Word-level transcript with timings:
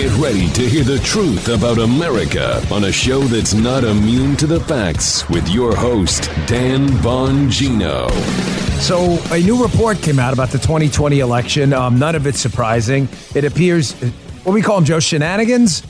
Get 0.00 0.16
ready 0.16 0.48
to 0.52 0.66
hear 0.66 0.82
the 0.82 0.98
truth 1.00 1.48
about 1.48 1.76
America 1.76 2.66
on 2.72 2.84
a 2.84 2.90
show 2.90 3.20
that's 3.20 3.52
not 3.52 3.84
immune 3.84 4.34
to 4.36 4.46
the 4.46 4.58
facts 4.60 5.28
with 5.28 5.46
your 5.50 5.76
host, 5.76 6.30
Dan 6.46 6.88
Bongino. 7.02 8.10
So, 8.80 9.18
a 9.30 9.38
new 9.42 9.62
report 9.62 9.98
came 9.98 10.18
out 10.18 10.32
about 10.32 10.48
the 10.48 10.58
2020 10.58 11.20
election. 11.20 11.74
Um, 11.74 11.98
none 11.98 12.14
of 12.14 12.26
it 12.26 12.34
surprising. 12.34 13.10
It 13.34 13.44
appears, 13.44 13.92
what 14.42 14.54
we 14.54 14.62
call 14.62 14.76
them, 14.76 14.86
Joe, 14.86 15.00
shenanigans. 15.00 15.82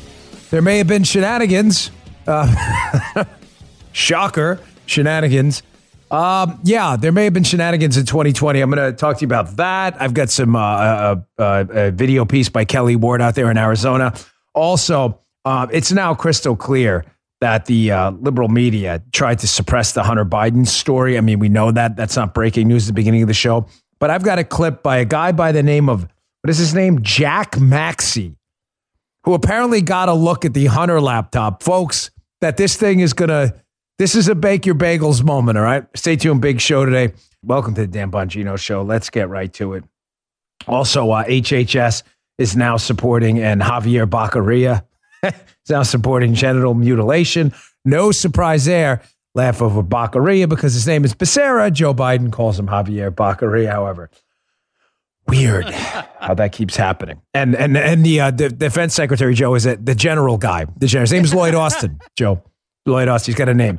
There 0.50 0.61
may 0.61 0.79
have 0.79 0.88
been 0.88 1.04
shenanigans. 1.04 1.92
Uh, 2.27 3.24
shocker, 3.92 4.58
shenanigans. 4.86 5.62
Um, 6.11 6.61
yeah, 6.64 6.96
there 6.96 7.12
may 7.12 7.24
have 7.24 7.32
been 7.32 7.45
shenanigans 7.45 7.96
in 7.96 8.04
2020. 8.04 8.60
I'm 8.60 8.70
going 8.70 8.90
to 8.90 8.96
talk 8.96 9.18
to 9.18 9.20
you 9.20 9.27
about 9.29 9.56
that. 9.56 10.00
I've 10.00 10.12
got 10.12 10.29
some 10.29 10.56
uh, 10.56 10.60
uh, 10.60 11.16
uh, 11.38 11.64
a 11.70 11.90
video 11.92 12.24
piece 12.24 12.48
by 12.48 12.64
Kelli 12.64 12.96
Ward 12.96 13.23
out 13.23 13.37
there 13.37 13.51
in 13.51 13.56
Arizona. 13.56 14.15
Also, 14.52 15.20
uh, 15.45 15.68
it's 15.70 15.92
now 15.92 16.15
crystal 16.15 16.56
clear 16.56 17.04
that 17.41 17.66
the 17.66 17.92
uh, 17.92 18.10
liberal 18.10 18.48
media 18.48 19.02
tried 19.12 19.38
to 19.38 19.46
suppress 19.46 19.92
the 19.92 20.02
Hunter 20.02 20.24
Biden 20.24 20.66
story. 20.66 21.16
I 21.16 21.20
mean, 21.20 21.38
we 21.38 21.48
know 21.48 21.70
that 21.70 21.96
that's 21.96 22.16
not 22.16 22.34
breaking 22.34 22.68
news 22.68 22.84
at 22.84 22.88
the 22.88 22.92
beginning 22.95 23.23
of 23.23 23.29
the 23.29 23.34
show. 23.34 23.66
But 24.01 24.10
I've 24.10 24.24
got 24.24 24.38
a 24.38 24.45
clip 24.45 24.82
by 24.82 24.96
a 24.98 25.04
guy 25.04 25.32
by 25.32 25.52
the 25.52 25.62
name 25.62 25.88
of 25.88 26.09
what 26.42 26.51
is 26.51 26.59
his 26.59 26.74
name? 26.74 27.02
Jack 27.02 27.60
Maxey, 27.60 28.34
who 29.24 29.34
apparently 29.34 29.80
got 29.80 30.09
a 30.09 30.15
look 30.15 30.45
at 30.45 30.54
the 30.54 30.66
Hunter 30.66 31.01
laptop, 31.01 31.62
folks. 31.62 32.10
That 32.40 32.56
this 32.56 32.74
thing 32.74 33.01
is 33.01 33.12
going 33.12 33.29
to 33.29 33.54
this 34.00 34.14
is 34.14 34.28
a 34.28 34.34
bake 34.34 34.64
your 34.64 34.74
bagels 34.74 35.22
moment, 35.22 35.59
all 35.59 35.64
right? 35.64 35.84
Stay 35.95 36.16
tuned. 36.16 36.40
Big 36.40 36.59
show 36.59 36.86
today. 36.86 37.12
Welcome 37.42 37.74
to 37.74 37.82
the 37.82 37.86
Dan 37.86 38.10
Bongino 38.10 38.59
Show. 38.59 38.80
Let's 38.80 39.10
get 39.10 39.28
right 39.28 39.52
to 39.52 39.74
it. 39.74 39.84
Also, 40.66 41.10
uh, 41.10 41.23
HHS 41.24 42.02
is 42.38 42.56
now 42.56 42.78
supporting, 42.78 43.40
and 43.40 43.60
Javier 43.60 44.09
Baccaria 44.09 44.86
is 45.23 45.34
now 45.68 45.82
supporting 45.82 46.32
genital 46.32 46.73
mutilation. 46.73 47.52
No 47.84 48.10
surprise 48.10 48.65
there. 48.65 49.02
Laugh 49.34 49.60
over 49.60 49.82
Baccaria 49.82 50.48
because 50.48 50.73
his 50.73 50.87
name 50.87 51.04
is 51.04 51.12
Becerra. 51.12 51.70
Joe 51.70 51.92
Biden 51.92 52.32
calls 52.32 52.59
him 52.59 52.68
Javier 52.68 53.14
Baccaria, 53.14 53.70
however. 53.70 54.09
Weird 55.29 55.66
how 55.66 56.32
that 56.32 56.52
keeps 56.52 56.74
happening. 56.74 57.20
And 57.35 57.54
and 57.54 57.76
and 57.76 58.02
the, 58.02 58.20
uh, 58.20 58.30
the 58.30 58.48
defense 58.48 58.95
secretary 58.95 59.35
Joe 59.35 59.54
is 59.57 59.64
the 59.64 59.95
general 59.95 60.38
guy. 60.38 60.64
The 60.79 60.87
general. 60.87 61.02
His 61.02 61.12
name 61.12 61.24
is 61.24 61.35
Lloyd 61.35 61.54
Austin. 61.54 62.01
Joe 62.16 62.42
Lloyd 62.87 63.07
Austin. 63.07 63.32
He's 63.32 63.38
got 63.38 63.51
a 63.51 63.54
name. 63.54 63.79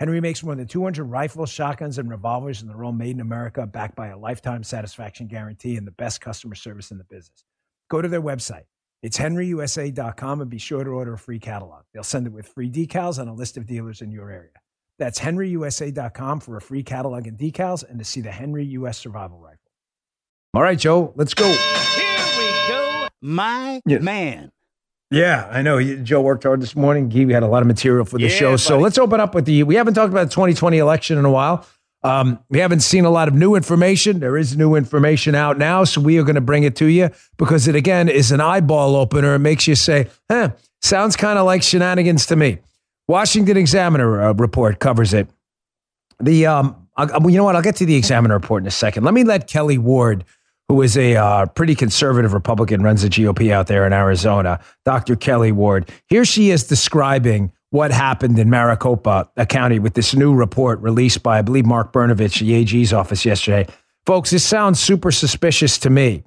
Henry 0.00 0.20
makes 0.22 0.42
more 0.42 0.54
than 0.54 0.66
200 0.66 1.04
rifles, 1.04 1.50
shotguns, 1.50 1.98
and 1.98 2.08
revolvers, 2.08 2.62
and 2.62 2.70
they're 2.70 2.82
all 2.82 2.90
made 2.90 3.16
in 3.16 3.20
America, 3.20 3.66
backed 3.66 3.94
by 3.94 4.08
a 4.08 4.18
lifetime 4.18 4.62
satisfaction 4.64 5.26
guarantee 5.26 5.76
and 5.76 5.86
the 5.86 5.90
best 5.92 6.22
customer 6.22 6.54
service 6.54 6.90
in 6.90 6.96
the 6.96 7.04
business. 7.04 7.44
Go 7.90 8.00
to 8.00 8.08
their 8.08 8.22
website. 8.22 8.64
It's 9.02 9.18
henryusa.com 9.18 10.40
and 10.40 10.48
be 10.50 10.56
sure 10.58 10.84
to 10.84 10.90
order 10.90 11.12
a 11.12 11.18
free 11.18 11.38
catalog. 11.38 11.82
They'll 11.92 12.02
send 12.02 12.26
it 12.26 12.32
with 12.32 12.48
free 12.48 12.70
decals 12.70 13.18
and 13.18 13.28
a 13.28 13.34
list 13.34 13.58
of 13.58 13.66
dealers 13.66 14.00
in 14.00 14.10
your 14.10 14.30
area. 14.30 14.52
That's 14.98 15.18
henryusa.com 15.20 16.40
for 16.40 16.56
a 16.56 16.62
free 16.62 16.82
catalog 16.82 17.26
and 17.26 17.38
decals 17.38 17.84
and 17.88 17.98
to 17.98 18.04
see 18.04 18.22
the 18.22 18.30
Henry 18.30 18.64
US 18.64 18.96
Survival 18.98 19.38
Rifle. 19.38 19.58
All 20.54 20.62
right, 20.62 20.78
Joe, 20.78 21.12
let's 21.14 21.34
go. 21.34 21.46
Here 21.46 22.38
we 22.38 22.68
go, 22.68 23.08
my 23.20 23.82
Yeah. 23.84 23.98
man. 23.98 24.50
Yeah, 25.10 25.48
I 25.50 25.62
know. 25.62 25.82
Joe 25.82 26.20
worked 26.20 26.44
hard 26.44 26.62
this 26.62 26.76
morning. 26.76 27.10
He 27.10 27.30
had 27.32 27.42
a 27.42 27.48
lot 27.48 27.62
of 27.62 27.66
material 27.66 28.04
for 28.04 28.16
the 28.18 28.24
Yeah, 28.24 28.28
show. 28.28 28.56
So 28.56 28.78
let's 28.78 28.96
open 28.98 29.18
up 29.18 29.34
with 29.34 29.44
the. 29.44 29.64
We 29.64 29.74
haven't 29.74 29.94
talked 29.94 30.12
about 30.12 30.24
the 30.28 30.34
2020 30.34 30.78
election 30.78 31.18
in 31.18 31.24
a 31.24 31.30
while. 31.30 31.66
Um, 32.02 32.38
we 32.48 32.60
haven't 32.60 32.80
seen 32.80 33.04
a 33.04 33.10
lot 33.10 33.28
of 33.28 33.34
new 33.34 33.56
information. 33.56 34.20
There 34.20 34.38
is 34.38 34.56
new 34.56 34.74
information 34.76 35.34
out 35.34 35.58
now. 35.58 35.84
So 35.84 36.00
we 36.00 36.16
are 36.18 36.22
going 36.22 36.36
to 36.36 36.40
bring 36.40 36.62
it 36.62 36.76
to 36.76 36.86
you 36.86 37.10
because 37.36 37.66
it, 37.68 37.74
again, 37.74 38.08
is 38.08 38.30
an 38.32 38.40
eyeball 38.40 38.94
opener. 38.96 39.34
It 39.34 39.40
makes 39.40 39.66
you 39.66 39.74
say, 39.74 40.08
huh, 40.30 40.50
sounds 40.80 41.16
kind 41.16 41.38
of 41.38 41.44
like 41.44 41.62
shenanigans 41.62 42.24
to 42.26 42.36
me. 42.36 42.58
Washington 43.08 43.56
Examiner 43.56 44.22
uh, 44.22 44.32
report 44.34 44.78
covers 44.78 45.12
it. 45.12 45.28
The 46.20 46.46
um, 46.46 46.86
I- 46.96 47.18
you 47.26 47.36
know 47.36 47.44
what? 47.44 47.56
I'll 47.56 47.62
get 47.62 47.76
to 47.76 47.86
the 47.86 47.96
Examiner 47.96 48.34
report 48.34 48.62
in 48.62 48.66
a 48.68 48.70
second. 48.70 49.04
Let 49.04 49.12
me 49.12 49.24
let 49.24 49.48
Kelli 49.48 49.76
Ward, 49.78 50.24
who 50.70 50.82
is 50.82 50.96
a 50.96 51.16
uh, 51.16 51.46
pretty 51.46 51.74
conservative 51.74 52.32
Republican, 52.32 52.80
runs 52.80 53.02
the 53.02 53.08
GOP 53.08 53.50
out 53.50 53.66
there 53.66 53.84
in 53.88 53.92
Arizona. 53.92 54.60
Dr. 54.84 55.16
Kelli 55.16 55.50
Ward. 55.50 55.90
Here 56.06 56.24
she 56.24 56.50
is 56.50 56.62
describing 56.62 57.50
what 57.70 57.90
happened 57.90 58.38
in 58.38 58.48
Maricopa 58.48 59.28
County 59.48 59.80
with 59.80 59.94
this 59.94 60.14
new 60.14 60.32
report 60.32 60.78
released 60.80 61.24
by, 61.24 61.38
I 61.40 61.42
believe, 61.42 61.66
Mark 61.66 61.92
Brnovich, 61.92 62.38
the 62.38 62.54
AG's 62.54 62.92
office 62.92 63.24
yesterday. 63.24 63.66
Folks, 64.06 64.30
this 64.30 64.44
sounds 64.44 64.78
super 64.78 65.10
suspicious 65.10 65.76
to 65.78 65.90
me. 65.90 66.22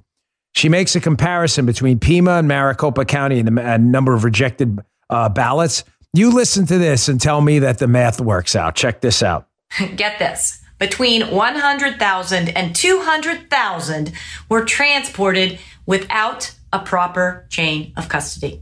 She 0.56 0.68
makes 0.68 0.94
a 0.98 1.00
comparison 1.00 1.66
between 1.66 1.98
Pima 1.98 2.32
and 2.32 2.48
Maricopa 2.48 3.06
County 3.06 3.40
and 3.40 3.48
the 3.48 3.78
number 3.78 4.14
of 4.14 4.26
rejected 4.26 4.78
uh, 5.10 5.30
ballots. 5.30 5.86
You 6.14 6.34
listen 6.34 6.66
to 6.66 6.78
this 6.78 7.08
and 7.08 7.22
tell 7.22 7.40
me 7.40 7.60
that 7.60 7.78
the 7.78 7.88
math 7.88 8.20
works 8.20 8.58
out. 8.58 8.76
Check 8.76 9.00
this 9.00 9.24
out. 9.24 9.48
get 9.96 10.20
this 10.20 10.63
between 10.80 11.30
100,000 11.32 12.50
and 12.50 12.76
200,000 12.76 14.12
were 14.50 14.66
transported 14.66 15.60
without 15.86 16.54
a 16.72 16.80
proper 16.80 17.46
chain 17.50 17.94
of 17.96 18.10
custody. 18.10 18.62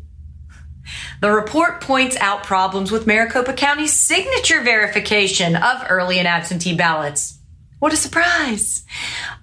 The 1.22 1.32
report 1.32 1.82
points 1.82 2.18
out 2.18 2.44
problems 2.44 2.92
with 2.92 3.08
Maricopa 3.08 3.54
County's 3.54 3.94
signature 3.94 4.62
verification 4.62 5.56
of 5.56 5.86
early 5.90 6.20
and 6.20 6.28
absentee 6.28 6.76
ballots. 6.76 7.40
What 7.80 7.94
a 7.94 7.98
surprise! 7.98 8.86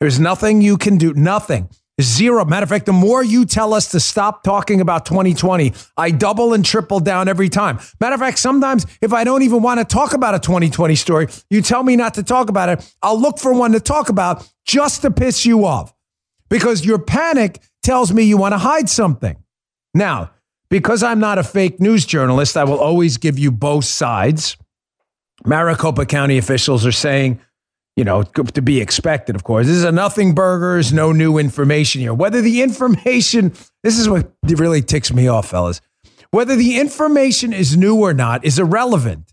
There's 0.00 0.20
nothing 0.20 0.62
you 0.62 0.76
can 0.76 0.96
do. 0.96 1.14
Nothing. 1.14 1.68
Zero. 2.00 2.44
Matter 2.44 2.64
of 2.64 2.70
fact, 2.70 2.86
the 2.86 2.92
more 2.92 3.22
you 3.22 3.44
tell 3.44 3.74
us 3.74 3.90
to 3.90 4.00
stop 4.00 4.42
talking 4.42 4.80
about 4.80 5.04
2020, 5.04 5.74
I 5.96 6.10
double 6.10 6.54
and 6.54 6.64
triple 6.64 7.00
down 7.00 7.28
every 7.28 7.50
time. 7.50 7.78
Matter 8.00 8.14
of 8.14 8.20
fact, 8.20 8.38
sometimes 8.38 8.86
if 9.02 9.12
I 9.12 9.24
don't 9.24 9.42
even 9.42 9.62
want 9.62 9.78
to 9.78 9.84
talk 9.84 10.14
about 10.14 10.34
a 10.34 10.38
2020 10.38 10.94
story, 10.94 11.26
you 11.50 11.60
tell 11.60 11.82
me 11.82 11.96
not 11.96 12.14
to 12.14 12.22
talk 12.22 12.48
about 12.48 12.70
it. 12.70 12.94
I'll 13.02 13.20
look 13.20 13.38
for 13.38 13.52
one 13.52 13.72
to 13.72 13.80
talk 13.80 14.08
about 14.08 14.48
just 14.64 15.02
to 15.02 15.10
piss 15.10 15.44
you 15.44 15.66
off 15.66 15.92
because 16.48 16.84
your 16.84 16.98
panic 16.98 17.60
tells 17.82 18.12
me 18.12 18.22
you 18.22 18.38
want 18.38 18.52
to 18.52 18.58
hide 18.58 18.88
something. 18.88 19.36
Now, 19.92 20.30
because 20.70 21.02
I'm 21.02 21.20
not 21.20 21.36
a 21.36 21.44
fake 21.44 21.78
news 21.78 22.06
journalist, 22.06 22.56
I 22.56 22.64
will 22.64 22.80
always 22.80 23.18
give 23.18 23.38
you 23.38 23.52
both 23.52 23.84
sides. 23.84 24.56
Maricopa 25.44 26.06
County 26.06 26.38
officials 26.38 26.86
are 26.86 26.92
saying, 26.92 27.40
you 27.96 28.04
know, 28.04 28.22
to 28.22 28.62
be 28.62 28.80
expected, 28.80 29.36
of 29.36 29.44
course. 29.44 29.66
This 29.66 29.76
is 29.76 29.84
a 29.84 29.92
nothing 29.92 30.34
burgers, 30.34 30.92
no 30.92 31.12
new 31.12 31.38
information 31.38 32.00
here. 32.00 32.14
Whether 32.14 32.40
the 32.40 32.62
information, 32.62 33.52
this 33.82 33.98
is 33.98 34.08
what 34.08 34.32
really 34.44 34.82
ticks 34.82 35.12
me 35.12 35.28
off, 35.28 35.48
fellas. 35.48 35.80
Whether 36.30 36.56
the 36.56 36.80
information 36.80 37.52
is 37.52 37.76
new 37.76 38.00
or 38.00 38.14
not 38.14 38.44
is 38.44 38.58
irrelevant. 38.58 39.32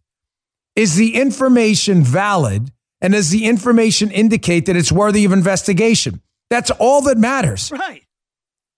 Is 0.76 0.96
the 0.96 1.16
information 1.16 2.04
valid? 2.04 2.72
And 3.02 3.14
does 3.14 3.30
the 3.30 3.46
information 3.46 4.12
indicate 4.12 4.66
that 4.66 4.76
it's 4.76 4.92
worthy 4.92 5.24
of 5.24 5.32
investigation? 5.32 6.22
That's 6.50 6.72
all 6.72 7.02
that 7.04 7.18
matters. 7.18 7.72
Right. 7.72 8.04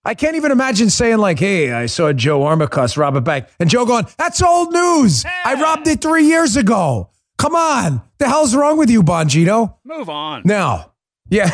I 0.04 0.14
can't 0.14 0.36
even 0.36 0.50
imagine 0.50 0.90
saying 0.90 1.18
like, 1.18 1.38
"Hey, 1.38 1.72
I 1.72 1.86
saw 1.86 2.12
Joe 2.12 2.40
Armacost 2.40 2.96
rob 2.96 3.16
a 3.16 3.20
bank," 3.20 3.46
and 3.60 3.70
Joe 3.70 3.86
going, 3.86 4.06
"That's 4.18 4.42
old 4.42 4.72
news. 4.72 5.24
I 5.44 5.54
robbed 5.54 5.86
it 5.86 6.00
three 6.00 6.26
years 6.26 6.56
ago. 6.56 7.10
Come 7.42 7.56
on, 7.56 8.02
the 8.18 8.28
hell's 8.28 8.54
wrong 8.54 8.78
with 8.78 8.88
you, 8.88 9.02
Bongino?" 9.02 9.74
Move 9.84 10.08
on. 10.08 10.42
Now, 10.44 10.92
yeah, 11.28 11.50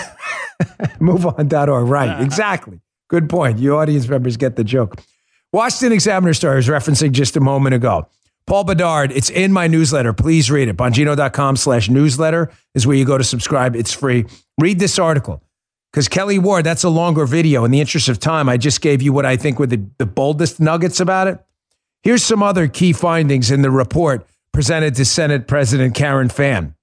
moveon.org. 1.00 1.88
Right, 1.88 2.20
exactly. 2.22 2.80
Good 3.08 3.30
point. 3.30 3.58
You 3.58 3.78
audience 3.78 4.06
members 4.06 4.36
get 4.36 4.56
the 4.56 4.64
joke. 4.64 5.00
Washington 5.50 5.94
Examiner 5.94 6.34
story 6.34 6.52
I 6.52 6.56
was 6.56 6.68
referencing 6.68 7.12
just 7.12 7.38
a 7.38 7.40
moment 7.40 7.74
ago. 7.74 8.06
Paul 8.46 8.64
Bedard, 8.64 9.12
it's 9.12 9.30
in 9.30 9.50
my 9.50 9.66
newsletter. 9.66 10.12
Please 10.12 10.50
read 10.50 10.68
it. 10.68 10.76
Bongino.com 10.76 11.56
slash 11.56 11.88
newsletter 11.88 12.50
is 12.74 12.86
where 12.86 12.94
you 12.96 13.06
go 13.06 13.16
to 13.16 13.24
subscribe. 13.24 13.74
It's 13.74 13.94
free. 13.94 14.26
Read 14.60 14.78
this 14.78 14.98
article. 14.98 15.42
Because 15.90 16.06
Kelli 16.06 16.38
Ward, 16.38 16.64
that's 16.64 16.84
a 16.84 16.90
longer 16.90 17.24
video. 17.24 17.64
In 17.64 17.70
the 17.70 17.80
interest 17.80 18.10
of 18.10 18.18
time, 18.18 18.46
I 18.46 18.58
just 18.58 18.82
gave 18.82 19.00
you 19.00 19.14
what 19.14 19.24
I 19.24 19.36
think 19.38 19.58
were 19.58 19.66
the, 19.66 19.82
the 19.96 20.04
boldest 20.04 20.60
nuggets 20.60 21.00
about 21.00 21.28
it. 21.28 21.42
Here's 22.02 22.22
some 22.22 22.42
other 22.42 22.68
key 22.68 22.92
findings 22.92 23.50
in 23.50 23.62
the 23.62 23.70
report 23.70 24.26
presented 24.58 24.96
to 24.96 25.04
Senate 25.04 25.46
President 25.46 25.94
Karen 25.94 26.28
Fann. 26.28 26.74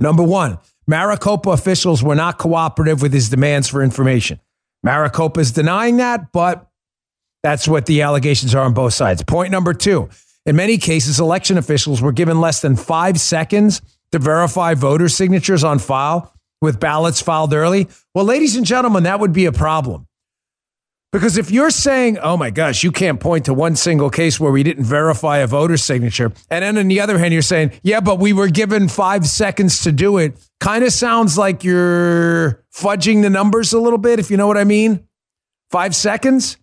Number 0.00 0.24
one, 0.24 0.58
Maricopa 0.88 1.50
officials 1.50 2.02
were 2.02 2.16
not 2.16 2.38
cooperative 2.38 3.00
with 3.02 3.12
his 3.12 3.28
demands 3.28 3.68
for 3.68 3.84
information. 3.84 4.40
Maricopa 4.82 5.38
is 5.38 5.52
denying 5.52 5.98
that, 5.98 6.32
but 6.32 6.68
that's 7.44 7.68
what 7.68 7.86
the 7.86 8.02
allegations 8.02 8.52
are 8.52 8.64
on 8.64 8.74
both 8.74 8.94
sides. 8.94 9.22
Point 9.22 9.52
number 9.52 9.74
two, 9.74 10.08
in 10.44 10.56
many 10.56 10.76
cases, 10.76 11.20
election 11.20 11.56
officials 11.56 12.02
were 12.02 12.10
given 12.10 12.40
less 12.40 12.62
than 12.62 12.74
five 12.74 13.20
seconds 13.20 13.80
to 14.10 14.18
verify 14.18 14.74
voter 14.74 15.08
signatures 15.08 15.62
on 15.62 15.78
file 15.78 16.34
with 16.60 16.80
ballots 16.80 17.22
filed 17.22 17.54
early. 17.54 17.86
Well, 18.12 18.24
ladies 18.24 18.56
and 18.56 18.66
gentlemen, 18.66 19.04
that 19.04 19.20
would 19.20 19.32
be 19.32 19.44
a 19.44 19.52
problem. 19.52 20.07
Because 21.10 21.38
if 21.38 21.50
you're 21.50 21.70
saying, 21.70 22.18
oh 22.18 22.36
my 22.36 22.50
gosh, 22.50 22.84
you 22.84 22.92
can't 22.92 23.18
point 23.18 23.46
to 23.46 23.54
one 23.54 23.76
single 23.76 24.10
case 24.10 24.38
where 24.38 24.52
we 24.52 24.62
didn't 24.62 24.84
verify 24.84 25.38
a 25.38 25.46
voter 25.46 25.78
signature, 25.78 26.32
and 26.50 26.62
then 26.62 26.76
on 26.76 26.88
the 26.88 27.00
other 27.00 27.18
hand, 27.18 27.32
you're 27.32 27.40
saying, 27.40 27.72
yeah, 27.82 28.00
but 28.00 28.18
we 28.18 28.34
were 28.34 28.48
given 28.48 28.88
five 28.88 29.26
seconds 29.26 29.82
to 29.84 29.92
do 29.92 30.18
it, 30.18 30.38
kind 30.60 30.84
of 30.84 30.92
sounds 30.92 31.38
like 31.38 31.64
you're 31.64 32.62
fudging 32.74 33.22
the 33.22 33.30
numbers 33.30 33.72
a 33.72 33.80
little 33.80 33.98
bit, 33.98 34.18
if 34.18 34.30
you 34.30 34.36
know 34.36 34.46
what 34.46 34.58
I 34.58 34.64
mean. 34.64 35.08
Five 35.70 35.96
seconds? 35.96 36.58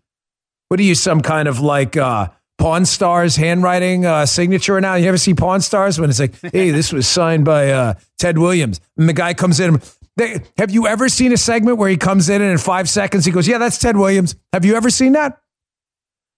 What 0.68 0.80
are 0.80 0.84
you, 0.84 0.94
some 0.94 1.22
kind 1.22 1.48
of 1.48 1.60
like 1.60 1.98
uh, 1.98 2.28
Pawn 2.60 2.86
Stars 2.86 3.38
handwriting 3.38 4.06
uh, 4.06 4.28
signature 4.28 4.80
now? 4.80 4.94
You 4.94 5.08
ever 5.08 5.18
see 5.18 5.34
Pawn 5.34 5.62
Stars 5.62 6.00
when 6.00 6.12
it's 6.12 6.20
like, 6.20 6.40
hey, 6.52 6.70
this 6.70 6.94
was 6.94 7.08
signed 7.08 7.46
by 7.46 7.72
uh, 7.72 7.96
Ted 8.20 8.38
Williams, 8.38 8.80
and 8.96 9.10
the 9.10 9.14
guy 9.14 9.34
comes 9.34 9.60
in. 9.60 9.82
They, 10.18 10.42
have 10.58 10.72
you 10.72 10.88
ever 10.88 11.10
seen 11.10 11.34
a 11.34 11.38
segment 11.38 11.78
where 11.78 11.90
he 11.90 11.98
comes 11.98 12.30
in 12.30 12.42
and 12.42 12.52
in 12.52 12.58
five 12.58 12.90
seconds 12.90 13.26
he 13.26 13.32
goes, 13.32 13.48
"Yeah, 13.48 13.58
that's 13.58 13.78
Ted 13.78 13.98
Williams." 13.98 14.36
Have 14.54 14.64
you 14.64 14.76
ever 14.76 14.90
seen 14.90 15.14
that? 15.14 15.42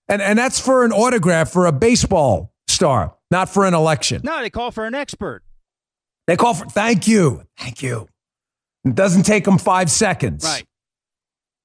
And 0.07 0.21
and 0.21 0.37
that's 0.37 0.59
for 0.59 0.83
an 0.83 0.91
autograph 0.91 1.51
for 1.51 1.67
a 1.67 1.71
baseball 1.71 2.53
star, 2.67 3.15
not 3.29 3.49
for 3.49 3.65
an 3.65 3.73
election. 3.73 4.21
No, 4.23 4.41
they 4.41 4.49
call 4.49 4.71
for 4.71 4.85
an 4.85 4.95
expert. 4.95 5.43
They 6.25 6.35
call 6.35 6.55
for 6.55 6.65
thank 6.65 7.07
you, 7.07 7.43
thank 7.57 7.83
you. 7.83 8.07
It 8.83 8.95
doesn't 8.95 9.23
take 9.23 9.45
them 9.45 9.57
five 9.57 9.91
seconds. 9.91 10.43
Right. 10.43 10.65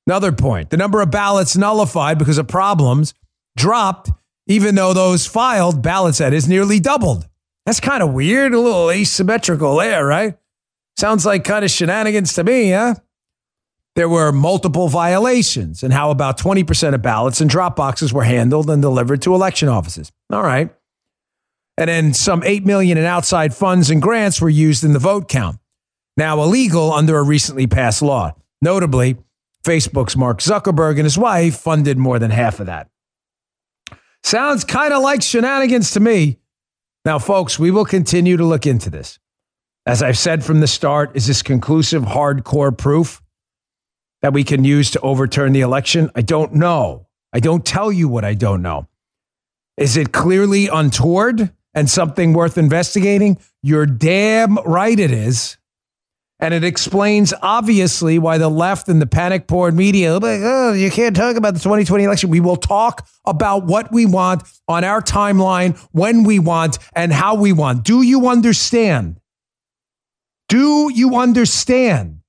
Another 0.06 0.32
point: 0.32 0.70
the 0.70 0.76
number 0.76 1.00
of 1.00 1.10
ballots 1.10 1.56
nullified 1.56 2.18
because 2.18 2.36
of 2.36 2.46
problems 2.46 3.14
dropped, 3.56 4.10
even 4.46 4.74
though 4.74 4.92
those 4.92 5.26
filed 5.26 5.82
ballots 5.82 6.18
that 6.18 6.34
is 6.34 6.46
nearly 6.48 6.78
doubled. 6.78 7.26
That's 7.64 7.80
kind 7.80 8.02
of 8.02 8.12
weird, 8.12 8.52
a 8.54 8.60
little 8.60 8.90
asymmetrical 8.90 9.76
there, 9.76 10.04
right? 10.04 10.36
Sounds 11.02 11.26
like 11.26 11.42
kind 11.42 11.64
of 11.64 11.70
shenanigans 11.72 12.32
to 12.34 12.44
me, 12.44 12.70
huh? 12.70 12.94
There 13.96 14.08
were 14.08 14.30
multiple 14.30 14.86
violations, 14.86 15.82
and 15.82 15.92
how 15.92 16.12
about 16.12 16.38
20% 16.38 16.94
of 16.94 17.02
ballots 17.02 17.40
and 17.40 17.50
drop 17.50 17.74
boxes 17.74 18.12
were 18.12 18.22
handled 18.22 18.70
and 18.70 18.80
delivered 18.80 19.20
to 19.22 19.34
election 19.34 19.68
offices. 19.68 20.12
All 20.32 20.44
right. 20.44 20.72
And 21.76 21.88
then 21.88 22.14
some 22.14 22.44
8 22.44 22.64
million 22.64 22.98
in 22.98 23.04
outside 23.04 23.52
funds 23.52 23.90
and 23.90 24.00
grants 24.00 24.40
were 24.40 24.48
used 24.48 24.84
in 24.84 24.92
the 24.92 25.00
vote 25.00 25.28
count. 25.28 25.58
Now 26.16 26.40
illegal 26.40 26.92
under 26.92 27.18
a 27.18 27.24
recently 27.24 27.66
passed 27.66 28.00
law. 28.00 28.36
Notably, 28.60 29.16
Facebook's 29.64 30.16
Mark 30.16 30.38
Zuckerberg 30.38 30.98
and 30.98 31.04
his 31.04 31.18
wife 31.18 31.56
funded 31.56 31.98
more 31.98 32.20
than 32.20 32.30
half 32.30 32.60
of 32.60 32.66
that. 32.66 32.88
Sounds 34.22 34.62
kind 34.62 34.92
of 34.92 35.02
like 35.02 35.20
shenanigans 35.20 35.90
to 35.94 35.98
me. 35.98 36.38
Now, 37.04 37.18
folks, 37.18 37.58
we 37.58 37.72
will 37.72 37.86
continue 37.86 38.36
to 38.36 38.44
look 38.44 38.68
into 38.68 38.88
this. 38.88 39.18
As 39.84 40.02
I've 40.02 40.18
said 40.18 40.44
from 40.44 40.60
the 40.60 40.68
start, 40.68 41.10
is 41.14 41.26
this 41.26 41.42
conclusive, 41.42 42.04
hardcore 42.04 42.76
proof 42.76 43.20
that 44.22 44.32
we 44.32 44.44
can 44.44 44.62
use 44.64 44.92
to 44.92 45.00
overturn 45.00 45.52
the 45.52 45.60
election? 45.60 46.10
I 46.14 46.22
don't 46.22 46.54
know. 46.54 47.08
I 47.32 47.40
don't 47.40 47.66
tell 47.66 47.90
you 47.90 48.08
what 48.08 48.24
I 48.24 48.34
don't 48.34 48.62
know. 48.62 48.86
Is 49.76 49.96
it 49.96 50.12
clearly 50.12 50.68
untoward 50.68 51.52
and 51.74 51.90
something 51.90 52.32
worth 52.32 52.58
investigating? 52.58 53.38
You're 53.62 53.86
damn 53.86 54.56
right 54.58 54.98
it 54.98 55.10
is. 55.10 55.56
And 56.38 56.52
it 56.54 56.64
explains 56.64 57.32
obviously 57.40 58.18
why 58.18 58.38
the 58.38 58.48
left 58.48 58.88
and 58.88 59.00
the 59.00 59.06
panic 59.06 59.46
porn 59.46 59.76
media, 59.76 60.18
like, 60.18 60.40
oh, 60.42 60.72
you 60.72 60.90
can't 60.90 61.14
talk 61.14 61.36
about 61.36 61.54
the 61.54 61.60
2020 61.60 62.04
election. 62.04 62.30
We 62.30 62.40
will 62.40 62.56
talk 62.56 63.06
about 63.24 63.64
what 63.64 63.92
we 63.92 64.06
want 64.06 64.42
on 64.66 64.82
our 64.82 65.00
timeline, 65.00 65.78
when 65.92 66.24
we 66.24 66.40
want, 66.40 66.78
and 66.94 67.12
how 67.12 67.36
we 67.36 67.52
want. 67.52 67.84
Do 67.84 68.02
you 68.02 68.28
understand? 68.28 69.20
Do 70.52 70.90
you 70.92 71.16
understand? 71.16 72.20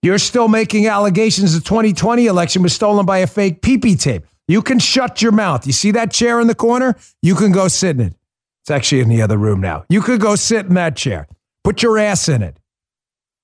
You're 0.00 0.18
still 0.18 0.46
making 0.46 0.86
allegations 0.86 1.54
the 1.54 1.60
2020 1.60 2.26
election 2.26 2.62
was 2.62 2.72
stolen 2.72 3.04
by 3.04 3.18
a 3.18 3.26
fake 3.26 3.62
PP 3.62 4.00
tape. 4.00 4.24
You 4.46 4.62
can 4.62 4.78
shut 4.78 5.20
your 5.20 5.32
mouth. 5.32 5.66
You 5.66 5.72
see 5.72 5.90
that 5.90 6.12
chair 6.12 6.38
in 6.38 6.46
the 6.46 6.54
corner? 6.54 6.94
You 7.20 7.34
can 7.34 7.50
go 7.50 7.66
sit 7.66 7.96
in 7.96 8.00
it. 8.00 8.14
It's 8.62 8.70
actually 8.70 9.00
in 9.00 9.08
the 9.08 9.22
other 9.22 9.36
room 9.36 9.60
now. 9.60 9.84
You 9.88 10.02
could 10.02 10.20
go 10.20 10.36
sit 10.36 10.66
in 10.66 10.74
that 10.74 10.94
chair. 10.94 11.26
Put 11.64 11.82
your 11.82 11.98
ass 11.98 12.28
in 12.28 12.44
it. 12.44 12.56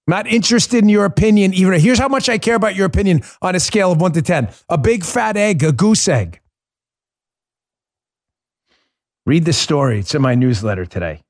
Not 0.06 0.28
interested 0.28 0.84
in 0.84 0.88
your 0.88 1.06
opinion, 1.06 1.54
even. 1.54 1.80
Here's 1.80 1.98
how 1.98 2.06
much 2.06 2.28
I 2.28 2.38
care 2.38 2.54
about 2.54 2.76
your 2.76 2.86
opinion 2.86 3.22
on 3.42 3.56
a 3.56 3.60
scale 3.60 3.90
of 3.90 4.00
one 4.00 4.12
to 4.12 4.22
10 4.22 4.48
a 4.68 4.78
big 4.78 5.04
fat 5.04 5.36
egg, 5.36 5.64
a 5.64 5.72
goose 5.72 6.06
egg. 6.06 6.40
Read 9.26 9.44
the 9.44 9.52
story. 9.52 9.98
It's 9.98 10.14
in 10.14 10.22
my 10.22 10.36
newsletter 10.36 10.86
today. 10.86 11.22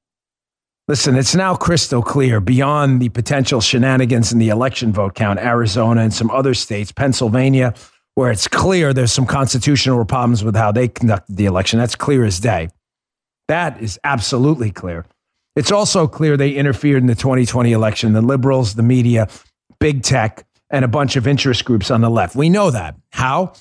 Listen, 0.88 1.14
it's 1.14 1.34
now 1.34 1.54
crystal 1.54 2.02
clear 2.02 2.40
beyond 2.40 3.00
the 3.00 3.08
potential 3.08 3.60
shenanigans 3.60 4.32
in 4.32 4.40
the 4.40 4.48
election 4.48 4.92
vote 4.92 5.14
count, 5.14 5.38
Arizona 5.38 6.00
and 6.00 6.12
some 6.12 6.28
other 6.30 6.54
states, 6.54 6.90
Pennsylvania, 6.90 7.72
where 8.16 8.32
it's 8.32 8.48
clear 8.48 8.92
there's 8.92 9.12
some 9.12 9.24
constitutional 9.24 10.04
problems 10.04 10.42
with 10.42 10.56
how 10.56 10.72
they 10.72 10.88
conducted 10.88 11.36
the 11.36 11.46
election. 11.46 11.78
That's 11.78 11.94
clear 11.94 12.24
as 12.24 12.40
day. 12.40 12.68
That 13.46 13.80
is 13.80 13.98
absolutely 14.02 14.72
clear. 14.72 15.06
It's 15.54 15.70
also 15.70 16.08
clear 16.08 16.36
they 16.36 16.50
interfered 16.50 17.02
in 17.02 17.06
the 17.06 17.14
2020 17.14 17.70
election, 17.70 18.12
the 18.12 18.20
liberals, 18.20 18.74
the 18.74 18.82
media, 18.82 19.28
big 19.78 20.02
tech, 20.02 20.44
and 20.68 20.84
a 20.84 20.88
bunch 20.88 21.14
of 21.14 21.28
interest 21.28 21.64
groups 21.64 21.90
on 21.90 22.00
the 22.00 22.10
left. 22.10 22.34
We 22.34 22.48
know 22.48 22.70
that. 22.70 22.96
How? 23.10 23.52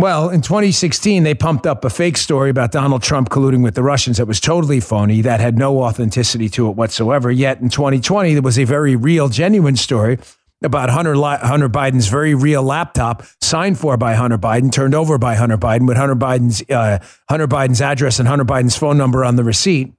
Well, 0.00 0.30
in 0.30 0.40
2016, 0.40 1.24
they 1.24 1.34
pumped 1.34 1.66
up 1.66 1.84
a 1.84 1.90
fake 1.90 2.16
story 2.16 2.48
about 2.48 2.72
Donald 2.72 3.02
Trump 3.02 3.28
colluding 3.28 3.62
with 3.62 3.74
the 3.74 3.82
Russians 3.82 4.16
that 4.16 4.24
was 4.24 4.40
totally 4.40 4.80
phony, 4.80 5.20
that 5.20 5.40
had 5.40 5.58
no 5.58 5.82
authenticity 5.82 6.48
to 6.50 6.70
it 6.70 6.76
whatsoever. 6.76 7.30
Yet 7.30 7.60
in 7.60 7.68
2020, 7.68 8.32
there 8.32 8.40
was 8.40 8.58
a 8.58 8.64
very 8.64 8.96
real, 8.96 9.28
genuine 9.28 9.76
story 9.76 10.18
about 10.62 10.88
Hunter, 10.88 11.14
Hunter 11.14 11.68
Biden's 11.68 12.08
very 12.08 12.34
real 12.34 12.62
laptop 12.62 13.24
signed 13.42 13.78
for 13.78 13.98
by 13.98 14.14
Hunter 14.14 14.38
Biden, 14.38 14.72
turned 14.72 14.94
over 14.94 15.18
by 15.18 15.34
Hunter 15.34 15.58
Biden 15.58 15.86
with 15.86 15.98
Hunter 15.98 16.16
Biden's, 16.16 16.62
uh, 16.70 16.98
Hunter 17.28 17.46
Biden's 17.46 17.82
address 17.82 18.18
and 18.18 18.26
Hunter 18.26 18.46
Biden's 18.46 18.78
phone 18.78 18.96
number 18.96 19.22
on 19.22 19.36
the 19.36 19.44
receipt. 19.44 19.92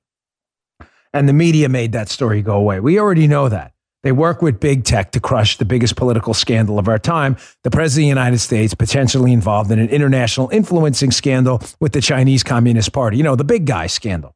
And 1.14 1.30
the 1.30 1.34
media 1.34 1.70
made 1.70 1.92
that 1.92 2.10
story 2.10 2.42
go 2.42 2.56
away. 2.56 2.80
We 2.80 2.98
already 2.98 3.28
know 3.28 3.50
that. 3.50 3.74
They 4.04 4.12
work 4.12 4.42
with 4.42 4.60
big 4.60 4.84
tech 4.84 5.12
to 5.12 5.20
crush 5.20 5.58
the 5.58 5.66
biggest 5.66 5.96
political 5.96 6.34
scandal 6.34 6.80
of 6.80 6.88
our 6.88 6.98
time, 6.98 7.38
the 7.64 7.70
President 7.70 8.04
of 8.04 8.16
the 8.16 8.22
United 8.22 8.40
States 8.40 8.74
potentially 8.74 9.32
involved 9.32 9.70
in 9.72 9.80
an 9.80 9.90
international 9.90 10.50
influencing 10.50 11.12
scandal 11.12 11.62
with 11.80 11.92
the 11.92 12.02
Chinese 12.02 12.44
Communist 12.44 12.94
Party. 12.94 13.18
You 13.18 13.24
know, 13.24 13.36
the 13.36 13.44
big 13.44 13.66
guy 13.66 13.88
scandal. 13.88 14.36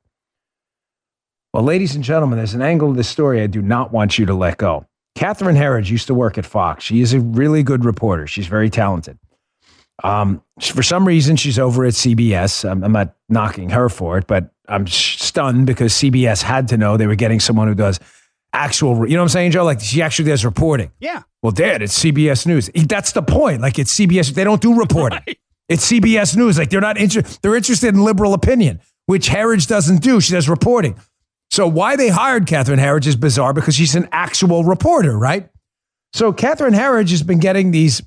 Well, 1.53 1.63
ladies 1.63 1.95
and 1.95 2.03
gentlemen, 2.03 2.37
there's 2.37 2.53
an 2.53 2.61
angle 2.61 2.91
of 2.91 2.97
this 2.97 3.07
story 3.07 3.41
I 3.41 3.47
do 3.47 3.61
not 3.61 3.91
want 3.91 4.19
you 4.19 4.25
to 4.27 4.33
let 4.33 4.57
go. 4.57 4.85
Catherine 5.15 5.55
Herridge 5.55 5.89
used 5.89 6.07
to 6.07 6.13
work 6.13 6.37
at 6.37 6.45
Fox. 6.45 6.83
She 6.83 6.99
is 6.99 7.13
a 7.13 7.21
really 7.21 7.63
good 7.63 7.85
reporter. 7.85 8.27
She's 8.27 8.47
very 8.47 8.69
talented. 8.69 9.17
Um, 10.03 10.43
for 10.59 10.83
some 10.83 11.07
reason, 11.07 11.37
she's 11.37 11.57
over 11.57 11.85
at 11.85 11.93
CBS. 11.93 12.69
I'm, 12.69 12.83
I'm 12.83 12.91
not 12.91 13.15
knocking 13.29 13.69
her 13.69 13.87
for 13.87 14.17
it, 14.17 14.27
but 14.27 14.51
I'm 14.67 14.85
stunned 14.87 15.65
because 15.65 15.93
CBS 15.93 16.41
had 16.41 16.67
to 16.67 16.77
know 16.77 16.97
they 16.97 17.07
were 17.07 17.15
getting 17.15 17.39
someone 17.39 17.67
who 17.67 17.75
does 17.75 17.99
actual, 18.55 19.07
you 19.07 19.15
know 19.15 19.21
what 19.21 19.25
I'm 19.25 19.29
saying, 19.29 19.51
Joe? 19.51 19.63
Like 19.63 19.81
she 19.81 20.01
actually 20.01 20.29
does 20.29 20.45
reporting. 20.45 20.91
Yeah. 20.99 21.23
Well, 21.43 21.51
Dad, 21.51 21.81
it's 21.81 21.97
CBS 22.01 22.47
News. 22.47 22.69
That's 22.73 23.11
the 23.11 23.21
point. 23.21 23.61
Like 23.61 23.77
it's 23.77 23.93
CBS. 23.93 24.33
They 24.33 24.43
don't 24.43 24.61
do 24.61 24.75
reporting. 24.75 25.19
Right. 25.27 25.37
It's 25.69 25.91
CBS 25.91 26.35
News. 26.35 26.57
Like 26.57 26.69
they're 26.69 26.81
not 26.81 26.97
interested. 26.97 27.41
They're 27.41 27.55
interested 27.55 27.93
in 27.93 28.03
liberal 28.03 28.33
opinion, 28.33 28.81
which 29.05 29.29
Herridge 29.29 29.67
doesn't 29.67 30.01
do. 30.01 30.21
She 30.21 30.33
does 30.33 30.49
reporting. 30.49 30.95
So 31.51 31.67
why 31.67 31.95
they 31.95 32.09
hired 32.09 32.47
Catherine 32.47 32.79
Herridge 32.79 33.07
is 33.07 33.15
bizarre 33.15 33.53
because 33.53 33.75
she's 33.75 33.95
an 33.95 34.09
actual 34.11 34.63
reporter, 34.63 35.17
right? 35.17 35.49
So 36.13 36.33
Catherine 36.33 36.73
Herridge 36.73 37.11
has 37.11 37.23
been 37.23 37.39
getting 37.39 37.71
these 37.71 38.01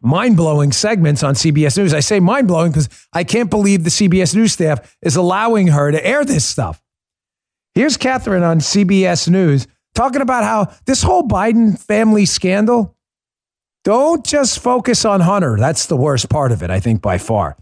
mind 0.00 0.36
blowing 0.36 0.72
segments 0.72 1.22
on 1.22 1.34
CBS 1.34 1.78
News. 1.78 1.94
I 1.94 2.00
say 2.00 2.20
mind 2.20 2.48
blowing 2.48 2.72
because 2.72 2.88
I 3.12 3.24
can't 3.24 3.50
believe 3.50 3.84
the 3.84 3.90
CBS 3.90 4.34
News 4.34 4.52
staff 4.52 4.96
is 5.02 5.16
allowing 5.16 5.68
her 5.68 5.90
to 5.90 6.06
air 6.06 6.24
this 6.24 6.44
stuff. 6.44 6.82
Here's 7.74 7.96
Catherine 7.96 8.44
on 8.44 8.60
CBS 8.60 9.28
News 9.28 9.66
talking 9.94 10.22
about 10.22 10.44
how 10.44 10.72
this 10.86 11.02
whole 11.02 11.24
Biden 11.24 11.78
family 11.78 12.24
scandal, 12.24 12.96
don't 13.82 14.24
just 14.24 14.60
focus 14.60 15.04
on 15.04 15.20
Hunter. 15.20 15.56
That's 15.58 15.86
the 15.86 15.96
worst 15.96 16.28
part 16.30 16.52
of 16.52 16.62
it, 16.62 16.70
I 16.70 16.80
think, 16.80 17.02
by 17.02 17.18
far, 17.18 17.56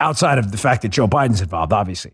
outside 0.00 0.38
of 0.38 0.50
the 0.50 0.58
fact 0.58 0.82
that 0.82 0.88
Joe 0.88 1.06
Biden's 1.06 1.42
involved, 1.42 1.72
obviously. 1.72 2.12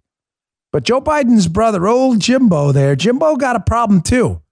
But 0.72 0.82
Joe 0.82 1.00
Biden's 1.00 1.46
brother, 1.46 1.86
old 1.86 2.20
Jimbo 2.20 2.72
there, 2.72 2.96
Jimbo 2.96 3.36
got 3.36 3.56
a 3.56 3.60
problem 3.60 4.02
too. 4.02 4.42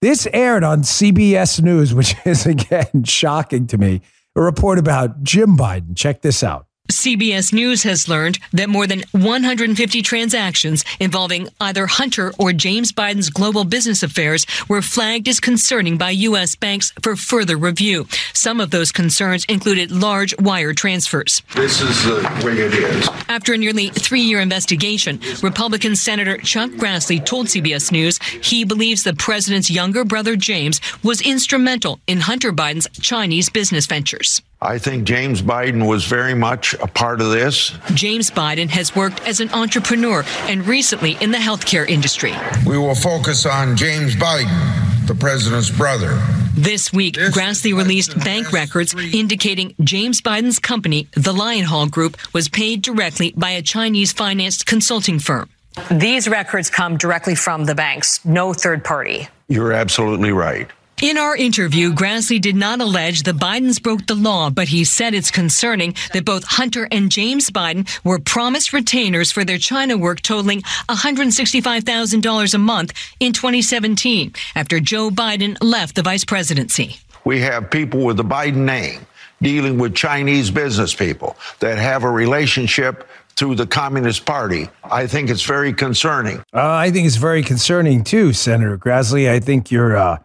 This 0.00 0.28
aired 0.32 0.62
on 0.62 0.82
CBS 0.82 1.60
News, 1.60 1.92
which 1.92 2.14
is 2.24 2.46
again 2.46 3.02
shocking 3.04 3.66
to 3.66 3.78
me. 3.78 4.00
A 4.36 4.40
report 4.40 4.78
about 4.78 5.24
Jim 5.24 5.56
Biden. 5.56 5.96
Check 5.96 6.22
this 6.22 6.44
out. 6.44 6.67
CBS 6.90 7.52
News 7.52 7.82
has 7.82 8.08
learned 8.08 8.38
that 8.52 8.68
more 8.68 8.86
than 8.86 9.04
150 9.12 10.00
transactions 10.00 10.84
involving 10.98 11.48
either 11.60 11.86
Hunter 11.86 12.32
or 12.38 12.54
James 12.54 12.92
Biden's 12.92 13.28
global 13.28 13.64
business 13.64 14.02
affairs 14.02 14.46
were 14.68 14.80
flagged 14.80 15.28
as 15.28 15.38
concerning 15.38 15.98
by 15.98 16.10
U.S. 16.10 16.56
banks 16.56 16.92
for 17.02 17.14
further 17.14 17.58
review. 17.58 18.06
Some 18.32 18.58
of 18.58 18.70
those 18.70 18.90
concerns 18.90 19.44
included 19.50 19.90
large 19.90 20.34
wire 20.38 20.72
transfers. 20.72 21.42
This 21.54 21.82
is 21.82 22.04
the 22.04 22.42
way 22.44 22.54
it 22.58 22.72
is. 22.72 23.08
After 23.28 23.52
a 23.52 23.58
nearly 23.58 23.90
three 23.90 24.22
year 24.22 24.40
investigation, 24.40 25.20
Republican 25.42 25.94
Senator 25.94 26.38
Chuck 26.38 26.70
Grassley 26.70 27.24
told 27.24 27.48
CBS 27.48 27.92
News 27.92 28.18
he 28.42 28.64
believes 28.64 29.04
the 29.04 29.14
president's 29.14 29.70
younger 29.70 30.04
brother 30.04 30.36
James 30.36 30.80
was 31.04 31.20
instrumental 31.20 32.00
in 32.06 32.20
Hunter 32.20 32.52
Biden's 32.52 32.88
Chinese 33.00 33.50
business 33.50 33.86
ventures. 33.86 34.40
I 34.60 34.78
think 34.78 35.04
James 35.04 35.40
Biden 35.40 35.86
was 35.86 36.04
very 36.04 36.34
much 36.34 36.74
a 36.74 36.88
part 36.88 37.20
of 37.20 37.30
this. 37.30 37.78
James 37.94 38.28
Biden 38.28 38.68
has 38.70 38.96
worked 38.96 39.20
as 39.20 39.38
an 39.38 39.50
entrepreneur 39.50 40.24
and 40.48 40.66
recently 40.66 41.16
in 41.20 41.30
the 41.30 41.38
healthcare 41.38 41.88
industry. 41.88 42.34
We 42.66 42.76
will 42.76 42.96
focus 42.96 43.46
on 43.46 43.76
James 43.76 44.16
Biden, 44.16 45.06
the 45.06 45.14
president's 45.14 45.70
brother. 45.70 46.20
This 46.56 46.92
week, 46.92 47.14
Grassley 47.14 47.72
released 47.72 48.18
bank 48.18 48.52
records 48.52 48.92
indicating 49.14 49.76
James 49.80 50.20
Biden's 50.20 50.58
company, 50.58 51.06
the 51.12 51.32
Lion 51.32 51.64
Hall 51.64 51.86
Group, 51.86 52.16
was 52.34 52.48
paid 52.48 52.82
directly 52.82 53.32
by 53.36 53.50
a 53.50 53.62
Chinese 53.62 54.12
financed 54.12 54.66
consulting 54.66 55.20
firm. 55.20 55.48
These 55.88 56.28
records 56.28 56.68
come 56.68 56.96
directly 56.96 57.36
from 57.36 57.66
the 57.66 57.76
banks, 57.76 58.24
no 58.24 58.52
third 58.52 58.82
party. 58.82 59.28
You're 59.46 59.72
absolutely 59.72 60.32
right. 60.32 60.68
In 61.00 61.16
our 61.16 61.36
interview, 61.36 61.92
Grassley 61.92 62.40
did 62.40 62.56
not 62.56 62.80
allege 62.80 63.22
the 63.22 63.30
Bidens 63.30 63.80
broke 63.80 64.06
the 64.06 64.16
law, 64.16 64.50
but 64.50 64.66
he 64.66 64.82
said 64.82 65.14
it's 65.14 65.30
concerning 65.30 65.94
that 66.12 66.24
both 66.24 66.42
Hunter 66.42 66.88
and 66.90 67.08
James 67.08 67.50
Biden 67.50 67.86
were 68.04 68.18
promised 68.18 68.72
retainers 68.72 69.30
for 69.30 69.44
their 69.44 69.58
China 69.58 69.96
work 69.96 70.22
totaling 70.22 70.62
$165,000 70.88 72.54
a 72.54 72.58
month 72.58 72.94
in 73.20 73.32
2017 73.32 74.32
after 74.56 74.80
Joe 74.80 75.10
Biden 75.10 75.56
left 75.62 75.94
the 75.94 76.02
vice 76.02 76.24
presidency. 76.24 76.96
We 77.24 77.42
have 77.42 77.70
people 77.70 78.04
with 78.04 78.16
the 78.16 78.24
Biden 78.24 78.64
name 78.64 79.06
dealing 79.40 79.78
with 79.78 79.94
Chinese 79.94 80.50
business 80.50 80.96
people 80.96 81.36
that 81.60 81.78
have 81.78 82.02
a 82.02 82.10
relationship 82.10 83.08
through 83.36 83.54
the 83.54 83.68
Communist 83.68 84.26
Party. 84.26 84.68
I 84.82 85.06
think 85.06 85.30
it's 85.30 85.44
very 85.44 85.72
concerning. 85.72 86.38
Uh, 86.52 86.72
I 86.72 86.90
think 86.90 87.06
it's 87.06 87.14
very 87.14 87.44
concerning 87.44 88.02
too, 88.02 88.32
Senator 88.32 88.76
Grassley. 88.76 89.30
I 89.30 89.38
think 89.38 89.70
your 89.70 89.96
uh, 89.96 90.18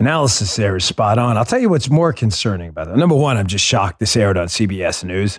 analysis 0.00 0.56
there 0.56 0.76
is 0.76 0.84
spot 0.84 1.18
on. 1.18 1.36
I'll 1.36 1.44
tell 1.44 1.60
you 1.60 1.68
what's 1.68 1.90
more 1.90 2.12
concerning 2.12 2.70
about 2.70 2.88
that. 2.88 2.96
Number 2.96 3.14
one, 3.14 3.36
I'm 3.36 3.46
just 3.46 3.64
shocked 3.64 4.00
this 4.00 4.16
aired 4.16 4.36
on 4.36 4.48
CBS 4.48 5.04
News. 5.04 5.38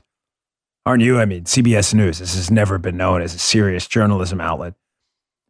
Aren't 0.86 1.04
you? 1.04 1.20
I 1.20 1.26
mean, 1.26 1.44
CBS 1.44 1.94
News, 1.94 2.20
this 2.20 2.36
has 2.36 2.50
never 2.50 2.78
been 2.78 2.96
known 2.96 3.22
as 3.22 3.36
a 3.36 3.40
serious 3.40 3.88
journalism 3.88 4.40
outlet. 4.40 4.76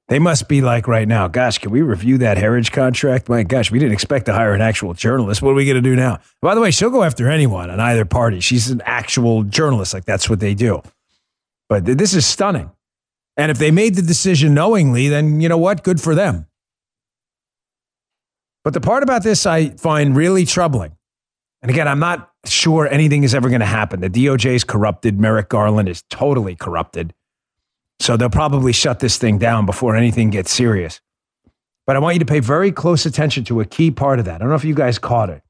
They 0.07 0.19
must 0.19 0.49
be 0.49 0.61
like 0.61 0.89
right 0.89 1.07
now, 1.07 1.29
gosh, 1.29 1.57
can 1.57 1.71
we 1.71 1.81
review 1.81 2.17
that 2.17 2.37
Herridge 2.37 2.71
contract? 2.71 3.29
My 3.29 3.43
gosh, 3.43 3.71
we 3.71 3.79
didn't 3.79 3.93
expect 3.93 4.25
to 4.25 4.33
hire 4.33 4.53
an 4.53 4.59
actual 4.59 4.93
journalist. 4.93 5.41
What 5.41 5.51
are 5.51 5.55
we 5.55 5.63
going 5.63 5.75
to 5.75 5.81
do 5.81 5.95
now? 5.95 6.19
By 6.41 6.53
the 6.53 6.59
way, 6.59 6.71
she'll 6.71 6.89
go 6.89 7.03
after 7.03 7.29
anyone 7.29 7.69
on 7.69 7.79
either 7.79 8.03
party. 8.03 8.41
She's 8.41 8.69
an 8.69 8.81
actual 8.85 9.43
journalist. 9.43 9.93
Like 9.93 10.03
that's 10.03 10.29
what 10.29 10.41
they 10.41 10.53
do. 10.53 10.81
But 11.69 11.85
th- 11.85 11.97
this 11.97 12.13
is 12.13 12.25
stunning. 12.25 12.71
And 13.37 13.51
if 13.51 13.57
they 13.57 13.71
made 13.71 13.95
the 13.95 14.01
decision 14.01 14.53
knowingly, 14.53 15.07
then 15.07 15.39
you 15.39 15.47
know 15.47 15.57
what? 15.57 15.83
Good 15.83 16.01
for 16.01 16.13
them. 16.13 16.47
But 18.63 18.73
the 18.73 18.81
part 18.81 19.03
about 19.03 19.23
this 19.23 19.45
I 19.45 19.69
find 19.71 20.15
really 20.15 20.45
troubling. 20.45 20.95
And 21.61 21.69
again, 21.69 21.87
I'm 21.87 21.99
not 21.99 22.31
sure 22.45 22.87
anything 22.87 23.23
is 23.23 23.35
ever 23.35 23.49
going 23.49 23.61
to 23.61 23.65
happen. 23.65 24.01
The 24.01 24.09
DOJ 24.09 24.55
is 24.55 24.63
corrupted. 24.63 25.19
Merrick 25.19 25.49
Garland 25.49 25.89
is 25.89 26.03
totally 26.09 26.55
corrupted. 26.55 27.13
So 27.99 28.17
they'll 28.17 28.29
probably 28.29 28.73
shut 28.73 28.99
this 28.99 29.17
thing 29.17 29.37
down 29.37 29.65
before 29.65 29.95
anything 29.95 30.31
gets 30.31 30.51
serious. 30.51 31.01
But 31.85 31.95
I 31.95 31.99
want 31.99 32.15
you 32.15 32.19
to 32.19 32.25
pay 32.25 32.39
very 32.39 32.71
close 32.71 33.05
attention 33.05 33.43
to 33.45 33.61
a 33.61 33.65
key 33.65 33.91
part 33.91 34.19
of 34.19 34.25
that. 34.25 34.35
I 34.35 34.37
don't 34.39 34.49
know 34.49 34.55
if 34.55 34.63
you 34.63 34.73
guys 34.73 34.97
caught 34.97 35.29
it. 35.29 35.43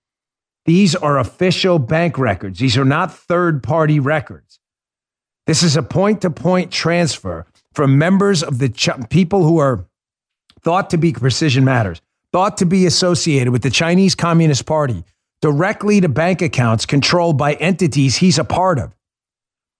These 0.65 0.95
are 0.95 1.17
official 1.17 1.79
bank 1.79 2.17
records, 2.17 2.59
these 2.59 2.77
are 2.77 2.85
not 2.85 3.13
third 3.13 3.63
party 3.63 3.99
records. 3.99 4.59
This 5.47 5.63
is 5.63 5.75
a 5.75 5.83
point 5.83 6.21
to 6.21 6.29
point 6.29 6.71
transfer 6.71 7.45
from 7.73 7.97
members 7.97 8.43
of 8.43 8.59
the 8.59 8.69
ch- 8.69 8.89
people 9.09 9.43
who 9.43 9.57
are 9.57 9.87
thought 10.61 10.89
to 10.91 10.97
be 10.97 11.13
precision 11.13 11.63
matters, 11.63 12.01
thought 12.31 12.57
to 12.57 12.65
be 12.65 12.85
associated 12.85 13.51
with 13.51 13.61
the 13.61 13.69
Chinese 13.69 14.15
Communist 14.15 14.65
Party 14.65 15.03
directly 15.41 15.99
to 16.01 16.09
bank 16.09 16.41
accounts 16.41 16.85
controlled 16.85 17.37
by 17.37 17.53
entities 17.55 18.17
he's 18.17 18.37
a 18.37 18.43
part 18.43 18.79
of. 18.79 18.95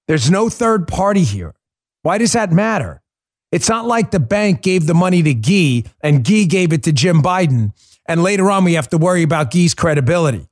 There's 0.08 0.30
no 0.30 0.50
third 0.50 0.88
party 0.88 1.24
here. 1.24 1.54
Why 2.02 2.18
does 2.18 2.34
that 2.34 2.52
matter? 2.52 3.02
It's 3.52 3.70
not 3.70 3.86
like 3.86 4.12
the 4.12 4.20
bank 4.20 4.62
gave 4.62 4.88
the 4.88 4.94
money 4.94 5.22
to 5.24 5.34
Gee 5.34 5.86
and 6.02 6.26
Gee 6.26 6.46
gave 6.46 6.74
it 6.74 6.84
to 6.84 6.92
Jim 6.92 7.22
Biden. 7.22 7.74
And 8.08 8.24
later 8.24 8.50
on, 8.50 8.64
we 8.64 8.74
have 8.74 8.90
to 8.90 8.98
worry 8.98 9.24
about 9.24 9.52
Gee's 9.52 9.74
credibility. 9.74 10.48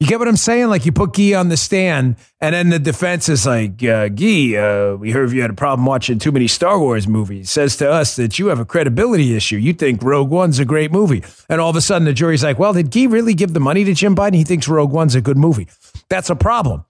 You 0.00 0.06
get 0.06 0.18
what 0.18 0.28
I'm 0.28 0.36
saying? 0.36 0.68
Like 0.68 0.86
you 0.86 0.92
put 0.92 1.12
Gee 1.12 1.34
on 1.34 1.50
the 1.50 1.58
stand, 1.58 2.16
and 2.40 2.54
then 2.54 2.70
the 2.70 2.78
defense 2.78 3.28
is 3.28 3.44
like, 3.44 3.84
uh, 3.84 4.08
Gee, 4.08 4.56
uh, 4.56 4.94
we 4.94 5.10
heard 5.10 5.30
you 5.30 5.42
had 5.42 5.50
a 5.50 5.54
problem 5.54 5.84
watching 5.84 6.18
too 6.18 6.32
many 6.32 6.48
Star 6.48 6.78
Wars 6.80 7.06
movies. 7.06 7.50
Says 7.50 7.76
to 7.76 7.90
us 7.90 8.16
that 8.16 8.38
you 8.38 8.46
have 8.46 8.58
a 8.58 8.64
credibility 8.64 9.36
issue. 9.36 9.56
You 9.56 9.74
think 9.74 10.02
Rogue 10.02 10.30
One's 10.30 10.58
a 10.58 10.64
great 10.64 10.90
movie. 10.90 11.22
And 11.50 11.60
all 11.60 11.68
of 11.68 11.76
a 11.76 11.82
sudden, 11.82 12.06
the 12.06 12.14
jury's 12.14 12.42
like, 12.42 12.58
well, 12.58 12.72
did 12.72 12.90
Gee 12.90 13.08
really 13.08 13.34
give 13.34 13.52
the 13.52 13.60
money 13.60 13.84
to 13.84 13.92
Jim 13.92 14.16
Biden? 14.16 14.36
He 14.36 14.44
thinks 14.44 14.68
Rogue 14.68 14.90
One's 14.90 15.14
a 15.14 15.20
good 15.20 15.36
movie. 15.36 15.68
That's 16.08 16.30
a 16.30 16.34
problem. 16.34 16.86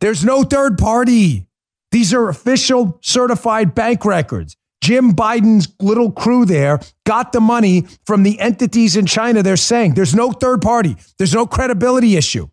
There's 0.00 0.22
no 0.22 0.42
third 0.42 0.76
party. 0.76 1.46
These 1.90 2.12
are 2.12 2.28
official 2.28 2.98
certified 3.00 3.74
bank 3.74 4.04
records. 4.04 4.58
Jim 4.82 5.12
Biden's 5.12 5.68
little 5.80 6.10
crew 6.10 6.44
there 6.44 6.80
got 7.04 7.32
the 7.32 7.40
money 7.40 7.86
from 8.06 8.22
the 8.22 8.40
entities 8.40 8.96
in 8.96 9.06
China. 9.06 9.42
They're 9.42 9.56
saying 9.56 9.94
there's 9.94 10.14
no 10.14 10.32
third 10.32 10.62
party, 10.62 10.96
there's 11.18 11.34
no 11.34 11.46
credibility 11.46 12.16
issue. 12.16 12.48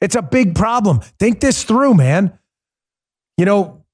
It's 0.00 0.14
a 0.14 0.22
big 0.22 0.54
problem. 0.54 1.00
Think 1.18 1.40
this 1.40 1.64
through, 1.64 1.94
man. 1.94 2.38
You 3.38 3.46
know, 3.46 3.84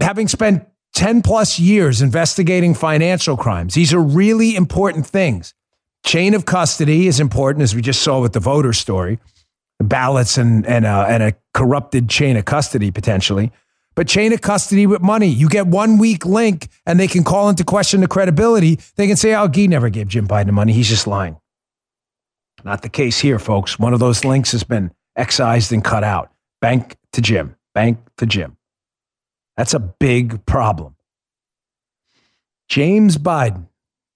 having 0.00 0.26
spent 0.26 0.66
10 0.94 1.22
plus 1.22 1.60
years 1.60 2.02
investigating 2.02 2.74
financial 2.74 3.36
crimes, 3.36 3.74
these 3.74 3.94
are 3.94 4.02
really 4.02 4.56
important 4.56 5.06
things. 5.06 5.54
Chain 6.04 6.34
of 6.34 6.46
custody 6.46 7.06
is 7.06 7.20
important, 7.20 7.62
as 7.62 7.74
we 7.74 7.82
just 7.82 8.02
saw 8.02 8.20
with 8.20 8.32
the 8.32 8.40
voter 8.40 8.72
story 8.72 9.20
ballots 9.80 10.38
and 10.38 10.66
and 10.66 10.84
a, 10.84 11.06
and 11.08 11.22
a 11.22 11.34
corrupted 11.54 12.08
chain 12.08 12.36
of 12.36 12.44
custody 12.44 12.90
potentially. 12.90 13.50
But 14.00 14.08
chain 14.08 14.32
of 14.32 14.40
custody 14.40 14.86
with 14.86 15.02
money, 15.02 15.26
you 15.26 15.46
get 15.46 15.66
one 15.66 15.98
weak 15.98 16.24
link, 16.24 16.68
and 16.86 16.98
they 16.98 17.06
can 17.06 17.22
call 17.22 17.50
into 17.50 17.64
question 17.64 18.00
the 18.00 18.08
credibility. 18.08 18.80
They 18.96 19.06
can 19.06 19.18
say, 19.18 19.34
"Oh, 19.34 19.46
Gee 19.46 19.68
never 19.68 19.90
gave 19.90 20.08
Jim 20.08 20.26
Biden 20.26 20.52
money; 20.52 20.72
he's 20.72 20.88
just 20.88 21.06
lying." 21.06 21.36
Not 22.64 22.80
the 22.80 22.88
case 22.88 23.18
here, 23.18 23.38
folks. 23.38 23.78
One 23.78 23.92
of 23.92 24.00
those 24.00 24.24
links 24.24 24.52
has 24.52 24.64
been 24.64 24.90
excised 25.16 25.70
and 25.70 25.84
cut 25.84 26.02
out. 26.02 26.32
Bank 26.62 26.96
to 27.12 27.20
Jim. 27.20 27.56
Bank 27.74 27.98
to 28.16 28.24
Jim. 28.24 28.56
That's 29.58 29.74
a 29.74 29.78
big 29.78 30.46
problem. 30.46 30.96
James 32.70 33.18
Biden, 33.18 33.66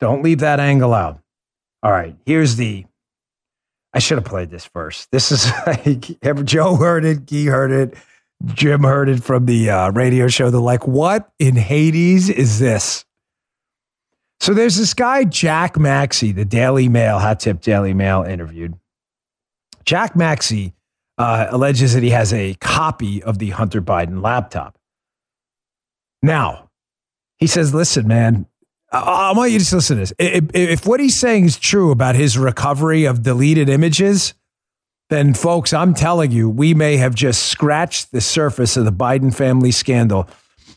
Don't 0.00 0.22
leave 0.22 0.38
that 0.38 0.60
angle 0.60 0.94
out. 0.94 1.20
All 1.82 1.92
right, 1.92 2.16
here's 2.24 2.56
the. 2.56 2.86
I 3.92 3.98
should 3.98 4.16
have 4.16 4.24
played 4.24 4.48
this 4.48 4.64
first. 4.64 5.10
This 5.10 5.30
is 5.30 5.44
Joe 6.44 6.76
heard 6.76 7.04
it, 7.04 7.26
Guy 7.26 7.44
heard 7.44 7.70
it, 7.70 7.98
Jim 8.46 8.82
heard 8.82 9.08
it 9.08 9.22
from 9.22 9.46
the 9.46 9.70
uh, 9.70 9.90
radio 9.90 10.28
show. 10.28 10.50
They're 10.50 10.60
like, 10.60 10.86
"What 10.86 11.30
in 11.38 11.56
Hades 11.56 12.28
is 12.28 12.58
this?" 12.58 13.04
So 14.40 14.52
there's 14.52 14.76
this 14.76 14.94
guy, 14.94 15.24
Jack 15.24 15.78
Maxey, 15.78 16.32
the 16.32 16.44
Daily 16.44 16.88
Mail, 16.88 17.18
Hot 17.18 17.40
Tip 17.40 17.60
Daily 17.60 17.94
Mail 17.94 18.22
interviewed. 18.22 18.74
Jack 19.84 20.16
Maxey 20.16 20.74
uh, 21.18 21.46
alleges 21.50 21.94
that 21.94 22.02
he 22.02 22.10
has 22.10 22.32
a 22.32 22.54
copy 22.54 23.22
of 23.22 23.38
the 23.38 23.50
Hunter 23.50 23.80
Biden 23.80 24.22
laptop. 24.22 24.76
Now, 26.22 26.70
he 27.38 27.46
says, 27.46 27.74
listen, 27.74 28.08
man, 28.08 28.46
I, 28.92 29.00
I 29.00 29.32
want 29.32 29.52
you 29.52 29.58
to 29.58 29.74
listen 29.74 29.96
to 29.96 30.00
this. 30.00 30.12
If, 30.18 30.44
if 30.54 30.86
what 30.86 31.00
he's 31.00 31.16
saying 31.16 31.44
is 31.44 31.58
true 31.58 31.90
about 31.90 32.14
his 32.14 32.38
recovery 32.38 33.04
of 33.04 33.22
deleted 33.22 33.68
images, 33.68 34.34
then 35.10 35.34
folks, 35.34 35.72
I'm 35.72 35.94
telling 35.94 36.30
you, 36.30 36.48
we 36.48 36.74
may 36.74 36.96
have 36.96 37.14
just 37.14 37.44
scratched 37.44 38.12
the 38.12 38.20
surface 38.20 38.76
of 38.76 38.84
the 38.84 38.92
Biden 38.92 39.34
family 39.34 39.70
scandal 39.70 40.28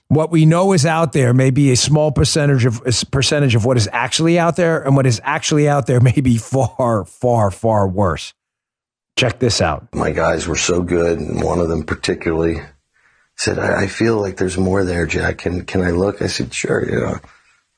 what 0.10 0.32
we 0.32 0.46
know 0.46 0.74
is 0.74 0.86
out 0.86 1.14
there 1.14 1.34
may 1.34 1.50
be 1.50 1.72
a 1.72 1.76
small 1.76 2.12
percentage 2.12 2.66
of 2.66 2.82
percentage 3.12 3.56
of 3.56 3.66
what 3.66 3.78
is 3.78 3.90
actually 3.92 4.40
out 4.40 4.56
there, 4.56 4.82
and 4.82 4.96
what 4.96 5.06
is 5.06 5.20
actually 5.24 5.68
out 5.68 5.88
there 5.88 6.00
may 6.00 6.22
be 6.22 6.38
far, 6.38 7.06
far, 7.06 7.52
far 7.52 7.88
worse. 7.88 8.34
Check 9.18 9.40
this 9.40 9.62
out. 9.62 9.88
My 9.94 10.12
guys 10.12 10.48
were 10.48 10.56
so 10.56 10.82
good, 10.82 11.20
and 11.20 11.44
one 11.44 11.60
of 11.60 11.70
them 11.70 11.84
particularly 11.84 12.62
said, 13.36 13.60
I, 13.60 13.84
I 13.84 13.88
feel 13.88 14.22
like 14.22 14.38
there's 14.38 14.58
more 14.58 14.86
there, 14.86 15.06
Jack. 15.06 15.40
Can 15.40 15.66
can 15.66 15.82
I 15.82 15.92
look? 15.92 16.22
I 16.22 16.28
said, 16.28 16.54
Sure, 16.54 16.88
you 16.88 17.00
know. 17.00 17.20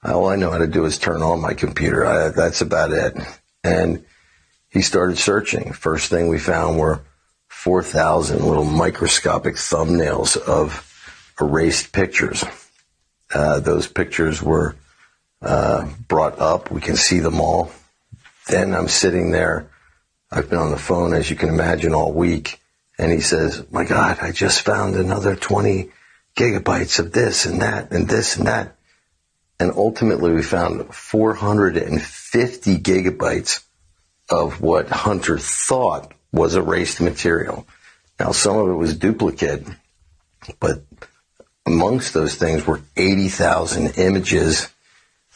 All 0.01 0.29
I 0.29 0.37
know 0.37 0.49
how 0.49 0.59
to 0.59 0.67
do 0.67 0.85
is 0.85 0.97
turn 0.97 1.21
on 1.21 1.41
my 1.41 1.53
computer. 1.53 2.05
I, 2.05 2.29
that's 2.29 2.61
about 2.61 2.91
it. 2.91 3.17
And 3.65 4.05
he 4.69 4.81
started 4.81 5.17
searching. 5.17 5.73
First 5.73 6.09
thing 6.09 6.27
we 6.27 6.39
found 6.39 6.77
were 6.77 7.01
4,000 7.47 8.45
little 8.45 8.65
microscopic 8.65 9.55
thumbnails 9.55 10.37
of 10.37 10.85
erased 11.41 11.91
pictures. 11.91 12.43
Uh, 13.33 13.59
those 13.59 13.87
pictures 13.87 14.41
were 14.41 14.75
uh, 15.41 15.87
brought 16.07 16.39
up. 16.39 16.71
We 16.71 16.81
can 16.81 16.95
see 16.95 17.19
them 17.19 17.39
all. 17.39 17.71
Then 18.47 18.73
I'm 18.73 18.87
sitting 18.87 19.31
there. 19.31 19.69
I've 20.31 20.49
been 20.49 20.59
on 20.59 20.71
the 20.71 20.77
phone, 20.77 21.13
as 21.13 21.29
you 21.29 21.35
can 21.35 21.49
imagine, 21.49 21.93
all 21.93 22.13
week. 22.13 22.59
And 22.97 23.11
he 23.11 23.21
says, 23.21 23.65
My 23.71 23.85
God, 23.85 24.19
I 24.21 24.31
just 24.31 24.61
found 24.61 24.95
another 24.95 25.35
20 25.35 25.89
gigabytes 26.35 26.99
of 26.99 27.11
this 27.11 27.45
and 27.45 27.61
that 27.61 27.91
and 27.91 28.07
this 28.07 28.37
and 28.37 28.47
that. 28.47 28.75
And 29.59 29.71
ultimately, 29.75 30.31
we 30.31 30.43
found 30.43 30.93
450 30.93 32.77
gigabytes 32.77 33.63
of 34.29 34.61
what 34.61 34.89
Hunter 34.89 35.37
thought 35.37 36.13
was 36.31 36.55
erased 36.55 37.01
material. 37.01 37.67
Now, 38.19 38.31
some 38.31 38.57
of 38.57 38.67
it 38.67 38.73
was 38.73 38.95
duplicate, 38.95 39.65
but 40.59 40.83
amongst 41.65 42.13
those 42.13 42.35
things 42.35 42.65
were 42.65 42.81
80,000 42.95 43.97
images 43.97 44.69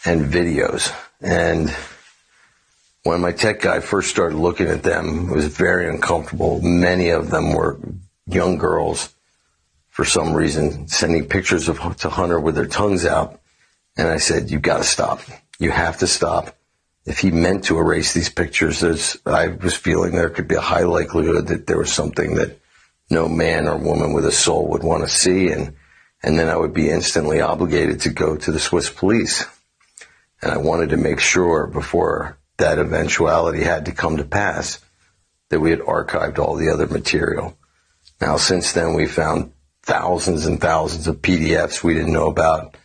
and 0.06 0.32
videos. 0.32 0.94
And 1.22 1.74
when 3.04 3.22
my 3.22 3.32
tech 3.32 3.62
guy 3.62 3.80
first 3.80 4.10
started 4.10 4.38
looking 4.38 4.68
at 4.68 4.84
them, 4.84 5.30
it 5.30 5.36
was 5.36 5.48
very 5.48 5.90
uncomfortable. 5.90 6.62
Many 6.62 7.10
of 7.10 7.30
them 7.30 7.54
were 7.54 7.80
young 8.28 8.58
girls, 8.58 9.14
for 9.90 10.06
some 10.06 10.34
reason, 10.34 10.88
sending 10.88 11.28
pictures 11.28 11.70
of 11.70 11.80
to 11.98 12.10
Hunter 12.10 12.40
with 12.40 12.56
their 12.56 12.66
tongues 12.68 13.06
out. 13.06 13.40
And 13.96 14.08
I 14.08 14.18
said, 14.18 14.50
"You've 14.50 14.62
got 14.62 14.78
to 14.78 14.84
stop. 14.84 15.22
You 15.60 15.72
have 15.72 16.00
to 16.00 16.08
stop." 16.08 16.56
If 17.06 17.20
he 17.20 17.32
meant 17.32 17.66
to 17.66 17.78
erase 17.78 18.14
these 18.14 18.30
pictures, 18.30 18.84
I 19.26 19.48
was 19.48 19.76
feeling 19.76 20.14
there 20.14 20.30
could 20.30 20.48
be 20.48 20.56
a 20.56 20.62
high 20.62 20.84
likelihood 20.84 21.48
that 21.48 21.68
there 21.68 21.78
was 21.78 21.92
something 21.92 22.36
that 22.36 22.60
no 23.10 23.28
man 23.28 23.68
or 23.68 23.78
woman 23.78 24.14
with 24.14 24.26
a 24.26 24.32
soul 24.32 24.70
would 24.70 24.84
want 24.84 25.04
to 25.04 25.10
see, 25.10 25.50
and 25.50 25.76
and 26.24 26.40
then 26.40 26.48
I 26.48 26.56
would 26.56 26.74
be 26.74 26.90
instantly 26.90 27.42
obligated 27.42 28.02
to 28.02 28.10
go 28.10 28.38
to 28.38 28.52
the 28.52 28.60
Swiss 28.60 28.90
police. 28.90 29.46
And 30.42 30.52
I 30.52 30.58
wanted 30.58 30.90
to 30.90 30.98
make 30.98 31.20
sure 31.20 31.68
before 31.68 32.38
that 32.58 32.80
eventuality 32.80 33.64
had 33.64 33.86
to 33.86 33.92
come 33.92 34.18
to 34.18 34.24
pass 34.24 34.80
that 35.50 35.60
we 35.60 35.70
had 35.70 35.80
archived 35.82 36.40
all 36.40 36.56
the 36.56 36.70
other 36.70 36.88
material. 36.88 37.58
Now, 38.22 38.38
since 38.38 38.72
then, 38.72 38.94
we 38.94 39.06
found 39.06 39.52
thousands 39.82 40.46
and 40.46 40.60
thousands 40.60 41.08
of 41.08 41.22
PDFs 41.22 41.84
we 41.84 41.94
didn't 41.94 42.14
know 42.14 42.28
about. 42.28 42.78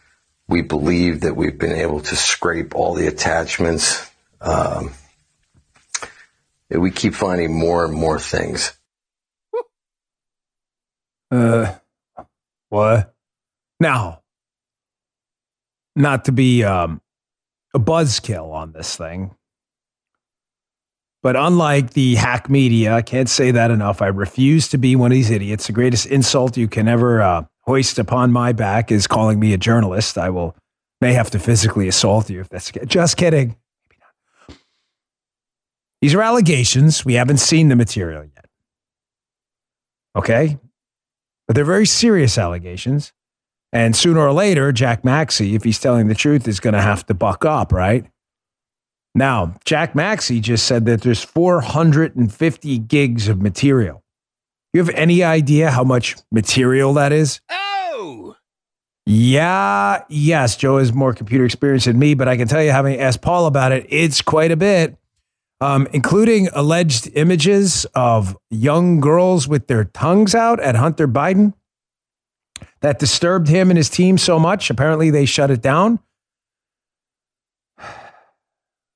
We 0.49 0.63
believe 0.63 1.21
that 1.21 1.37
we've 1.37 1.59
been 1.59 1.77
able 1.77 2.01
to 2.01 2.17
scrape 2.17 2.75
all 2.75 2.95
the 2.95 3.07
attachments. 3.07 4.11
Um, 4.41 4.93
we 6.71 6.91
keep 6.91 7.15
finding 7.15 7.59
more 7.59 7.85
and 7.85 7.95
more 7.95 8.19
things. 8.19 8.79
Uh, 11.31 11.75
what? 12.69 13.15
Now, 13.81 14.23
not 15.95 16.25
to 16.27 16.33
be 16.33 16.65
um, 16.65 17.01
a 17.75 17.79
buzzkill 17.79 18.53
on 18.53 18.73
this 18.73 18.97
thing, 18.97 19.35
but 21.23 21.37
unlike 21.37 21.91
the 21.91 22.15
hack 22.15 22.49
media, 22.49 22.95
I 22.95 23.03
can't 23.03 23.29
say 23.29 23.51
that 23.51 23.71
enough. 23.71 24.01
I 24.01 24.07
refuse 24.07 24.69
to 24.69 24.79
be 24.79 24.97
one 24.97 25.11
of 25.11 25.17
these 25.17 25.31
idiots. 25.31 25.67
The 25.67 25.73
greatest 25.73 26.07
insult 26.07 26.57
you 26.57 26.69
can 26.69 26.89
ever 26.89 27.21
uh, 27.21 27.45
hoist 27.63 27.99
upon 27.99 28.33
my 28.33 28.53
back 28.53 28.93
is 28.93 29.07
calling 29.07 29.39
me 29.39 29.53
a 29.53 29.59
journalist. 29.59 30.17
I 30.17 30.31
will 30.31 30.57
may 31.01 31.13
have 31.13 31.31
to 31.31 31.39
physically 31.39 31.89
assault 31.89 32.31
you 32.31 32.41
if 32.41 32.49
that's 32.49 32.73
just 32.87 33.17
kidding. 33.17 33.57
These 36.01 36.15
are 36.15 36.23
allegations. 36.23 37.05
We 37.05 37.15
haven't 37.15 37.39
seen 37.39 37.69
the 37.69 37.77
material 37.77 38.25
yet. 38.25 38.47
Okay? 40.17 40.59
But 41.47 41.57
they're 41.57 41.65
very 41.65 41.87
serious 41.87 42.39
allegations. 42.39 43.13
And 43.73 43.95
sooner 43.95 44.21
or 44.21 44.33
later, 44.33 44.73
Jack 44.73 45.05
Maxey, 45.05 45.55
if 45.55 45.65
he's 45.65 45.79
telling 45.79 46.09
the 46.09 46.15
truth, 46.15 46.49
is 46.49 46.61
going 46.61 46.75
to 46.75 46.81
have 46.81 47.05
to 47.07 47.15
buck 47.15 47.45
up, 47.45 47.73
right? 47.73 48.07
Now, 49.15 49.55
Jack 49.65 49.95
Maxey 49.95 50.41
just 50.41 50.67
said 50.67 50.87
that 50.87 51.03
there's 51.03 51.23
450 51.23 52.79
gigs 52.79 53.29
of 53.29 53.43
material. 53.43 54.05
You 54.73 54.85
have 54.85 54.95
any 54.95 55.23
idea 55.23 55.71
how 55.71 55.85
much 55.85 56.17
material 56.31 56.95
that 56.95 57.13
is? 57.13 57.41
Oh! 57.51 58.37
Yeah, 59.07 60.03
yes. 60.09 60.57
Joe 60.57 60.79
has 60.79 60.93
more 60.93 61.15
computer 61.15 61.45
experience 61.45 61.87
than 61.87 61.99
me, 61.99 62.15
but 62.15 62.29
I 62.29 62.37
can 62.37 62.47
tell 62.47 62.63
you, 62.63 62.71
having 62.71 63.01
asked 63.01 63.23
Paul 63.23 63.47
about 63.47 63.73
it, 63.73 63.87
it's 63.89 64.21
quite 64.21 64.53
a 64.53 64.57
bit, 64.57 64.97
um, 65.61 65.89
including 65.93 66.49
alleged 66.53 67.11
images 67.15 67.85
of 67.95 68.37
young 68.51 69.01
girls 69.01 69.49
with 69.49 69.67
their 69.67 69.85
tongues 69.85 70.35
out 70.35 70.61
at 70.61 70.77
Hunter 70.77 71.09
Biden 71.09 71.55
that 72.81 72.99
disturbed 72.99 73.49
him 73.49 73.71
and 73.71 73.77
his 73.77 73.89
team 73.89 74.19
so 74.19 74.39
much. 74.39 74.71
Apparently, 74.71 75.11
they 75.11 75.25
shut 75.25 75.51
it 75.51 75.61
down. 75.61 75.99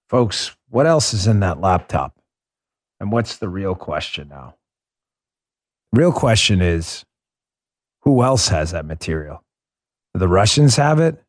Folks, 0.08 0.56
what 0.68 0.86
else 0.86 1.12
is 1.12 1.26
in 1.26 1.40
that 1.40 1.60
laptop? 1.60 2.16
And 3.00 3.10
what's 3.10 3.38
the 3.38 3.48
real 3.48 3.74
question 3.74 4.28
now? 4.28 4.54
Real 5.92 6.12
question 6.12 6.62
is 6.62 7.04
who 8.02 8.22
else 8.22 8.48
has 8.48 8.70
that 8.70 8.86
material? 8.86 9.44
The 10.14 10.28
Russians 10.28 10.76
have 10.76 11.00
it? 11.00 11.22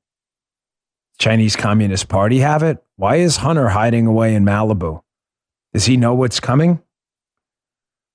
Chinese 1.18 1.56
Communist 1.56 2.10
Party 2.10 2.40
have 2.40 2.64
it? 2.64 2.84
Why 2.96 3.16
is 3.18 3.38
Hunter 3.38 3.70
hiding 3.70 4.08
away 4.08 4.36
in 4.36 4.44
Malibu? 4.44 5.02
Does 5.74 5.86
he 5.86 5.98
know 5.98 6.14
what's 6.14 6.40
coming? 6.40 6.82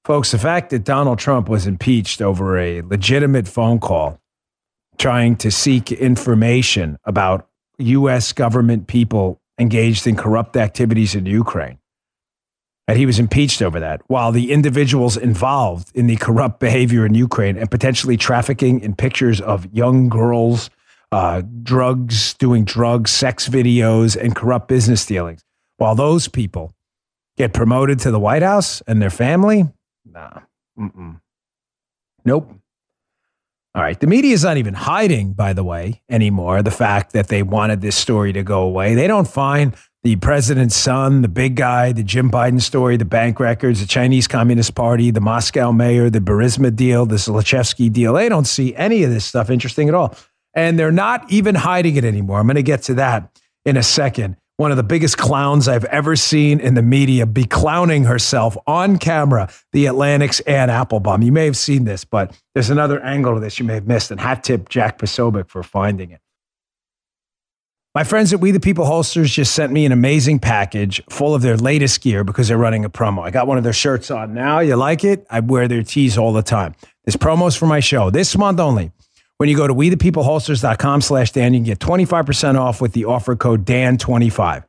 Folks, 0.04 0.30
the 0.30 0.38
fact 0.38 0.70
that 0.70 0.84
Donald 0.84 1.18
Trump 1.18 1.48
was 1.48 1.66
impeached 1.66 2.22
over 2.22 2.56
a 2.56 2.82
legitimate 2.82 3.48
phone 3.48 3.80
call 3.80 4.20
trying 4.96 5.36
to 5.36 5.50
seek 5.50 5.92
information 5.92 6.98
about 7.04 7.48
U.S. 7.78 8.32
government 8.32 8.86
people 8.86 9.40
engaged 9.58 10.06
in 10.06 10.16
corrupt 10.16 10.56
activities 10.56 11.14
in 11.14 11.26
Ukraine. 11.26 11.78
And 12.86 12.96
he 12.96 13.06
was 13.06 13.18
impeached 13.18 13.60
over 13.60 13.78
that, 13.80 14.00
while 14.06 14.32
the 14.32 14.50
individuals 14.50 15.16
involved 15.16 15.90
in 15.94 16.06
the 16.06 16.16
corrupt 16.16 16.58
behavior 16.58 17.04
in 17.04 17.14
Ukraine 17.14 17.58
and 17.58 17.70
potentially 17.70 18.16
trafficking 18.16 18.80
in 18.80 18.94
pictures 18.94 19.40
of 19.42 19.68
young 19.74 20.08
girls, 20.08 20.70
uh, 21.12 21.42
drugs, 21.62 22.34
doing 22.34 22.64
drugs, 22.64 23.10
sex 23.10 23.46
videos, 23.46 24.16
and 24.16 24.34
corrupt 24.34 24.68
business 24.68 25.04
dealings, 25.04 25.44
while 25.76 25.94
those 25.94 26.28
people 26.28 26.72
get 27.38 27.54
promoted 27.54 28.00
to 28.00 28.10
the 28.10 28.18
White 28.18 28.42
House 28.42 28.82
and 28.82 29.00
their 29.00 29.10
family, 29.10 29.64
nah, 30.04 30.40
Mm-mm. 30.78 31.20
nope. 32.24 32.52
All 33.74 33.82
right. 33.82 33.98
The 34.00 34.08
media 34.08 34.34
is 34.34 34.42
not 34.42 34.56
even 34.56 34.74
hiding, 34.74 35.34
by 35.34 35.52
the 35.52 35.62
way, 35.62 36.02
anymore, 36.10 36.62
the 36.62 36.70
fact 36.72 37.12
that 37.12 37.28
they 37.28 37.44
wanted 37.44 37.80
this 37.80 37.94
story 37.94 38.32
to 38.32 38.42
go 38.42 38.62
away. 38.62 38.96
They 38.96 39.06
don't 39.06 39.28
find 39.28 39.72
the 40.02 40.16
president's 40.16 40.74
son, 40.74 41.22
the 41.22 41.28
big 41.28 41.54
guy, 41.54 41.92
the 41.92 42.02
Jim 42.02 42.30
Biden 42.30 42.60
story, 42.60 42.96
the 42.96 43.04
bank 43.04 43.38
records, 43.38 43.80
the 43.80 43.86
Chinese 43.86 44.26
Communist 44.26 44.74
Party, 44.74 45.12
the 45.12 45.20
Moscow 45.20 45.70
mayor, 45.70 46.10
the 46.10 46.18
Burisma 46.18 46.74
deal, 46.74 47.06
the 47.06 47.16
Zlochevsky 47.16 47.92
deal. 47.92 48.14
They 48.14 48.28
don't 48.28 48.46
see 48.46 48.74
any 48.74 49.04
of 49.04 49.10
this 49.10 49.24
stuff 49.24 49.48
interesting 49.48 49.88
at 49.88 49.94
all. 49.94 50.16
And 50.54 50.76
they're 50.76 50.90
not 50.90 51.30
even 51.30 51.54
hiding 51.54 51.96
it 51.96 52.04
anymore. 52.04 52.40
I'm 52.40 52.46
going 52.46 52.56
to 52.56 52.62
get 52.62 52.82
to 52.84 52.94
that 52.94 53.30
in 53.64 53.76
a 53.76 53.82
second. 53.82 54.36
One 54.58 54.72
of 54.72 54.76
the 54.76 54.82
biggest 54.82 55.18
clowns 55.18 55.68
I've 55.68 55.84
ever 55.84 56.16
seen 56.16 56.58
in 56.58 56.74
the 56.74 56.82
media 56.82 57.26
be 57.26 57.44
clowning 57.44 58.02
herself 58.02 58.56
on 58.66 58.98
camera, 58.98 59.48
the 59.70 59.86
Atlantic's 59.86 60.40
Anne 60.40 60.68
Applebaum. 60.68 61.22
You 61.22 61.30
may 61.30 61.44
have 61.44 61.56
seen 61.56 61.84
this, 61.84 62.04
but 62.04 62.36
there's 62.54 62.68
another 62.68 63.00
angle 63.04 63.34
to 63.34 63.40
this 63.40 63.60
you 63.60 63.64
may 63.64 63.74
have 63.74 63.86
missed, 63.86 64.10
and 64.10 64.20
hat 64.20 64.42
tip 64.42 64.68
Jack 64.68 64.98
Posobiec 64.98 65.48
for 65.48 65.62
finding 65.62 66.10
it. 66.10 66.20
My 67.94 68.02
friends 68.02 68.32
at 68.32 68.40
We 68.40 68.50
the 68.50 68.58
People 68.58 68.84
Holsters 68.84 69.30
just 69.30 69.54
sent 69.54 69.72
me 69.72 69.86
an 69.86 69.92
amazing 69.92 70.40
package 70.40 71.00
full 71.08 71.36
of 71.36 71.42
their 71.42 71.56
latest 71.56 72.00
gear 72.00 72.24
because 72.24 72.48
they're 72.48 72.58
running 72.58 72.84
a 72.84 72.90
promo. 72.90 73.22
I 73.22 73.30
got 73.30 73.46
one 73.46 73.58
of 73.58 73.64
their 73.64 73.72
shirts 73.72 74.10
on 74.10 74.34
now. 74.34 74.58
You 74.58 74.74
like 74.74 75.04
it? 75.04 75.24
I 75.30 75.38
wear 75.38 75.68
their 75.68 75.84
tees 75.84 76.18
all 76.18 76.32
the 76.32 76.42
time. 76.42 76.74
This 77.04 77.14
promo's 77.14 77.54
for 77.54 77.66
my 77.66 77.78
show 77.78 78.10
this 78.10 78.36
month 78.36 78.58
only. 78.58 78.90
When 79.38 79.48
you 79.48 79.56
go 79.56 79.68
to 79.68 79.74
wethepeopleholsters.com 79.74 81.00
slash 81.00 81.30
Dan, 81.30 81.54
you 81.54 81.60
can 81.60 81.64
get 81.64 81.78
25% 81.78 82.58
off 82.58 82.80
with 82.80 82.92
the 82.92 83.04
offer 83.04 83.36
code 83.36 83.64
DAN25. 83.64 84.64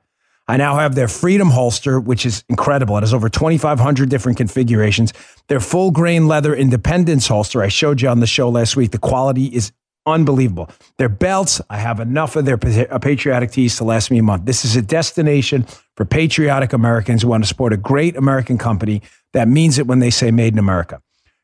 I 0.48 0.58
now 0.58 0.76
have 0.78 0.94
their 0.94 1.08
Freedom 1.08 1.50
holster, 1.50 2.00
which 2.00 2.24
is 2.24 2.44
incredible. 2.50 2.96
It 2.98 3.02
has 3.02 3.14
over 3.14 3.30
2,500 3.30 4.10
different 4.10 4.38
configurations. 4.38 5.12
Their 5.48 5.60
full 5.60 5.90
grain 5.90 6.28
leather 6.28 6.56
Independence 6.56 7.28
holster, 7.28 7.64
I 7.64 7.68
showed 7.68 8.02
you 8.02 8.10
on 8.10 8.20
the 8.20 8.28
show 8.28 8.50
last 8.50 8.76
week. 8.76 8.92
The 8.92 9.00
quality 9.00 9.46
is 9.46 9.72
unbelievable. 10.06 10.70
Their 10.98 11.10
belts, 11.10 11.62
I 11.70 11.78
have 11.78 12.00
enough 12.00 12.36
of 12.36 12.46
their 12.46 12.60
uh, 12.92 13.00
patriotic 13.00 13.52
tees 13.52 13.76
to 13.78 13.84
last 13.84 14.12
me 14.12 14.20
a 14.20 14.24
month. 14.24 14.46
This 14.46 14.66
is 14.66 14.76
a 14.76 14.84
destination 14.84 15.66
for 15.96 16.06
patriotic 16.06 16.74
Americans 16.74 17.24
who 17.24 17.30
want 17.30 17.44
to 17.44 17.48
support 17.48 17.74
a 17.74 17.78
great 17.78 18.16
American 18.16 18.60
company 18.60 19.02
that 19.34 19.48
means 19.48 19.80
it 19.80 19.88
when 19.88 19.98
they 19.98 20.12
say 20.12 20.30
made 20.30 20.54
in 20.54 20.60
America. 20.60 21.02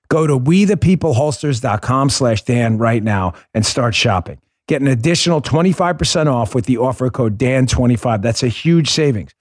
Go 0.10 0.28
to 0.28 0.38
wethepeopleholsters.com 0.38 2.10
slash 2.10 2.42
Dan 2.44 2.78
right 2.78 3.02
now 3.04 3.34
and 3.54 3.66
start 3.66 3.96
shopping. 3.96 4.40
Get 4.68 4.82
an 4.82 4.88
additional 4.88 5.42
25% 5.42 6.28
off 6.28 6.54
with 6.56 6.66
the 6.66 6.78
offer 6.78 7.10
code 7.10 7.38
DAN25. 7.38 8.22
That's 8.22 8.44
a 8.44 8.48
huge 8.48 8.90
savings. 8.90 9.34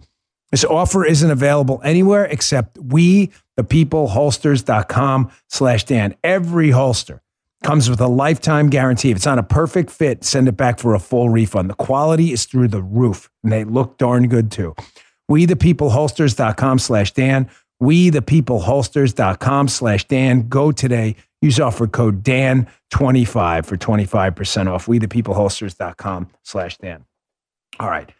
This 0.50 0.64
offer 0.64 1.04
isn't 1.04 1.30
available 1.30 1.80
anywhere 1.82 2.24
except 2.26 2.78
wethepeopleholsters.com 2.78 5.32
slash 5.48 5.84
Dan. 5.84 6.14
Every 6.22 6.70
holster 6.70 7.22
comes 7.64 7.90
with 7.90 8.00
a 8.00 8.06
lifetime 8.06 8.68
guarantee. 8.68 9.10
If 9.10 9.16
it's 9.16 9.26
not 9.26 9.38
a 9.38 9.42
perfect 9.42 9.90
fit, 9.90 10.22
send 10.22 10.46
it 10.46 10.56
back 10.56 10.78
for 10.78 10.94
a 10.94 11.00
full 11.00 11.30
refund. 11.30 11.70
The 11.70 11.74
quality 11.74 12.30
is 12.30 12.44
through 12.44 12.68
the 12.68 12.82
roof 12.82 13.30
and 13.42 13.50
they 13.50 13.64
look 13.64 13.98
darn 13.98 14.28
good 14.28 14.52
too. 14.52 14.76
WeThePeopleHolsters.com 15.30 16.78
slash 16.78 17.12
Dan 17.12 17.48
we 17.80 18.10
the 18.10 18.22
people 18.22 18.60
holsters.com 18.60 19.68
slash 19.68 20.04
Dan. 20.04 20.48
Go 20.48 20.72
today. 20.72 21.16
Use 21.42 21.60
offer 21.60 21.86
code 21.86 22.22
Dan25 22.22 23.66
for 23.66 23.76
25% 23.76 24.66
off. 24.72 24.88
We 24.88 24.98
the 24.98 25.08
people 25.08 25.34
holsters.com 25.34 26.30
slash 26.42 26.78
Dan. 26.78 27.04
All 27.78 27.90
right. 27.90 28.10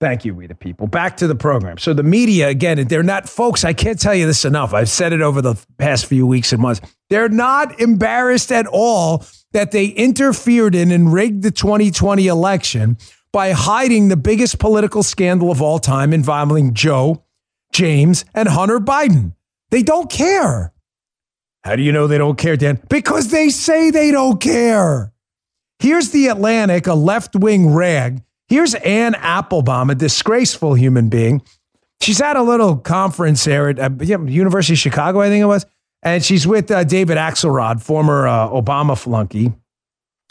Thank 0.00 0.24
you, 0.24 0.32
we 0.32 0.46
the 0.46 0.54
people. 0.54 0.86
Back 0.86 1.16
to 1.16 1.26
the 1.26 1.34
program. 1.34 1.76
So 1.78 1.92
the 1.92 2.04
media, 2.04 2.48
again, 2.48 2.86
they're 2.86 3.02
not, 3.02 3.28
folks, 3.28 3.64
I 3.64 3.72
can't 3.72 4.00
tell 4.00 4.14
you 4.14 4.26
this 4.26 4.44
enough. 4.44 4.72
I've 4.72 4.88
said 4.88 5.12
it 5.12 5.20
over 5.20 5.42
the 5.42 5.56
past 5.76 6.06
few 6.06 6.24
weeks 6.24 6.52
and 6.52 6.62
months. 6.62 6.80
They're 7.10 7.28
not 7.28 7.80
embarrassed 7.80 8.52
at 8.52 8.68
all 8.68 9.24
that 9.52 9.72
they 9.72 9.86
interfered 9.86 10.76
in 10.76 10.92
and 10.92 11.12
rigged 11.12 11.42
the 11.42 11.50
2020 11.50 12.28
election 12.28 12.96
by 13.32 13.50
hiding 13.50 14.06
the 14.06 14.16
biggest 14.16 14.60
political 14.60 15.02
scandal 15.02 15.50
of 15.50 15.60
all 15.60 15.80
time 15.80 16.12
involving 16.12 16.74
Joe 16.74 17.24
James, 17.72 18.24
and 18.34 18.48
Hunter 18.48 18.80
Biden. 18.80 19.34
They 19.70 19.82
don't 19.82 20.10
care. 20.10 20.72
How 21.64 21.76
do 21.76 21.82
you 21.82 21.92
know 21.92 22.06
they 22.06 22.18
don't 22.18 22.38
care, 22.38 22.56
Dan? 22.56 22.80
Because 22.88 23.28
they 23.28 23.50
say 23.50 23.90
they 23.90 24.10
don't 24.10 24.40
care. 24.40 25.12
Here's 25.78 26.10
the 26.10 26.28
Atlantic, 26.28 26.86
a 26.86 26.94
left 26.94 27.36
wing 27.36 27.72
rag. 27.72 28.22
Here's 28.48 28.74
Anne 28.74 29.14
Applebaum, 29.14 29.90
a 29.90 29.94
disgraceful 29.94 30.74
human 30.74 31.08
being. 31.08 31.42
She's 32.00 32.20
at 32.20 32.36
a 32.36 32.42
little 32.42 32.76
conference 32.76 33.44
there 33.44 33.68
at 33.68 33.78
uh, 33.78 34.04
University 34.04 34.74
of 34.74 34.78
Chicago, 34.78 35.20
I 35.20 35.28
think 35.28 35.42
it 35.42 35.46
was. 35.46 35.66
And 36.02 36.24
she's 36.24 36.46
with 36.46 36.70
uh, 36.70 36.84
David 36.84 37.18
Axelrod, 37.18 37.82
former 37.82 38.26
uh, 38.26 38.48
Obama 38.48 38.96
flunky, 38.96 39.52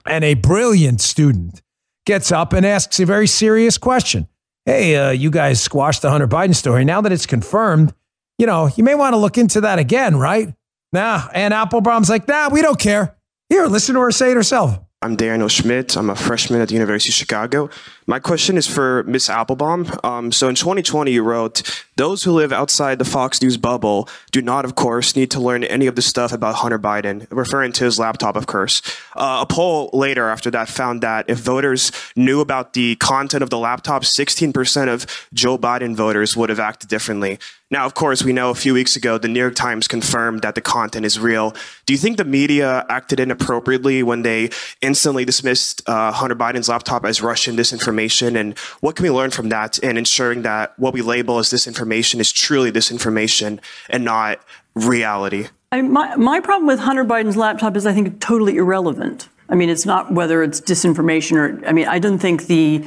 and 0.06 0.24
a 0.24 0.34
brilliant 0.34 1.02
student 1.02 1.62
gets 2.06 2.32
up 2.32 2.54
and 2.54 2.66
asks 2.66 3.00
a 3.00 3.06
very 3.06 3.28
serious 3.28 3.78
question 3.78 4.28
hey, 4.68 4.98
uh, 4.98 5.12
you 5.12 5.32
guys 5.32 5.62
squashed 5.62 6.02
the 6.02 6.12
Hunter 6.12 6.28
Biden 6.28 6.54
story. 6.54 6.84
Now 6.84 7.00
that 7.02 7.12
it's 7.12 7.26
confirmed, 7.26 7.94
you 8.38 8.46
know, 8.46 8.70
you 8.76 8.84
may 8.84 8.96
want 8.96 9.14
to 9.14 9.18
look 9.18 9.38
into 9.38 9.62
that 9.62 9.80
again, 9.80 10.18
right? 10.18 10.54
Nah. 10.92 11.28
Anne 11.34 11.54
Applebaum's 11.54 12.10
like, 12.10 12.28
nah, 12.28 12.50
we 12.50 12.62
don't 12.62 12.78
care. 12.78 13.16
Here, 13.50 13.66
listen 13.66 13.96
to 13.96 14.02
her 14.02 14.12
say 14.12 14.32
it 14.32 14.36
herself. 14.36 14.78
I'm 15.02 15.16
Daniel 15.16 15.48
Schmidt. 15.48 15.96
I'm 15.96 16.10
a 16.10 16.16
freshman 16.16 16.60
at 16.60 16.68
the 16.68 16.74
University 16.74 17.12
of 17.12 17.16
Chicago. 17.16 17.70
My 18.10 18.20
question 18.20 18.56
is 18.56 18.66
for 18.66 19.04
Ms. 19.04 19.30
Applebaum. 19.30 19.92
Um, 20.02 20.32
so 20.32 20.48
in 20.48 20.56
2020, 20.56 21.12
you 21.12 21.24
wrote, 21.24 21.62
those 21.98 22.24
who 22.24 22.32
live 22.32 22.54
outside 22.54 23.00
the 23.00 23.06
Fox 23.06 23.42
News 23.42 23.58
bubble 23.58 24.08
do 24.32 24.42
not, 24.42 24.64
of 24.64 24.76
course, 24.76 25.14
need 25.14 25.30
to 25.32 25.42
learn 25.42 25.66
any 25.66 25.88
of 25.88 25.98
the 25.98 26.02
stuff 26.02 26.32
about 26.32 26.56
Hunter 26.56 26.80
Biden, 26.80 27.28
referring 27.30 27.74
to 27.74 27.84
his 27.84 28.00
laptop, 28.00 28.38
of 28.38 28.48
course. 28.48 28.82
Uh, 29.14 29.40
a 29.42 29.46
poll 29.46 29.90
later 29.92 30.30
after 30.30 30.50
that 30.52 30.70
found 30.70 31.02
that 31.02 31.30
if 31.30 31.40
voters 31.40 31.92
knew 32.16 32.40
about 32.40 32.72
the 32.72 32.96
content 32.96 33.44
of 33.44 33.50
the 33.50 33.58
laptop, 33.58 34.04
16% 34.04 34.88
of 34.88 35.28
Joe 35.34 35.58
Biden 35.58 35.94
voters 35.94 36.38
would 36.38 36.50
have 36.50 36.62
acted 36.62 36.90
differently. 36.90 37.40
Now, 37.70 37.86
of 37.86 37.96
course, 37.96 38.24
we 38.24 38.32
know 38.32 38.50
a 38.50 38.56
few 38.56 38.74
weeks 38.74 38.96
ago 38.96 39.18
the 39.18 39.28
New 39.28 39.42
York 39.42 39.56
Times 39.56 39.90
confirmed 39.90 40.42
that 40.44 40.56
the 40.56 40.62
content 40.62 41.06
is 41.06 41.20
real. 41.20 41.54
Do 41.86 41.94
you 41.94 41.98
think 41.98 42.16
the 42.16 42.24
media 42.24 42.86
acted 42.88 43.20
inappropriately 43.20 44.04
when 44.04 44.22
they 44.22 44.52
instantly 44.82 45.26
dismissed 45.26 45.82
uh, 45.86 46.14
Hunter 46.14 46.36
Biden's 46.36 46.70
laptop 46.70 47.04
as 47.04 47.22
Russian 47.22 47.58
disinformation? 47.58 47.97
And 48.36 48.58
what 48.80 48.96
can 48.96 49.04
we 49.04 49.10
learn 49.10 49.32
from 49.32 49.50
that 49.50 49.80
in 49.80 49.98
ensuring 49.98 50.44
that 50.44 50.78
what 50.78 50.94
we 50.94 51.02
label 51.02 51.40
as 51.40 51.50
disinformation 51.50 52.20
is 52.20 52.32
truly 52.32 52.72
disinformation 52.72 53.60
and 53.90 54.06
not 54.06 54.40
reality? 54.76 55.48
I, 55.72 55.82
my, 55.82 56.16
my 56.16 56.40
problem 56.40 56.68
with 56.68 56.80
Hunter 56.80 57.04
Biden's 57.04 57.36
laptop 57.36 57.76
is 57.76 57.86
I 57.86 57.94
think 57.94 58.20
totally 58.22 58.58
irrelevant. 58.58 59.28
I 59.50 59.56
mean, 59.56 59.70
it's 59.70 59.86
not 59.86 60.14
whether 60.14 60.44
it's 60.44 60.62
disinformation 60.62 61.38
or, 61.38 61.68
I 61.68 61.72
mean, 61.72 61.88
I 61.88 62.00
don't 62.00 62.20
think 62.20 62.48
the 62.48 62.86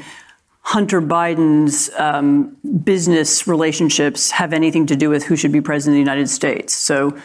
Hunter 0.63 1.01
Biden's 1.01 1.91
um, 1.99 2.57
business 2.85 3.47
relationships 3.47 4.31
have 4.31 4.53
anything 4.53 4.87
to 4.87 4.97
do 4.97 5.11
with 5.11 5.25
who 5.25 5.37
should 5.37 5.53
be 5.53 5.61
president 5.61 5.95
of 5.95 5.97
the 5.97 6.11
United 6.11 6.29
States. 6.29 6.75
So 6.75 7.19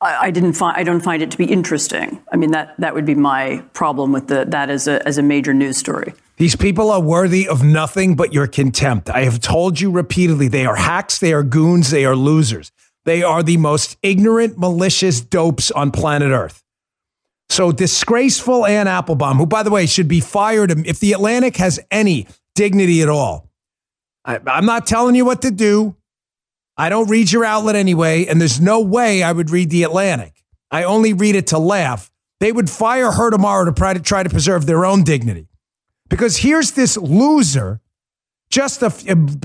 I, 0.00 0.30
didn't 0.30 0.52
find 0.52 0.76
I 0.76 0.84
don't 0.84 1.00
find 1.00 1.22
it 1.22 1.30
to 1.32 1.38
be 1.38 1.44
interesting. 1.44 2.22
I 2.32 2.36
mean 2.36 2.52
that 2.52 2.74
that 2.78 2.94
would 2.94 3.04
be 3.04 3.14
my 3.14 3.64
problem 3.72 4.12
with 4.12 4.28
the, 4.28 4.44
that 4.46 4.70
as 4.70 4.86
a 4.86 5.06
as 5.06 5.18
a 5.18 5.22
major 5.22 5.52
news 5.52 5.76
story. 5.76 6.14
These 6.36 6.54
people 6.54 6.92
are 6.92 7.00
worthy 7.00 7.48
of 7.48 7.64
nothing 7.64 8.14
but 8.14 8.32
your 8.32 8.46
contempt. 8.46 9.10
I 9.10 9.24
have 9.24 9.40
told 9.40 9.80
you 9.80 9.90
repeatedly 9.90 10.46
they 10.46 10.66
are 10.66 10.76
hacks, 10.76 11.18
they 11.18 11.32
are 11.32 11.42
goons, 11.42 11.90
they 11.90 12.04
are 12.04 12.14
losers. 12.14 12.70
They 13.04 13.22
are 13.22 13.42
the 13.42 13.56
most 13.56 13.96
ignorant, 14.02 14.58
malicious 14.58 15.20
dopes 15.20 15.70
on 15.72 15.90
planet 15.90 16.30
Earth. 16.30 16.62
So 17.48 17.72
disgraceful 17.72 18.66
Anne 18.66 18.86
Applebaum, 18.86 19.38
who, 19.38 19.46
by 19.46 19.62
the 19.62 19.70
way, 19.70 19.86
should 19.86 20.08
be 20.08 20.20
fired 20.20 20.86
if 20.86 21.00
the 21.00 21.12
Atlantic 21.12 21.56
has 21.56 21.80
any 21.90 22.28
dignity 22.54 23.02
at 23.02 23.08
all. 23.08 23.48
I, 24.24 24.38
I'm 24.46 24.66
not 24.66 24.86
telling 24.86 25.14
you 25.14 25.24
what 25.24 25.42
to 25.42 25.50
do. 25.50 25.96
I 26.78 26.88
don't 26.88 27.10
read 27.10 27.32
your 27.32 27.44
outlet 27.44 27.74
anyway, 27.74 28.26
and 28.26 28.40
there's 28.40 28.60
no 28.60 28.80
way 28.80 29.22
I 29.22 29.32
would 29.32 29.50
read 29.50 29.70
The 29.70 29.82
Atlantic. 29.82 30.44
I 30.70 30.84
only 30.84 31.12
read 31.12 31.34
it 31.34 31.48
to 31.48 31.58
laugh. 31.58 32.10
They 32.40 32.52
would 32.52 32.70
fire 32.70 33.10
her 33.10 33.30
tomorrow 33.30 33.64
to 33.64 34.00
try 34.00 34.22
to, 34.22 34.30
preserve 34.30 34.66
their 34.66 34.86
own 34.86 35.02
dignity. 35.02 35.48
Because 36.08 36.38
here's 36.38 36.72
this 36.72 36.96
loser, 36.96 37.80
just 38.50 38.82
a, 38.82 38.94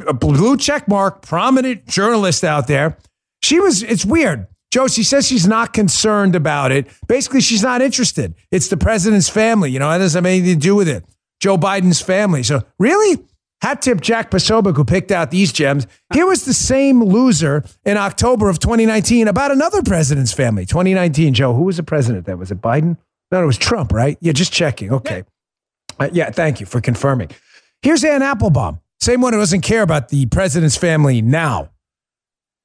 a 0.08 0.14
blue 0.14 0.58
check 0.58 0.88
mark, 0.88 1.24
prominent 1.24 1.88
journalist 1.88 2.44
out 2.44 2.68
there. 2.68 2.98
She 3.42 3.60
was, 3.60 3.82
it's 3.82 4.06
weird. 4.06 4.48
Joe, 4.72 4.88
she 4.88 5.04
says 5.04 5.28
she's 5.28 5.48
not 5.48 5.74
concerned 5.74 6.36
about 6.36 6.72
it. 6.72 6.88
Basically, 7.08 7.42
she's 7.42 7.62
not 7.64 7.82
interested. 7.82 8.36
It's 8.52 8.70
the 8.70 8.78
president's 8.78 9.30
family. 9.30 9.72
You 9.72 9.80
know, 9.80 9.90
that 9.90 9.98
doesn't 9.98 10.18
have 10.18 10.26
anything 10.26 10.60
to 10.60 10.60
do 10.60 10.76
with 10.76 10.88
it. 10.88 11.04
Joe 11.40 11.58
Biden's 11.58 12.02
family. 12.02 12.44
So, 12.44 12.64
really? 12.80 13.24
Hat 13.64 13.82
tip 13.82 14.02
Jack 14.02 14.30
Posobiec, 14.30 14.76
who 14.76 14.84
picked 14.84 15.10
out 15.10 15.32
these 15.32 15.54
gems. 15.54 15.88
Here 16.14 16.26
was 16.26 16.44
the 16.44 16.54
same 16.54 17.02
loser 17.02 17.64
in 17.86 17.96
October 17.96 18.50
of 18.50 18.60
2019 18.60 19.30
about 19.30 19.52
another 19.52 19.82
president's 19.82 20.34
family. 20.34 20.66
2019, 20.66 21.34
Joe, 21.34 21.54
who 21.54 21.64
was 21.64 21.78
the 21.78 21.84
president 21.84 22.26
then? 22.26 22.38
Was 22.38 22.52
it 22.52 22.60
Biden? 22.60 22.98
No, 23.32 23.42
it 23.42 23.46
was 23.46 23.58
Trump, 23.58 23.94
right? 23.94 24.18
Yeah, 24.20 24.34
just 24.34 24.52
checking. 24.52 24.92
Okay. 24.92 25.24
Uh, 25.98 26.10
yeah, 26.12 26.30
thank 26.30 26.60
you 26.60 26.66
for 26.66 26.82
confirming. 26.82 27.30
Here's 27.82 28.04
Anne 28.04 28.22
Applebaum, 28.22 28.82
same 29.00 29.22
one 29.22 29.32
who 29.32 29.40
doesn't 29.40 29.62
care 29.62 29.82
about 29.82 30.10
the 30.10 30.26
president's 30.26 30.76
family 30.76 31.22
now. 31.22 31.70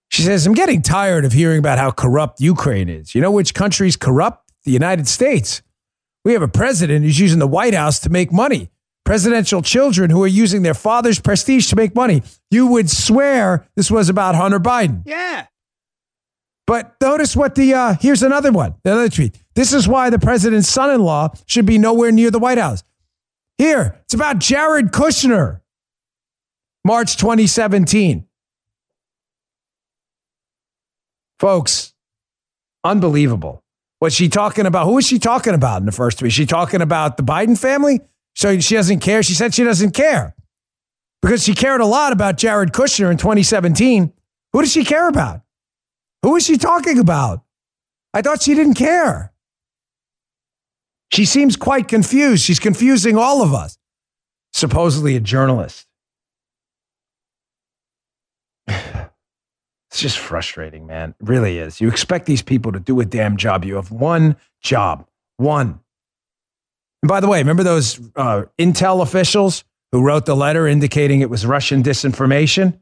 She 0.08 0.22
says, 0.22 0.48
I'm 0.48 0.54
getting 0.54 0.82
tired 0.82 1.24
of 1.24 1.32
hearing 1.32 1.60
about 1.60 1.78
how 1.78 1.92
corrupt 1.92 2.40
Ukraine 2.40 2.88
is. 2.88 3.14
You 3.14 3.20
know 3.20 3.30
which 3.30 3.54
country's 3.54 3.94
corrupt? 3.94 4.50
The 4.64 4.72
United 4.72 5.06
States. 5.06 5.62
We 6.24 6.32
have 6.32 6.42
a 6.42 6.48
president 6.48 7.04
who's 7.04 7.20
using 7.20 7.38
the 7.38 7.46
White 7.46 7.74
House 7.74 8.00
to 8.00 8.10
make 8.10 8.32
money. 8.32 8.70
Presidential 9.08 9.62
children 9.62 10.10
who 10.10 10.22
are 10.22 10.26
using 10.26 10.60
their 10.60 10.74
father's 10.74 11.18
prestige 11.18 11.70
to 11.70 11.76
make 11.76 11.94
money. 11.94 12.22
You 12.50 12.66
would 12.66 12.90
swear 12.90 13.66
this 13.74 13.90
was 13.90 14.10
about 14.10 14.34
Hunter 14.34 14.60
Biden. 14.60 15.02
Yeah. 15.06 15.46
But 16.66 16.94
notice 17.00 17.34
what 17.34 17.54
the, 17.54 17.72
uh, 17.72 17.94
here's 17.98 18.22
another 18.22 18.52
one, 18.52 18.74
another 18.84 19.08
tweet. 19.08 19.34
This 19.54 19.72
is 19.72 19.88
why 19.88 20.10
the 20.10 20.18
president's 20.18 20.68
son 20.68 20.90
in 20.90 21.00
law 21.00 21.32
should 21.46 21.64
be 21.64 21.78
nowhere 21.78 22.12
near 22.12 22.30
the 22.30 22.38
White 22.38 22.58
House. 22.58 22.84
Here, 23.56 23.98
it's 24.02 24.12
about 24.12 24.40
Jared 24.40 24.92
Kushner. 24.92 25.62
March 26.84 27.16
2017. 27.16 28.26
Folks, 31.40 31.94
unbelievable. 32.84 33.64
Was 34.02 34.12
she 34.12 34.28
talking 34.28 34.66
about? 34.66 34.84
Who 34.84 34.96
was 34.96 35.06
she 35.06 35.18
talking 35.18 35.54
about 35.54 35.80
in 35.80 35.86
the 35.86 35.92
first 35.92 36.20
week? 36.20 36.28
Is 36.28 36.34
she 36.34 36.44
talking 36.44 36.82
about 36.82 37.16
the 37.16 37.22
Biden 37.22 37.58
family? 37.58 38.00
So 38.38 38.56
she 38.60 38.76
doesn't 38.76 39.00
care. 39.00 39.24
She 39.24 39.34
said 39.34 39.52
she 39.52 39.64
doesn't 39.64 39.94
care 39.94 40.36
because 41.22 41.42
she 41.42 41.54
cared 41.54 41.80
a 41.80 41.86
lot 41.86 42.12
about 42.12 42.36
Jared 42.36 42.70
Kushner 42.70 43.10
in 43.10 43.16
2017. 43.16 44.12
Who 44.52 44.60
does 44.60 44.70
she 44.70 44.84
care 44.84 45.08
about? 45.08 45.40
Who 46.22 46.36
is 46.36 46.44
she 46.44 46.56
talking 46.56 47.00
about? 47.00 47.42
I 48.14 48.22
thought 48.22 48.40
she 48.40 48.54
didn't 48.54 48.74
care. 48.74 49.32
She 51.12 51.24
seems 51.24 51.56
quite 51.56 51.88
confused. 51.88 52.44
She's 52.44 52.60
confusing 52.60 53.18
all 53.18 53.42
of 53.42 53.52
us. 53.52 53.76
Supposedly 54.52 55.16
a 55.16 55.20
journalist. 55.20 55.88
It's 59.90 60.02
just 60.02 60.18
frustrating, 60.18 60.86
man. 60.86 61.14
It 61.18 61.28
really 61.28 61.58
is. 61.58 61.80
You 61.80 61.88
expect 61.88 62.26
these 62.26 62.42
people 62.42 62.72
to 62.72 62.78
do 62.78 63.00
a 63.00 63.06
damn 63.06 63.38
job. 63.38 63.64
You 63.64 63.76
have 63.76 63.90
one 63.90 64.36
job, 64.60 65.08
one. 65.38 65.80
And 67.02 67.08
by 67.08 67.20
the 67.20 67.28
way, 67.28 67.38
remember 67.38 67.62
those 67.62 68.00
uh, 68.16 68.44
Intel 68.58 69.02
officials 69.02 69.64
who 69.92 70.02
wrote 70.02 70.26
the 70.26 70.36
letter 70.36 70.66
indicating 70.66 71.20
it 71.20 71.30
was 71.30 71.46
Russian 71.46 71.82
disinformation? 71.82 72.78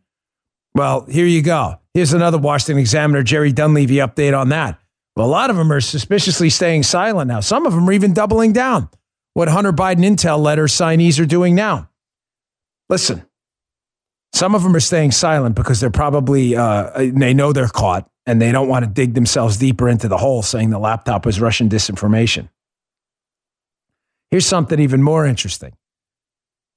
Well, 0.75 1.07
here 1.07 1.27
you 1.27 1.43
go. 1.43 1.81
Here's 1.95 2.13
another 2.13 2.39
Washington 2.39 2.79
Examiner, 2.79 3.23
Jerry 3.23 3.53
Dunleavy 3.53 3.97
update 3.97 4.39
on 4.39 4.51
that. 4.51 4.79
Well, 5.15 5.27
a 5.27 5.29
lot 5.29 5.49
of 5.49 5.57
them 5.57 5.73
are 5.73 5.81
suspiciously 5.81 6.51
staying 6.51 6.83
silent 6.83 7.29
now. 7.29 7.41
Some 7.41 7.67
of 7.67 7.75
them 7.75 7.89
are 7.89 7.93
even 7.93 8.13
doubling 8.13 8.53
down. 8.53 8.91
What 9.33 9.49
Hunter 9.49 9.73
Biden 9.73 10.05
Intel 10.05 10.39
letter 10.39 10.65
signees 10.65 11.21
are 11.21 11.27
doing 11.27 11.55
now. 11.55 11.89
Listen, 12.89 13.25
some 14.35 14.55
of 14.55 14.63
them 14.63 14.77
are 14.77 14.81
staying 14.81 15.13
silent 15.13 15.57
because 15.57 15.81
they're 15.81 15.91
probably, 15.91 16.55
uh, 16.57 16.91
they 16.97 17.33
know 17.33 17.53
they're 17.53 17.69
caught 17.69 18.09
and 18.27 18.41
they 18.41 18.53
don't 18.53 18.69
want 18.69 18.85
to 18.85 18.91
dig 18.91 19.15
themselves 19.15 19.57
deeper 19.57 19.89
into 19.89 20.09
the 20.09 20.19
hole 20.19 20.43
saying 20.43 20.71
the 20.71 20.79
laptop 20.79 21.25
was 21.25 21.41
Russian 21.41 21.69
disinformation. 21.69 22.51
Here's 24.37 24.45
something 24.45 24.79
even 24.79 25.03
more 25.03 25.25
interesting. 25.25 25.73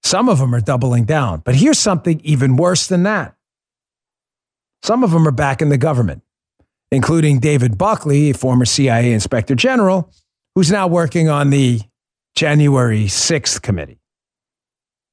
Some 0.01 0.29
of 0.29 0.39
them 0.39 0.55
are 0.55 0.61
doubling 0.61 1.03
down, 1.03 1.41
but 1.43 1.55
here's 1.55 1.77
something 1.77 2.21
even 2.23 2.55
worse 2.55 2.87
than 2.87 3.03
that. 3.03 3.35
Some 4.81 5.03
of 5.03 5.11
them 5.11 5.27
are 5.27 5.31
back 5.31 5.61
in 5.61 5.67
the 5.67 5.77
government, 5.77 6.23
including 6.89 7.41
David 7.41 7.77
Buckley, 7.77 8.29
a 8.29 8.33
former 8.33 8.63
CIA 8.63 9.11
inspector 9.11 9.55
general, 9.55 10.09
who's 10.55 10.71
now 10.71 10.87
working 10.87 11.27
on 11.27 11.49
the 11.49 11.81
January 12.33 13.07
6th 13.07 13.61
committee. 13.61 13.99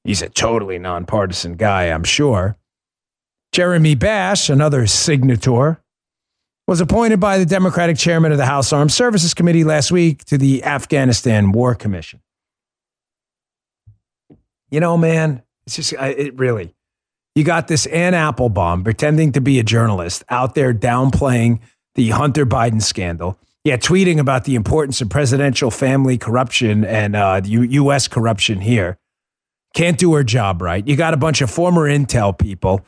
He's 0.05 0.21
a 0.21 0.29
totally 0.29 0.79
nonpartisan 0.79 1.55
guy, 1.55 1.87
I'm 1.87 2.05
sure. 2.05 2.55
Jeremy 3.51 3.95
Bash, 3.95 4.49
another 4.49 4.83
signator, 4.83 5.79
was 6.65 6.79
appointed 6.79 7.19
by 7.19 7.39
the 7.39 7.45
Democratic 7.45 7.97
chairman 7.97 8.31
of 8.31 8.37
the 8.37 8.45
House 8.45 8.71
Armed 8.71 8.93
Services 8.93 9.33
Committee 9.33 9.65
last 9.65 9.91
week 9.91 10.23
to 10.23 10.37
the 10.37 10.63
Afghanistan 10.63 11.51
War 11.51 11.75
Commission. 11.75 12.21
You 14.69 14.79
know, 14.79 14.97
man, 14.97 15.43
it's 15.65 15.75
just, 15.75 15.93
it 15.93 16.37
really, 16.37 16.75
you 17.35 17.43
got 17.43 17.67
this 17.67 17.85
Anne 17.87 18.13
Applebaum 18.13 18.83
pretending 18.83 19.31
to 19.33 19.41
be 19.41 19.59
a 19.59 19.63
journalist 19.63 20.23
out 20.29 20.55
there 20.55 20.73
downplaying 20.73 21.59
the 21.95 22.09
Hunter 22.09 22.45
Biden 22.45 22.81
scandal. 22.81 23.37
Yeah, 23.63 23.77
tweeting 23.77 24.19
about 24.19 24.45
the 24.45 24.55
importance 24.55 25.01
of 25.01 25.09
presidential 25.09 25.69
family 25.69 26.17
corruption 26.17 26.85
and 26.85 27.15
uh, 27.15 27.41
U- 27.43 27.61
U.S. 27.63 28.07
corruption 28.07 28.61
here 28.61 28.97
can't 29.73 29.97
do 29.97 30.13
her 30.13 30.23
job 30.23 30.61
right. 30.61 30.87
You 30.87 30.95
got 30.95 31.13
a 31.13 31.17
bunch 31.17 31.41
of 31.41 31.51
former 31.51 31.87
intel 31.87 32.37
people 32.37 32.85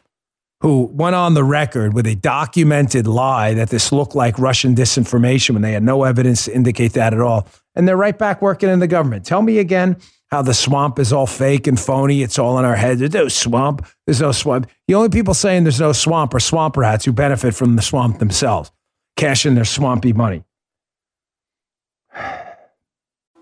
who 0.62 0.90
went 0.94 1.16
on 1.16 1.34
the 1.36 1.44
record 1.44 1.94
with 1.94 2.08
a 2.08 2.16
documented 2.16 3.08
lie 3.08 3.54
that 3.54 3.70
this 3.70 3.92
looked 3.92 4.16
like 4.16 4.40
Russian 4.40 4.74
disinformation 4.76 5.52
when 5.52 5.62
they 5.62 5.74
had 5.74 5.84
no 5.84 6.04
evidence 6.04 6.46
to 6.46 6.56
indicate 6.56 6.94
that 6.94 7.14
at 7.14 7.22
all. 7.22 7.48
And 7.76 7.88
they're 7.88 7.96
right 7.96 8.18
back 8.18 8.42
working 8.42 8.70
in 8.70 8.80
the 8.80 8.88
government. 8.88 9.26
Tell 9.26 9.42
me 9.42 9.60
again 9.60 9.98
how 10.32 10.42
the 10.42 10.54
swamp 10.54 11.00
is 11.00 11.12
all 11.12 11.28
fake 11.28 11.68
and 11.68 11.80
phony. 11.80 12.22
It's 12.22 12.40
all 12.40 12.60
in 12.60 12.66
our 12.66 12.76
heads. 12.76 13.00
There's 13.00 13.14
no 13.14 13.28
swamp. 13.28 13.86
There's 14.06 14.22
no 14.22 14.32
swamp. 14.32 14.70
The 14.88 14.96
only 14.96 15.10
people 15.10 15.34
saying 15.34 15.64
there's 15.64 15.80
no 15.80 15.92
swamp 15.92 16.34
are 16.34 16.40
swamp 16.40 16.78
rats 16.78 17.06
who 17.06 17.12
benefit 17.12 17.56
from 17.56 17.76
the 17.76 17.82
swamp 17.82 18.20
themselves, 18.20 18.72
cashing 19.16 19.56
their 19.56 19.66
swampy 19.66 20.14
money. 20.14 20.44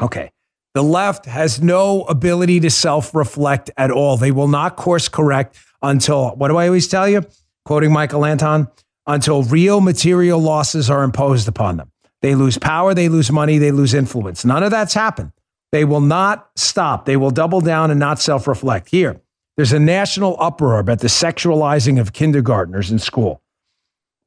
Okay. 0.00 0.30
The 0.74 0.82
left 0.82 1.26
has 1.26 1.60
no 1.60 2.02
ability 2.04 2.60
to 2.60 2.70
self 2.70 3.14
reflect 3.14 3.70
at 3.76 3.90
all. 3.90 4.16
They 4.16 4.30
will 4.30 4.48
not 4.48 4.76
course 4.76 5.08
correct 5.08 5.58
until, 5.82 6.30
what 6.30 6.48
do 6.48 6.56
I 6.56 6.66
always 6.66 6.88
tell 6.88 7.08
you? 7.08 7.24
Quoting 7.64 7.92
Michael 7.92 8.24
Anton, 8.24 8.68
until 9.06 9.42
real 9.42 9.80
material 9.80 10.40
losses 10.40 10.88
are 10.90 11.02
imposed 11.02 11.48
upon 11.48 11.78
them. 11.78 11.90
They 12.22 12.34
lose 12.34 12.58
power, 12.58 12.94
they 12.94 13.08
lose 13.08 13.30
money, 13.30 13.58
they 13.58 13.70
lose 13.70 13.94
influence. 13.94 14.44
None 14.44 14.62
of 14.62 14.70
that's 14.70 14.94
happened. 14.94 15.32
They 15.72 15.84
will 15.84 16.00
not 16.00 16.50
stop. 16.56 17.04
They 17.04 17.16
will 17.16 17.30
double 17.30 17.60
down 17.60 17.90
and 17.90 18.00
not 18.00 18.20
self 18.20 18.46
reflect. 18.46 18.88
Here, 18.90 19.20
there's 19.56 19.72
a 19.72 19.80
national 19.80 20.36
uproar 20.40 20.78
about 20.78 21.00
the 21.00 21.08
sexualizing 21.08 22.00
of 22.00 22.12
kindergartners 22.12 22.90
in 22.90 22.98
school. 22.98 23.42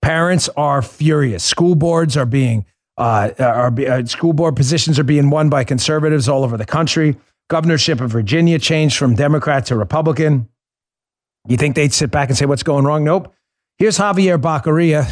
Parents 0.01 0.49
are 0.57 0.81
furious. 0.81 1.43
School 1.43 1.75
boards 1.75 2.17
are 2.17 2.25
being 2.25 2.65
uh, 3.01 3.33
are, 3.39 3.73
uh, 3.81 4.05
school 4.05 4.31
board 4.31 4.55
positions 4.55 4.99
are 4.99 5.03
being 5.03 5.31
won 5.31 5.49
by 5.49 5.63
conservatives 5.63 6.29
all 6.29 6.43
over 6.43 6.55
the 6.55 6.65
country. 6.65 7.15
Governorship 7.49 7.99
of 7.99 8.11
Virginia 8.11 8.59
changed 8.59 8.95
from 8.95 9.15
Democrat 9.15 9.65
to 9.67 9.75
Republican. 9.75 10.47
You 11.47 11.57
think 11.57 11.75
they'd 11.75 11.91
sit 11.91 12.11
back 12.11 12.29
and 12.29 12.37
say, 12.37 12.45
What's 12.45 12.61
going 12.61 12.85
wrong? 12.85 13.03
Nope. 13.03 13.33
Here's 13.79 13.97
Javier 13.97 14.39
Baccaria, 14.39 15.07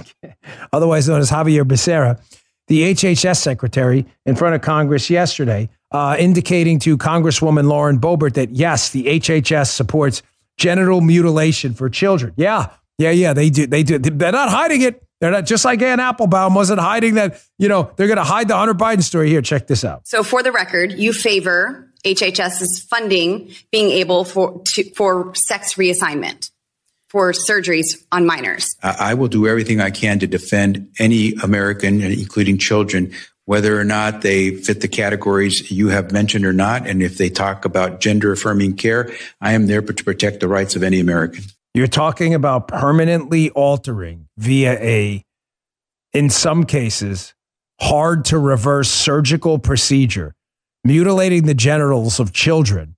otherwise 0.72 1.08
known 1.08 1.20
as 1.20 1.30
Javier 1.30 1.64
Becerra, 1.64 2.20
the 2.68 2.92
HHS 2.92 3.38
secretary, 3.38 4.04
in 4.26 4.36
front 4.36 4.54
of 4.54 4.60
Congress 4.60 5.08
yesterday, 5.08 5.70
uh, 5.92 6.16
indicating 6.18 6.78
to 6.80 6.98
Congresswoman 6.98 7.64
Lauren 7.64 7.98
Boebert 7.98 8.34
that 8.34 8.50
yes, 8.50 8.90
the 8.90 9.04
HHS 9.04 9.70
supports 9.70 10.22
genital 10.58 11.00
mutilation 11.00 11.72
for 11.72 11.88
children. 11.88 12.34
Yeah, 12.36 12.68
yeah, 12.98 13.12
yeah, 13.12 13.32
they 13.32 13.48
do. 13.48 13.66
They 13.66 13.82
do. 13.82 13.98
They're 13.98 14.30
not 14.30 14.50
hiding 14.50 14.82
it. 14.82 15.02
They're 15.24 15.30
not 15.30 15.46
just 15.46 15.64
like 15.64 15.80
Anne 15.80 16.00
Applebaum 16.00 16.54
wasn't 16.54 16.80
hiding 16.80 17.14
that, 17.14 17.40
you 17.56 17.66
know, 17.66 17.90
they're 17.96 18.08
going 18.08 18.18
to 18.18 18.24
hide 18.24 18.46
the 18.46 18.56
Hunter 18.56 18.74
Biden 18.74 19.02
story. 19.02 19.30
Here, 19.30 19.40
check 19.40 19.66
this 19.66 19.82
out. 19.82 20.06
So, 20.06 20.22
for 20.22 20.42
the 20.42 20.52
record, 20.52 20.92
you 20.92 21.14
favor 21.14 21.90
HHS's 22.04 22.86
funding 22.90 23.50
being 23.72 23.88
able 23.88 24.26
for 24.26 24.60
to, 24.74 24.84
for 24.90 25.34
sex 25.34 25.76
reassignment 25.76 26.50
for 27.08 27.32
surgeries 27.32 28.04
on 28.12 28.26
minors. 28.26 28.76
I 28.82 29.14
will 29.14 29.28
do 29.28 29.48
everything 29.48 29.80
I 29.80 29.88
can 29.88 30.18
to 30.18 30.26
defend 30.26 30.90
any 30.98 31.32
American, 31.42 32.02
including 32.02 32.58
children, 32.58 33.14
whether 33.46 33.80
or 33.80 33.84
not 33.84 34.20
they 34.20 34.56
fit 34.56 34.82
the 34.82 34.88
categories 34.88 35.70
you 35.70 35.88
have 35.88 36.12
mentioned 36.12 36.44
or 36.44 36.52
not. 36.52 36.86
And 36.86 37.02
if 37.02 37.16
they 37.16 37.30
talk 37.30 37.64
about 37.64 38.02
gender 38.02 38.32
affirming 38.32 38.76
care, 38.76 39.10
I 39.40 39.52
am 39.52 39.68
there 39.68 39.80
to 39.80 40.04
protect 40.04 40.40
the 40.40 40.48
rights 40.48 40.76
of 40.76 40.82
any 40.82 41.00
American. 41.00 41.44
You're 41.74 41.88
talking 41.88 42.34
about 42.34 42.68
permanently 42.68 43.50
altering 43.50 44.28
via 44.38 44.74
a, 44.74 45.24
in 46.12 46.30
some 46.30 46.64
cases, 46.64 47.34
hard 47.80 48.24
to 48.26 48.38
reverse 48.38 48.88
surgical 48.88 49.58
procedure, 49.58 50.36
mutilating 50.84 51.46
the 51.46 51.54
genitals 51.54 52.20
of 52.20 52.32
children 52.32 52.94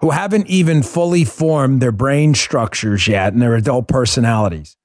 who 0.00 0.10
haven't 0.10 0.48
even 0.48 0.82
fully 0.82 1.24
formed 1.24 1.80
their 1.80 1.92
brain 1.92 2.34
structures 2.34 3.06
yet 3.06 3.34
and 3.34 3.40
their 3.40 3.54
adult 3.54 3.86
personalities. 3.86 4.76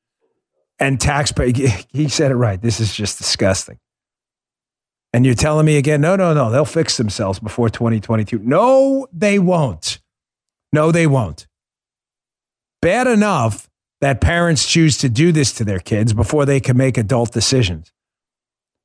And 0.77 1.01
taxpayer, 1.01 1.53
he 1.91 2.09
said 2.09 2.29
it 2.29 2.35
right. 2.35 2.61
This 2.61 2.79
is 2.79 2.95
just 2.95 3.17
disgusting. 3.17 3.79
And 5.11 5.25
you're 5.25 5.33
telling 5.33 5.65
me 5.65 5.77
again, 5.77 6.01
no, 6.01 6.15
no, 6.15 6.35
no, 6.35 6.51
they'll 6.51 6.65
fix 6.65 6.97
themselves 6.97 7.39
before 7.39 7.69
2022. 7.69 8.37
No, 8.37 9.07
they 9.11 9.39
won't. 9.39 9.97
No, 10.71 10.91
they 10.91 11.07
won't 11.07 11.47
bad 12.81 13.07
enough 13.07 13.69
that 14.01 14.21
parents 14.21 14.67
choose 14.67 14.97
to 14.99 15.09
do 15.09 15.31
this 15.31 15.51
to 15.53 15.63
their 15.63 15.79
kids 15.79 16.13
before 16.13 16.45
they 16.45 16.59
can 16.59 16.77
make 16.77 16.97
adult 16.97 17.31
decisions. 17.31 17.91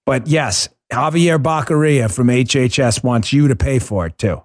But 0.07 0.27
yes, 0.27 0.69
Javier 0.93 1.43
Baccaria 1.43 2.09
from 2.09 2.29
HHS 2.29 3.03
wants 3.03 3.33
you 3.33 3.49
to 3.49 3.57
pay 3.57 3.79
for 3.79 4.07
it 4.07 4.19
too. 4.19 4.43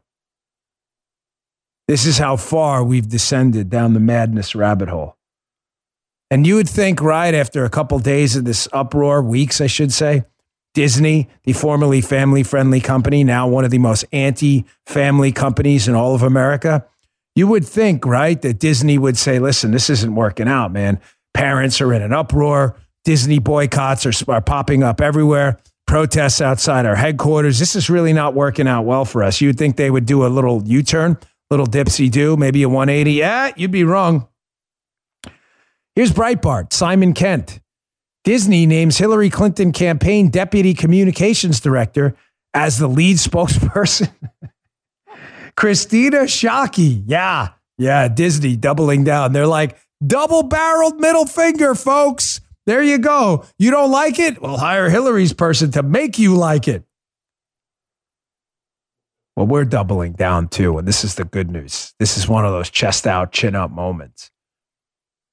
This 1.88 2.06
is 2.06 2.18
how 2.18 2.36
far 2.36 2.84
we've 2.84 3.08
descended 3.08 3.70
down 3.70 3.94
the 3.94 4.00
madness 4.00 4.56
rabbit 4.56 4.90
hole. 4.90 5.16
And 6.30 6.46
you 6.46 6.56
would 6.56 6.68
think, 6.68 7.02
right 7.02 7.34
after 7.34 7.64
a 7.64 7.70
couple 7.70 7.98
days 8.00 8.36
of 8.36 8.44
this 8.44 8.68
uproar, 8.74 9.22
weeks, 9.22 9.62
I 9.62 9.68
should 9.68 9.94
say, 9.94 10.26
Disney, 10.74 11.30
the 11.44 11.54
formerly 11.54 12.02
family 12.02 12.44
friendly 12.44 12.82
company, 12.82 13.24
now 13.24 13.48
one 13.48 13.64
of 13.64 13.72
the 13.72 13.78
most 13.78 14.04
anti 14.12 14.66
family 14.86 15.32
companies 15.32 15.88
in 15.88 15.96
all 15.96 16.14
of 16.14 16.24
America, 16.24 16.86
you 17.38 17.46
would 17.46 17.68
think, 17.68 18.04
right, 18.04 18.42
that 18.42 18.58
Disney 18.58 18.98
would 18.98 19.16
say, 19.16 19.38
listen, 19.38 19.70
this 19.70 19.92
isn't 19.92 20.16
working 20.16 20.48
out, 20.48 20.72
man. 20.72 21.00
Parents 21.36 21.80
are 21.82 21.94
in 21.94 22.02
an 22.02 22.12
uproar. 22.12 22.76
Disney 23.06 23.38
boycotts 23.38 24.08
are, 24.08 24.32
are 24.32 24.42
popping 24.42 24.82
up 24.82 25.02
everywhere. 25.02 25.60
Protests 25.86 26.42
outside 26.42 26.88
our 26.88 26.96
headquarters. 26.96 27.60
This 27.60 27.76
is 27.76 27.92
really 27.92 28.12
not 28.12 28.34
working 28.34 28.68
out 28.68 28.86
well 28.86 29.06
for 29.06 29.22
us. 29.22 29.40
You'd 29.40 29.56
think 29.56 29.76
they 29.76 29.92
would 29.92 30.08
do 30.08 30.26
a 30.26 30.30
little 30.30 30.64
U 30.66 30.82
turn, 30.82 31.16
little 31.52 31.68
dipsy 31.68 32.10
do, 32.10 32.36
maybe 32.38 32.64
a 32.64 32.70
180. 32.70 33.12
Yeah, 33.12 33.52
you'd 33.56 33.70
be 33.70 33.84
wrong. 33.84 34.28
Here's 35.96 36.12
Breitbart, 36.12 36.74
Simon 36.74 37.14
Kent. 37.14 37.60
Disney 38.24 38.66
names 38.66 38.98
Hillary 38.98 39.30
Clinton 39.30 39.72
campaign 39.74 40.30
deputy 40.32 40.74
communications 40.74 41.60
director 41.60 42.16
as 42.56 42.80
the 42.80 42.88
lead 42.88 43.18
spokesperson. 43.18 44.10
Kristina 45.58 46.28
Schake. 46.28 47.04
Yeah, 47.06 47.50
yeah, 47.78 48.08
Disney 48.08 48.56
doubling 48.56 49.04
down. 49.04 49.34
They're 49.34 49.48
like, 49.48 49.78
double 50.06 50.44
barreled 50.44 51.00
middle 51.00 51.26
finger, 51.26 51.76
folks. 51.76 52.42
There 52.66 52.84
you 52.84 52.98
go. 52.98 53.46
You 53.58 53.72
don't 53.72 53.92
like 53.92 54.20
it? 54.20 54.42
We'll 54.42 54.58
hire 54.58 54.90
Hillary's 54.90 55.34
person 55.34 55.72
to 55.72 55.84
make 55.84 56.20
you 56.20 56.36
like 56.36 56.68
it. 56.68 56.84
Well, 59.38 59.48
we're 59.48 59.66
doubling 59.66 60.14
down 60.14 60.50
too. 60.50 60.78
And 60.78 60.88
this 60.88 61.04
is 61.04 61.16
the 61.16 61.24
good 61.24 61.50
news. 61.50 61.94
This 62.00 62.18
is 62.18 62.28
one 62.28 62.46
of 62.46 62.52
those 62.52 62.70
chest 62.70 63.08
out, 63.08 63.32
chin 63.32 63.56
up 63.56 63.72
moments. 63.72 64.32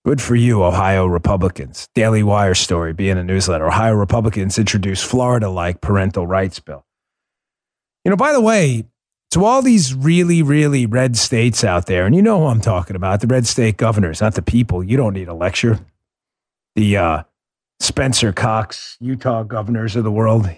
Good 0.04 0.20
for 0.20 0.34
you, 0.37 0.62
Ohio 0.62 1.06
Republicans. 1.06 1.88
Daily 1.94 2.22
Wire 2.22 2.54
story 2.54 2.92
being 2.92 3.16
a 3.16 3.24
newsletter. 3.24 3.66
Ohio 3.66 3.94
Republicans 3.94 4.58
introduce 4.58 5.02
Florida 5.02 5.48
like 5.48 5.80
parental 5.80 6.26
rights 6.26 6.60
bill. 6.60 6.84
You 8.04 8.10
know, 8.10 8.16
by 8.16 8.32
the 8.32 8.42
way, 8.42 8.84
to 9.34 9.44
all 9.44 9.62
these 9.62 9.92
really, 9.92 10.42
really 10.42 10.86
red 10.86 11.16
states 11.16 11.64
out 11.64 11.86
there, 11.86 12.06
and 12.06 12.14
you 12.14 12.22
know 12.22 12.38
who 12.38 12.46
I'm 12.46 12.60
talking 12.60 12.94
about 12.94 13.20
the 13.20 13.26
red 13.26 13.48
state 13.48 13.76
governors, 13.76 14.20
not 14.20 14.36
the 14.36 14.42
people. 14.42 14.82
You 14.82 14.96
don't 14.96 15.12
need 15.12 15.26
a 15.26 15.34
lecture 15.34 15.80
the 16.76 16.96
uh, 16.96 17.22
Spencer 17.80 18.32
Cox, 18.32 18.96
Utah 19.00 19.42
governors 19.42 19.96
of 19.96 20.04
the 20.04 20.10
world. 20.10 20.48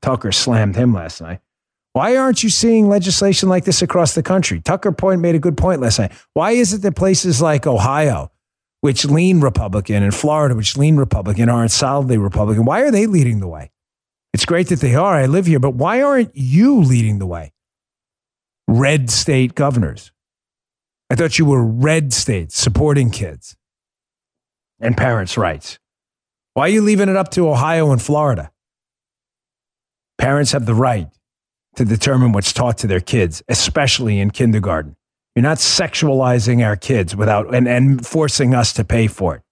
Tucker 0.00 0.32
slammed 0.32 0.74
him 0.74 0.94
last 0.94 1.20
night. 1.20 1.40
Why 1.92 2.16
aren't 2.16 2.42
you 2.42 2.48
seeing 2.48 2.88
legislation 2.88 3.50
like 3.50 3.64
this 3.66 3.82
across 3.82 4.14
the 4.14 4.22
country? 4.22 4.60
Tucker 4.60 4.92
Point 4.92 5.20
made 5.20 5.34
a 5.34 5.38
good 5.38 5.56
point 5.56 5.82
last 5.82 5.98
night. 5.98 6.12
Why 6.32 6.52
is 6.52 6.72
it 6.72 6.82
that 6.82 6.96
places 6.96 7.42
like 7.42 7.66
Ohio, 7.66 8.32
which 8.80 9.04
lean 9.04 9.40
Republican, 9.40 10.02
and 10.02 10.14
Florida, 10.14 10.54
which 10.54 10.78
lean 10.78 10.96
Republican, 10.96 11.50
aren't 11.50 11.72
solidly 11.72 12.16
Republican? 12.16 12.64
Why 12.64 12.80
are 12.80 12.90
they 12.90 13.06
leading 13.06 13.40
the 13.40 13.48
way? 13.48 13.70
It's 14.32 14.46
great 14.46 14.68
that 14.68 14.80
they 14.80 14.94
are. 14.94 15.14
I 15.14 15.26
live 15.26 15.46
here, 15.46 15.60
but 15.60 15.74
why 15.74 16.00
aren't 16.02 16.34
you 16.34 16.80
leading 16.80 17.18
the 17.18 17.26
way? 17.26 17.52
Red 18.66 19.10
state 19.10 19.54
governors. 19.54 20.12
I 21.10 21.16
thought 21.16 21.38
you 21.38 21.44
were 21.44 21.62
red 21.64 22.12
states 22.12 22.56
supporting 22.56 23.10
kids 23.10 23.56
and 24.80 24.96
parents' 24.96 25.36
rights. 25.36 25.78
Why 26.54 26.66
are 26.66 26.70
you 26.70 26.82
leaving 26.82 27.08
it 27.08 27.16
up 27.16 27.30
to 27.32 27.48
Ohio 27.48 27.92
and 27.92 28.00
Florida? 28.00 28.50
Parents 30.18 30.52
have 30.52 30.66
the 30.66 30.74
right 30.74 31.08
to 31.76 31.84
determine 31.84 32.32
what's 32.32 32.52
taught 32.52 32.78
to 32.78 32.86
their 32.86 33.00
kids, 33.00 33.42
especially 33.48 34.20
in 34.20 34.30
kindergarten. 34.30 34.96
You're 35.34 35.42
not 35.42 35.58
sexualizing 35.58 36.64
our 36.64 36.76
kids 36.76 37.16
without 37.16 37.52
and, 37.52 37.66
and 37.66 38.06
forcing 38.06 38.54
us 38.54 38.72
to 38.74 38.84
pay 38.84 39.08
for 39.08 39.34
it. 39.36 39.42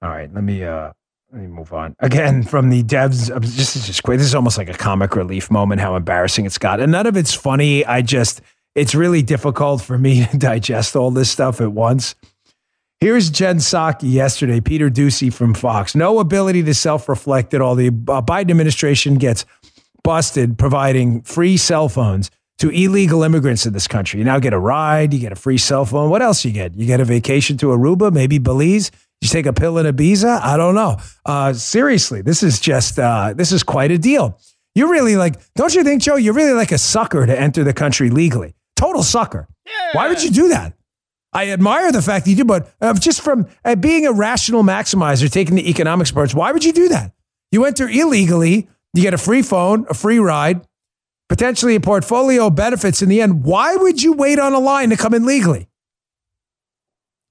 All 0.00 0.08
right, 0.08 0.32
let 0.32 0.42
me 0.42 0.64
uh 0.64 0.92
let 1.32 1.40
me 1.40 1.46
move 1.46 1.72
on. 1.72 1.96
Again, 1.98 2.42
from 2.42 2.68
the 2.68 2.82
devs, 2.82 3.28
this 3.40 3.74
is 3.74 3.86
just 3.86 4.02
quick. 4.02 4.18
This 4.18 4.26
is 4.26 4.34
almost 4.34 4.58
like 4.58 4.68
a 4.68 4.74
comic 4.74 5.16
relief 5.16 5.50
moment, 5.50 5.80
how 5.80 5.96
embarrassing 5.96 6.44
it's 6.44 6.58
got. 6.58 6.78
And 6.78 6.92
none 6.92 7.06
of 7.06 7.16
it's 7.16 7.32
funny. 7.32 7.86
I 7.86 8.02
just 8.02 8.42
it's 8.74 8.94
really 8.94 9.22
difficult 9.22 9.80
for 9.80 9.96
me 9.96 10.26
to 10.30 10.36
digest 10.36 10.94
all 10.94 11.10
this 11.10 11.30
stuff 11.30 11.60
at 11.60 11.72
once. 11.72 12.14
Here's 13.00 13.30
Jen 13.30 13.56
Psaki 13.56 14.12
yesterday, 14.12 14.60
Peter 14.60 14.88
Doocy 14.88 15.32
from 15.32 15.54
Fox. 15.54 15.94
No 15.94 16.20
ability 16.20 16.62
to 16.64 16.74
self 16.74 17.08
reflect 17.08 17.54
at 17.54 17.60
all. 17.62 17.74
The 17.74 17.88
uh, 17.88 18.22
Biden 18.22 18.50
administration 18.50 19.14
gets 19.16 19.46
busted 20.04 20.58
providing 20.58 21.22
free 21.22 21.56
cell 21.56 21.88
phones 21.88 22.30
to 22.58 22.68
illegal 22.68 23.22
immigrants 23.22 23.64
in 23.64 23.72
this 23.72 23.88
country. 23.88 24.18
You 24.18 24.24
now 24.24 24.38
get 24.38 24.52
a 24.52 24.58
ride, 24.58 25.14
you 25.14 25.18
get 25.18 25.32
a 25.32 25.36
free 25.36 25.58
cell 25.58 25.84
phone. 25.84 26.10
What 26.10 26.22
else 26.22 26.44
you 26.44 26.52
get? 26.52 26.76
You 26.76 26.86
get 26.86 27.00
a 27.00 27.04
vacation 27.04 27.56
to 27.58 27.66
Aruba, 27.68 28.12
maybe 28.12 28.38
Belize. 28.38 28.90
You 29.22 29.28
take 29.28 29.46
a 29.46 29.52
pill 29.52 29.78
in 29.78 29.86
Ibiza. 29.86 30.40
I 30.42 30.56
don't 30.56 30.74
know. 30.74 30.96
Uh, 31.24 31.52
seriously, 31.52 32.22
this 32.22 32.42
is 32.42 32.58
just 32.58 32.98
uh, 32.98 33.32
this 33.36 33.52
is 33.52 33.62
quite 33.62 33.92
a 33.92 33.96
deal. 33.96 34.36
You're 34.74 34.90
really 34.90 35.14
like, 35.14 35.36
don't 35.54 35.72
you 35.72 35.84
think, 35.84 36.02
Joe? 36.02 36.16
You're 36.16 36.34
really 36.34 36.54
like 36.54 36.72
a 36.72 36.78
sucker 36.78 37.24
to 37.24 37.40
enter 37.40 37.62
the 37.62 37.72
country 37.72 38.10
legally. 38.10 38.56
Total 38.74 39.02
sucker. 39.02 39.46
Yeah. 39.64 39.72
Why 39.92 40.08
would 40.08 40.24
you 40.24 40.30
do 40.30 40.48
that? 40.48 40.72
I 41.32 41.50
admire 41.50 41.92
the 41.92 42.02
fact 42.02 42.24
that 42.24 42.32
you 42.32 42.36
do, 42.36 42.44
but 42.44 42.68
uh, 42.80 42.94
just 42.94 43.20
from 43.20 43.46
uh, 43.64 43.76
being 43.76 44.06
a 44.06 44.12
rational 44.12 44.64
maximizer, 44.64 45.30
taking 45.30 45.54
the 45.54 45.70
economics 45.70 46.10
parts, 46.10 46.34
why 46.34 46.50
would 46.50 46.64
you 46.64 46.72
do 46.72 46.88
that? 46.88 47.12
You 47.52 47.64
enter 47.64 47.88
illegally, 47.88 48.68
you 48.92 49.02
get 49.02 49.14
a 49.14 49.18
free 49.18 49.42
phone, 49.42 49.86
a 49.88 49.94
free 49.94 50.18
ride, 50.18 50.66
potentially 51.28 51.76
a 51.76 51.80
portfolio 51.80 52.48
of 52.48 52.56
benefits 52.56 53.02
in 53.02 53.08
the 53.08 53.22
end. 53.22 53.44
Why 53.44 53.76
would 53.76 54.02
you 54.02 54.14
wait 54.14 54.40
on 54.40 54.52
a 54.52 54.58
line 54.58 54.90
to 54.90 54.96
come 54.96 55.14
in 55.14 55.24
legally? 55.24 55.68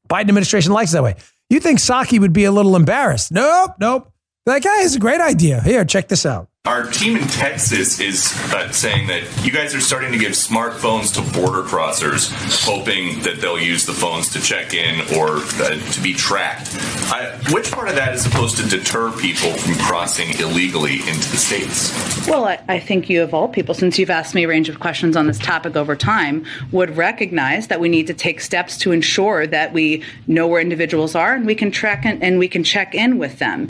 Biden 0.09 0.29
administration 0.29 0.73
likes 0.73 0.91
that 0.91 1.03
way. 1.03 1.15
You 1.51 1.59
think 1.59 1.79
Psaki 1.79 2.17
would 2.17 2.31
be 2.31 2.45
a 2.45 2.51
little 2.51 2.77
embarrassed? 2.77 3.29
Nope, 3.29 3.71
nope. 3.77 4.09
That 4.45 4.63
guy 4.63 4.77
has 4.77 4.95
a 4.95 4.99
great 4.99 5.19
idea. 5.19 5.59
Here, 5.61 5.83
check 5.83 6.07
this 6.07 6.25
out. 6.25 6.47
Our 6.65 6.83
team 6.83 7.17
in 7.17 7.27
Texas 7.27 7.99
is 7.99 8.31
uh, 8.53 8.71
saying 8.71 9.07
that 9.07 9.23
you 9.43 9.51
guys 9.51 9.73
are 9.73 9.81
starting 9.81 10.11
to 10.11 10.19
give 10.19 10.33
smartphones 10.33 11.11
to 11.15 11.39
border 11.39 11.63
crossers, 11.63 12.31
hoping 12.63 13.19
that 13.23 13.41
they'll 13.41 13.59
use 13.59 13.87
the 13.87 13.93
phones 13.93 14.29
to 14.33 14.39
check 14.39 14.75
in 14.75 15.01
or 15.17 15.37
uh, 15.37 15.79
to 15.79 16.01
be 16.03 16.13
tracked. 16.13 16.69
Uh, 17.11 17.35
which 17.49 17.71
part 17.71 17.89
of 17.89 17.95
that 17.95 18.13
is 18.13 18.21
supposed 18.21 18.57
to 18.57 18.69
deter 18.69 19.11
people 19.13 19.51
from 19.53 19.73
crossing 19.79 20.29
illegally 20.39 20.97
into 20.97 21.31
the 21.31 21.37
states? 21.37 22.27
Well, 22.27 22.45
I, 22.45 22.63
I 22.67 22.79
think 22.79 23.09
you, 23.09 23.23
of 23.23 23.33
all 23.33 23.47
people, 23.47 23.73
since 23.73 23.97
you've 23.97 24.11
asked 24.11 24.35
me 24.35 24.43
a 24.43 24.47
range 24.47 24.69
of 24.69 24.79
questions 24.79 25.17
on 25.17 25.25
this 25.25 25.39
topic 25.39 25.75
over 25.75 25.95
time, 25.95 26.45
would 26.71 26.95
recognize 26.95 27.69
that 27.69 27.79
we 27.79 27.89
need 27.89 28.05
to 28.05 28.13
take 28.13 28.39
steps 28.39 28.77
to 28.77 28.91
ensure 28.91 29.47
that 29.47 29.73
we 29.73 30.03
know 30.27 30.47
where 30.47 30.61
individuals 30.61 31.15
are 31.15 31.33
and 31.33 31.47
we 31.47 31.55
can 31.55 31.71
track 31.71 32.05
in, 32.05 32.21
and 32.21 32.37
we 32.37 32.47
can 32.47 32.63
check 32.63 32.93
in 32.93 33.17
with 33.17 33.39
them. 33.39 33.67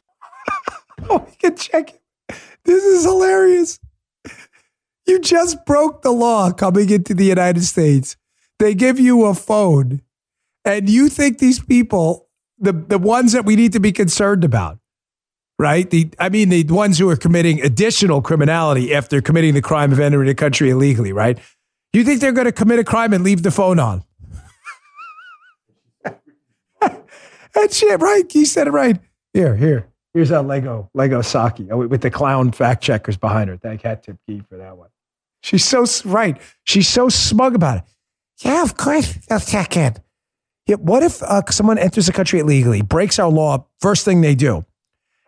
oh, 1.09 1.19
we 1.29 1.35
can 1.37 1.55
check 1.55 2.00
this 2.65 2.83
is 2.83 3.03
hilarious. 3.03 3.79
You 5.07 5.19
just 5.19 5.65
broke 5.65 6.03
the 6.03 6.11
law 6.11 6.51
coming 6.51 6.89
into 6.89 7.13
the 7.13 7.25
United 7.25 7.63
States. 7.63 8.15
They 8.59 8.75
give 8.75 8.99
you 8.99 9.25
a 9.25 9.33
phone, 9.33 10.01
and 10.63 10.87
you 10.87 11.09
think 11.09 11.39
these 11.39 11.59
people, 11.59 12.29
the, 12.59 12.71
the 12.71 12.99
ones 12.99 13.31
that 13.33 13.43
we 13.43 13.55
need 13.55 13.73
to 13.73 13.79
be 13.79 13.91
concerned 13.91 14.43
about, 14.43 14.77
right? 15.57 15.89
The 15.89 16.11
I 16.19 16.29
mean, 16.29 16.49
the 16.49 16.63
ones 16.63 16.99
who 16.99 17.09
are 17.09 17.15
committing 17.15 17.61
additional 17.61 18.21
criminality 18.21 18.93
after 18.93 19.21
committing 19.21 19.55
the 19.55 19.61
crime 19.61 19.91
of 19.91 19.99
entering 19.99 20.27
the 20.27 20.35
country 20.35 20.69
illegally, 20.69 21.11
right? 21.11 21.39
You 21.93 22.03
think 22.03 22.21
they're 22.21 22.31
going 22.31 22.45
to 22.45 22.51
commit 22.51 22.79
a 22.79 22.83
crime 22.83 23.11
and 23.11 23.23
leave 23.23 23.43
the 23.43 23.51
phone 23.51 23.79
on? 23.79 24.03
That 27.53 27.73
shit, 27.73 27.99
right? 27.99 28.33
You 28.33 28.45
said 28.45 28.67
it 28.67 28.71
right. 28.71 28.97
Here, 29.33 29.57
here. 29.57 29.90
Here's 30.13 30.31
a 30.31 30.41
Lego, 30.41 30.89
Lego 30.93 31.21
Psaki 31.21 31.69
oh, 31.71 31.87
with 31.87 32.01
the 32.01 32.11
clown 32.11 32.51
fact 32.51 32.83
checkers 32.83 33.17
behind 33.17 33.49
her. 33.49 33.57
Thank 33.57 33.83
Hat 33.83 34.03
Tip 34.03 34.17
Key 34.27 34.41
for 34.49 34.57
that 34.57 34.77
one. 34.77 34.89
She's 35.41 35.63
so 35.63 35.85
right. 36.05 36.39
She's 36.63 36.87
so 36.87 37.09
smug 37.09 37.55
about 37.55 37.77
it. 37.77 37.83
Yeah, 38.43 38.63
of 38.63 38.75
course 38.75 39.13
they'll 39.27 39.39
check 39.39 39.77
in. 39.77 39.95
Yeah, 40.67 40.75
what 40.75 41.03
if 41.03 41.23
uh, 41.23 41.41
someone 41.49 41.77
enters 41.77 42.07
the 42.07 42.13
country 42.13 42.39
illegally, 42.39 42.81
breaks 42.81 43.19
our 43.19 43.29
law, 43.29 43.65
first 43.79 44.05
thing 44.05 44.21
they 44.21 44.35
do? 44.35 44.65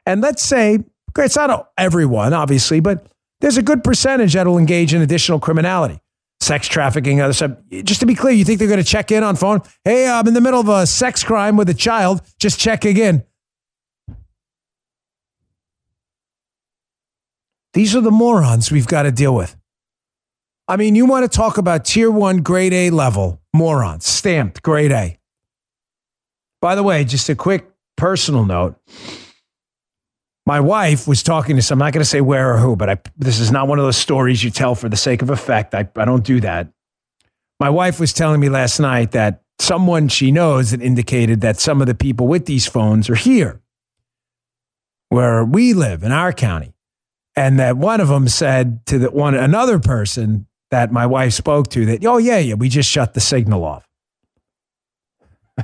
And 0.06 0.22
let's 0.22 0.44
say, 0.44 0.80
it's 1.18 1.36
not 1.36 1.72
everyone, 1.78 2.34
obviously, 2.34 2.80
but 2.80 3.08
there's 3.42 3.58
a 3.58 3.64
good 3.64 3.84
percentage 3.84 4.34
that 4.34 4.48
will 4.48 4.58
engage 4.58 4.94
in 4.94 5.02
additional 5.02 5.40
criminality, 5.40 6.00
sex 6.40 6.68
trafficking, 6.68 7.22
other 7.22 7.34
stuff. 7.34 7.52
Just 7.84 8.00
to 8.02 8.06
be 8.06 8.16
clear, 8.16 8.34
you 8.34 8.46
think 8.46 8.60
they're 8.60 8.68
going 8.68 8.84
to 8.84 8.86
check 8.86 9.12
in 9.12 9.24
on 9.24 9.36
phone? 9.36 9.62
Hey, 9.84 10.08
I'm 10.08 10.28
in 10.28 10.34
the 10.34 10.42
middle 10.42 10.60
of 10.60 10.70
a 10.70 10.86
sex 10.86 11.24
crime 11.24 11.58
with 11.58 11.70
a 11.70 11.74
child, 11.74 12.22
just 12.40 12.60
checking 12.60 12.98
in. 12.98 13.24
These 17.74 17.96
are 17.96 18.02
the 18.02 18.12
morons 18.12 18.72
we've 18.72 18.88
got 18.88 19.04
to 19.04 19.12
deal 19.12 19.34
with. 19.34 19.56
I 20.68 20.78
mean, 20.78 20.96
you 20.96 21.06
want 21.06 21.30
to 21.30 21.36
talk 21.36 21.58
about 21.58 21.86
tier 21.86 22.10
one, 22.10 22.38
grade 22.38 22.74
A 22.74 22.90
level 22.90 23.42
morons, 23.54 24.06
stamped 24.06 24.62
grade 24.62 24.92
A. 24.92 25.20
By 26.62 26.76
the 26.76 26.84
way, 26.84 27.04
just 27.04 27.30
a 27.30 27.36
quick 27.36 27.70
personal 27.98 28.46
note. 28.46 28.76
My 30.46 30.60
wife 30.60 31.08
was 31.08 31.24
talking 31.24 31.56
to 31.56 31.62
some, 31.62 31.82
I'm 31.82 31.88
not 31.88 31.94
going 31.94 32.04
to 32.04 32.10
say 32.10 32.22
where 32.22 32.54
or 32.54 32.58
who, 32.58 32.76
but 32.76 32.90
I, 32.90 32.98
this 33.18 33.40
is 33.40 33.52
not 33.52 33.68
one 33.68 33.80
of 33.80 33.86
those 33.86 33.98
stories 33.98 34.44
you 34.44 34.52
tell 34.52 34.76
for 34.76 34.90
the 34.90 34.98
sake 34.98 35.22
of 35.22 35.30
effect. 35.30 35.74
I, 35.74 35.88
I 35.96 36.06
don't 36.06 36.24
do 36.24 36.40
that. 36.42 36.68
My 37.60 37.70
wife 37.70 38.00
was 38.00 38.12
telling 38.14 38.40
me 38.40 38.50
last 38.50 38.80
night 38.80 39.12
that 39.12 39.42
someone 39.60 40.10
she 40.10 40.32
knows 40.32 40.72
had 40.72 40.82
indicated 40.82 41.42
that 41.42 41.60
some 41.60 41.82
of 41.82 41.88
the 41.88 41.96
people 41.96 42.28
with 42.28 42.46
these 42.46 42.66
phones 42.66 43.10
are 43.10 43.16
here, 43.16 43.62
where 45.10 45.46
we 45.46 45.74
live 45.74 46.04
in 46.04 46.12
our 46.12 46.34
county, 46.34 46.73
and 47.36 47.60
that 47.60 47.78
one 47.78 48.02
of 48.02 48.08
them 48.08 48.28
said 48.28 48.86
to 48.88 49.00
the 49.00 49.12
one 49.12 49.36
another 49.36 49.80
person 49.80 50.48
that 50.72 50.92
my 50.92 51.06
wife 51.06 51.34
spoke 51.34 51.70
to 51.70 51.86
that, 51.86 52.06
oh 52.06 52.18
yeah, 52.18 52.40
yeah, 52.40 52.56
we 52.56 52.70
just 52.70 52.90
shut 52.90 53.14
the 53.14 53.20
signal 53.20 53.64
off. 53.64 53.88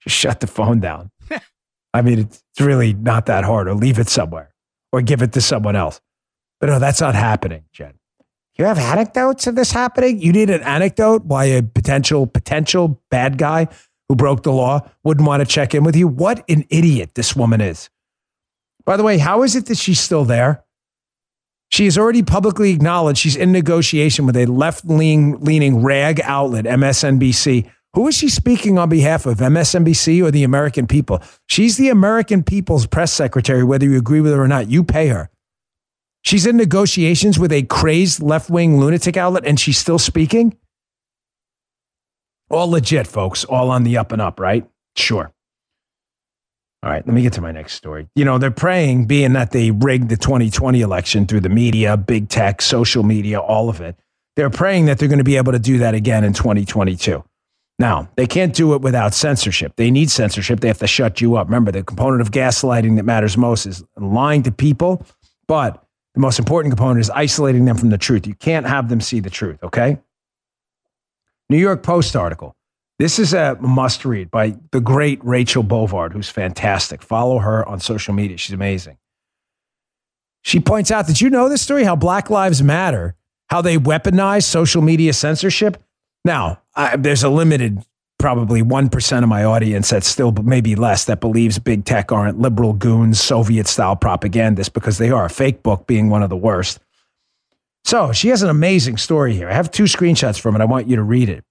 just 0.00 0.16
shut 0.16 0.40
the 0.40 0.46
phone 0.46 0.80
down. 0.80 1.10
I 1.94 2.02
mean, 2.02 2.18
it's 2.18 2.42
really 2.60 2.92
not 2.92 3.26
that 3.26 3.44
hard, 3.44 3.68
or 3.68 3.74
leave 3.74 3.98
it 3.98 4.08
somewhere, 4.08 4.54
or 4.92 5.00
give 5.00 5.22
it 5.22 5.32
to 5.32 5.40
someone 5.40 5.76
else. 5.76 6.00
But 6.60 6.68
no, 6.68 6.78
that's 6.78 7.00
not 7.00 7.14
happening, 7.14 7.64
Jen. 7.72 7.94
You 8.58 8.64
have 8.66 8.78
anecdotes 8.78 9.46
of 9.46 9.54
this 9.54 9.72
happening? 9.72 10.20
You 10.20 10.32
need 10.32 10.50
an 10.50 10.62
anecdote 10.62 11.24
why 11.24 11.44
a 11.46 11.62
potential 11.62 12.26
potential 12.26 13.00
bad 13.10 13.38
guy 13.38 13.68
who 14.08 14.16
broke 14.16 14.42
the 14.42 14.52
law 14.52 14.88
wouldn't 15.04 15.26
want 15.26 15.40
to 15.40 15.46
check 15.46 15.74
in 15.74 15.84
with 15.84 15.96
you? 15.96 16.08
What 16.08 16.44
an 16.48 16.64
idiot 16.70 17.14
this 17.14 17.34
woman 17.34 17.60
is. 17.60 17.90
By 18.86 18.96
the 18.96 19.02
way, 19.02 19.18
how 19.18 19.42
is 19.42 19.56
it 19.56 19.66
that 19.66 19.76
she's 19.76 20.00
still 20.00 20.24
there? 20.24 20.64
She 21.68 21.84
has 21.84 21.98
already 21.98 22.22
publicly 22.22 22.70
acknowledged 22.70 23.18
she's 23.18 23.36
in 23.36 23.50
negotiation 23.50 24.24
with 24.24 24.36
a 24.36 24.46
left 24.46 24.84
leaning 24.84 25.82
rag 25.82 26.20
outlet, 26.22 26.64
MSNBC. 26.64 27.68
Who 27.94 28.06
is 28.06 28.14
she 28.14 28.28
speaking 28.28 28.78
on 28.78 28.88
behalf 28.88 29.26
of, 29.26 29.38
MSNBC 29.38 30.22
or 30.22 30.30
the 30.30 30.44
American 30.44 30.86
people? 30.86 31.20
She's 31.48 31.76
the 31.76 31.88
American 31.88 32.44
people's 32.44 32.86
press 32.86 33.12
secretary, 33.12 33.64
whether 33.64 33.86
you 33.86 33.98
agree 33.98 34.20
with 34.20 34.32
her 34.32 34.42
or 34.42 34.48
not. 34.48 34.70
You 34.70 34.84
pay 34.84 35.08
her. 35.08 35.28
She's 36.22 36.46
in 36.46 36.56
negotiations 36.56 37.38
with 37.38 37.52
a 37.52 37.62
crazed 37.62 38.22
left 38.22 38.50
wing 38.50 38.78
lunatic 38.78 39.16
outlet 39.16 39.46
and 39.46 39.58
she's 39.58 39.78
still 39.78 39.98
speaking? 39.98 40.56
All 42.50 42.68
legit, 42.70 43.06
folks. 43.06 43.44
All 43.44 43.70
on 43.70 43.82
the 43.82 43.96
up 43.96 44.12
and 44.12 44.22
up, 44.22 44.38
right? 44.38 44.68
Sure. 44.96 45.32
All 46.86 46.92
right, 46.92 47.04
let 47.04 47.14
me 47.14 47.22
get 47.22 47.32
to 47.32 47.40
my 47.40 47.50
next 47.50 47.72
story. 47.72 48.06
You 48.14 48.24
know, 48.24 48.38
they're 48.38 48.52
praying, 48.52 49.06
being 49.06 49.32
that 49.32 49.50
they 49.50 49.72
rigged 49.72 50.08
the 50.08 50.16
2020 50.16 50.82
election 50.82 51.26
through 51.26 51.40
the 51.40 51.48
media, 51.48 51.96
big 51.96 52.28
tech, 52.28 52.62
social 52.62 53.02
media, 53.02 53.40
all 53.40 53.68
of 53.68 53.80
it. 53.80 53.98
They're 54.36 54.50
praying 54.50 54.84
that 54.84 55.00
they're 55.00 55.08
going 55.08 55.18
to 55.18 55.24
be 55.24 55.36
able 55.36 55.50
to 55.50 55.58
do 55.58 55.78
that 55.78 55.94
again 55.94 56.22
in 56.22 56.32
2022. 56.32 57.24
Now, 57.80 58.08
they 58.14 58.28
can't 58.28 58.54
do 58.54 58.72
it 58.74 58.82
without 58.82 59.14
censorship. 59.14 59.72
They 59.74 59.90
need 59.90 60.12
censorship. 60.12 60.60
They 60.60 60.68
have 60.68 60.78
to 60.78 60.86
shut 60.86 61.20
you 61.20 61.34
up. 61.34 61.48
Remember, 61.48 61.72
the 61.72 61.82
component 61.82 62.20
of 62.20 62.30
gaslighting 62.30 62.94
that 62.98 63.04
matters 63.04 63.36
most 63.36 63.66
is 63.66 63.82
lying 63.96 64.44
to 64.44 64.52
people, 64.52 65.04
but 65.48 65.84
the 66.14 66.20
most 66.20 66.38
important 66.38 66.72
component 66.72 67.00
is 67.00 67.10
isolating 67.10 67.64
them 67.64 67.76
from 67.76 67.90
the 67.90 67.98
truth. 67.98 68.28
You 68.28 68.36
can't 68.36 68.64
have 68.64 68.88
them 68.90 69.00
see 69.00 69.18
the 69.18 69.28
truth, 69.28 69.60
okay? 69.64 69.98
New 71.50 71.58
York 71.58 71.82
Post 71.82 72.14
article. 72.14 72.55
This 72.98 73.18
is 73.18 73.34
a 73.34 73.56
must 73.60 74.04
read 74.04 74.30
by 74.30 74.56
the 74.70 74.80
great 74.80 75.22
Rachel 75.22 75.62
Bovard, 75.62 76.12
who's 76.12 76.30
fantastic. 76.30 77.02
Follow 77.02 77.38
her 77.38 77.66
on 77.68 77.80
social 77.80 78.14
media. 78.14 78.38
She's 78.38 78.54
amazing. 78.54 78.96
She 80.42 80.60
points 80.60 80.90
out 80.90 81.06
that 81.08 81.20
you 81.20 81.28
know 81.28 81.48
this 81.48 81.60
story 81.60 81.84
how 81.84 81.96
Black 81.96 82.30
Lives 82.30 82.62
Matter, 82.62 83.14
how 83.48 83.60
they 83.60 83.76
weaponize 83.76 84.44
social 84.44 84.80
media 84.80 85.12
censorship. 85.12 85.82
Now, 86.24 86.62
I, 86.74 86.96
there's 86.96 87.22
a 87.22 87.28
limited 87.28 87.84
probably 88.18 88.62
1% 88.62 89.22
of 89.22 89.28
my 89.28 89.44
audience 89.44 89.90
that's 89.90 90.06
still 90.06 90.32
maybe 90.32 90.74
less 90.74 91.04
that 91.04 91.20
believes 91.20 91.58
big 91.58 91.84
tech 91.84 92.10
aren't 92.10 92.38
liberal 92.38 92.72
goons, 92.72 93.20
Soviet 93.20 93.66
style 93.66 93.94
propagandists 93.96 94.70
because 94.70 94.96
they 94.96 95.10
are. 95.10 95.26
A 95.26 95.30
fake 95.30 95.62
book 95.62 95.86
being 95.86 96.08
one 96.08 96.22
of 96.22 96.30
the 96.30 96.36
worst. 96.36 96.80
So 97.84 98.12
she 98.12 98.28
has 98.28 98.42
an 98.42 98.48
amazing 98.48 98.96
story 98.96 99.34
here. 99.34 99.48
I 99.50 99.52
have 99.52 99.70
two 99.70 99.84
screenshots 99.84 100.40
from 100.40 100.56
it. 100.56 100.62
I 100.62 100.64
want 100.64 100.88
you 100.88 100.96
to 100.96 101.02
read 101.02 101.28
it. 101.28 101.44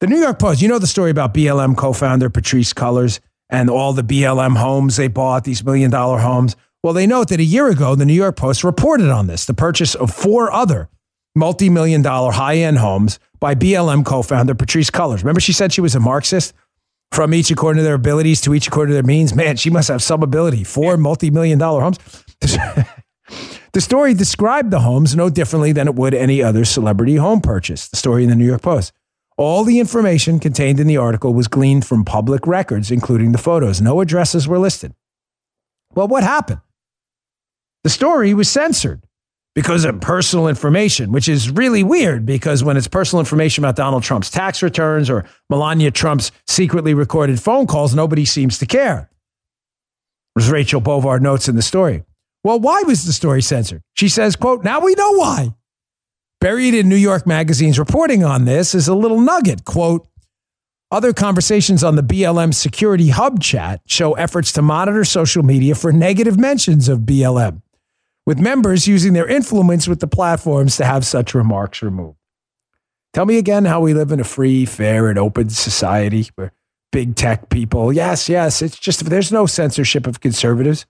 The 0.00 0.08
New 0.08 0.18
York 0.18 0.38
Post, 0.38 0.60
you 0.60 0.68
know 0.68 0.78
the 0.78 0.86
story 0.86 1.10
about 1.10 1.32
BLM 1.32 1.76
co 1.76 1.92
founder 1.92 2.28
Patrisse 2.28 2.74
Cullors 2.74 3.20
and 3.48 3.70
all 3.70 3.92
the 3.92 4.02
BLM 4.02 4.56
homes 4.56 4.96
they 4.96 5.08
bought, 5.08 5.44
these 5.44 5.64
million 5.64 5.90
dollar 5.90 6.18
homes. 6.18 6.56
Well, 6.82 6.92
they 6.92 7.06
note 7.06 7.28
that 7.28 7.40
a 7.40 7.44
year 7.44 7.68
ago, 7.68 7.94
the 7.94 8.04
New 8.04 8.12
York 8.12 8.36
Post 8.36 8.64
reported 8.64 9.08
on 9.08 9.26
this 9.28 9.46
the 9.46 9.54
purchase 9.54 9.94
of 9.94 10.12
four 10.12 10.52
other 10.52 10.88
multi 11.34 11.70
million 11.70 12.02
dollar 12.02 12.32
high 12.32 12.56
end 12.56 12.78
homes 12.78 13.18
by 13.38 13.54
BLM 13.54 14.04
co 14.04 14.22
founder 14.22 14.54
Patrisse 14.54 14.90
Cullors. 14.90 15.18
Remember, 15.18 15.40
she 15.40 15.52
said 15.52 15.72
she 15.72 15.80
was 15.80 15.94
a 15.94 16.00
Marxist? 16.00 16.54
From 17.12 17.32
each 17.32 17.52
according 17.52 17.78
to 17.78 17.84
their 17.84 17.94
abilities 17.94 18.40
to 18.40 18.54
each 18.54 18.66
according 18.66 18.90
to 18.90 18.94
their 18.94 19.04
means. 19.04 19.36
Man, 19.36 19.54
she 19.56 19.70
must 19.70 19.86
have 19.86 20.02
some 20.02 20.24
ability. 20.24 20.64
Four 20.64 20.96
multi 20.96 21.30
million 21.30 21.58
dollar 21.58 21.82
homes. 21.82 21.98
the 22.40 23.80
story 23.80 24.14
described 24.14 24.72
the 24.72 24.80
homes 24.80 25.14
no 25.14 25.30
differently 25.30 25.70
than 25.70 25.86
it 25.86 25.94
would 25.94 26.12
any 26.12 26.42
other 26.42 26.64
celebrity 26.64 27.14
home 27.14 27.40
purchase. 27.40 27.88
The 27.88 27.96
story 27.96 28.24
in 28.24 28.30
the 28.30 28.36
New 28.36 28.46
York 28.46 28.62
Post. 28.62 28.92
All 29.36 29.64
the 29.64 29.80
information 29.80 30.38
contained 30.38 30.78
in 30.78 30.86
the 30.86 30.96
article 30.96 31.34
was 31.34 31.48
gleaned 31.48 31.84
from 31.84 32.04
public 32.04 32.46
records, 32.46 32.90
including 32.90 33.32
the 33.32 33.38
photos. 33.38 33.80
No 33.80 34.00
addresses 34.00 34.46
were 34.46 34.58
listed. 34.58 34.94
Well, 35.94 36.06
what 36.06 36.22
happened? 36.22 36.60
The 37.82 37.90
story 37.90 38.32
was 38.32 38.48
censored 38.48 39.04
because 39.54 39.84
of 39.84 40.00
personal 40.00 40.48
information, 40.48 41.12
which 41.12 41.28
is 41.28 41.50
really 41.50 41.82
weird 41.82 42.24
because 42.24 42.62
when 42.62 42.76
it's 42.76 42.88
personal 42.88 43.20
information 43.20 43.64
about 43.64 43.76
Donald 43.76 44.02
Trump's 44.02 44.30
tax 44.30 44.62
returns 44.62 45.10
or 45.10 45.24
Melania 45.50 45.90
Trump's 45.90 46.30
secretly 46.46 46.94
recorded 46.94 47.40
phone 47.40 47.66
calls, 47.66 47.94
nobody 47.94 48.24
seems 48.24 48.58
to 48.58 48.66
care. 48.66 49.10
As 50.36 50.48
Rachel 50.48 50.80
Bovard 50.80 51.22
notes 51.22 51.48
in 51.48 51.56
the 51.56 51.62
story. 51.62 52.04
Well, 52.42 52.60
why 52.60 52.82
was 52.82 53.04
the 53.04 53.12
story 53.12 53.42
censored? 53.42 53.82
She 53.94 54.08
says, 54.08 54.36
quote, 54.36 54.64
now 54.64 54.80
we 54.80 54.94
know 54.94 55.12
why. 55.12 55.54
Buried 56.44 56.74
in 56.74 56.90
New 56.90 56.96
York 56.96 57.26
Magazine's 57.26 57.78
reporting 57.78 58.22
on 58.22 58.44
this 58.44 58.74
is 58.74 58.86
a 58.86 58.94
little 58.94 59.18
nugget, 59.18 59.64
quote, 59.64 60.06
other 60.90 61.14
conversations 61.14 61.82
on 61.82 61.96
the 61.96 62.02
BLM 62.02 62.52
Security 62.52 63.08
Hub 63.08 63.40
chat 63.40 63.80
show 63.86 64.12
efforts 64.12 64.52
to 64.52 64.60
monitor 64.60 65.06
social 65.06 65.42
media 65.42 65.74
for 65.74 65.90
negative 65.90 66.38
mentions 66.38 66.86
of 66.86 66.98
BLM 66.98 67.62
with 68.26 68.38
members 68.38 68.86
using 68.86 69.14
their 69.14 69.26
influence 69.26 69.88
with 69.88 70.00
the 70.00 70.06
platforms 70.06 70.76
to 70.76 70.84
have 70.84 71.06
such 71.06 71.32
remarks 71.32 71.80
removed. 71.80 72.18
Tell 73.14 73.24
me 73.24 73.38
again 73.38 73.64
how 73.64 73.80
we 73.80 73.94
live 73.94 74.12
in 74.12 74.20
a 74.20 74.24
free, 74.24 74.66
fair, 74.66 75.08
and 75.08 75.18
open 75.18 75.48
society 75.48 76.28
where 76.34 76.52
big 76.92 77.16
tech 77.16 77.48
people, 77.48 77.90
yes, 77.90 78.28
yes, 78.28 78.60
it's 78.60 78.78
just 78.78 79.02
there's 79.06 79.32
no 79.32 79.46
censorship 79.46 80.06
of 80.06 80.20
conservatives. 80.20 80.84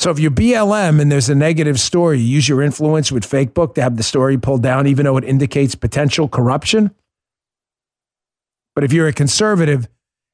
So 0.00 0.10
if 0.10 0.18
you're 0.18 0.30
BLM 0.30 0.98
and 0.98 1.12
there's 1.12 1.28
a 1.28 1.34
negative 1.34 1.78
story, 1.78 2.20
you 2.20 2.24
use 2.24 2.48
your 2.48 2.62
influence 2.62 3.12
with 3.12 3.22
Facebook 3.28 3.74
to 3.74 3.82
have 3.82 3.98
the 3.98 4.02
story 4.02 4.38
pulled 4.38 4.62
down, 4.62 4.86
even 4.86 5.04
though 5.04 5.18
it 5.18 5.24
indicates 5.24 5.74
potential 5.74 6.26
corruption. 6.26 6.92
But 8.74 8.84
if 8.84 8.94
you're 8.94 9.08
a 9.08 9.12
conservative, 9.12 9.88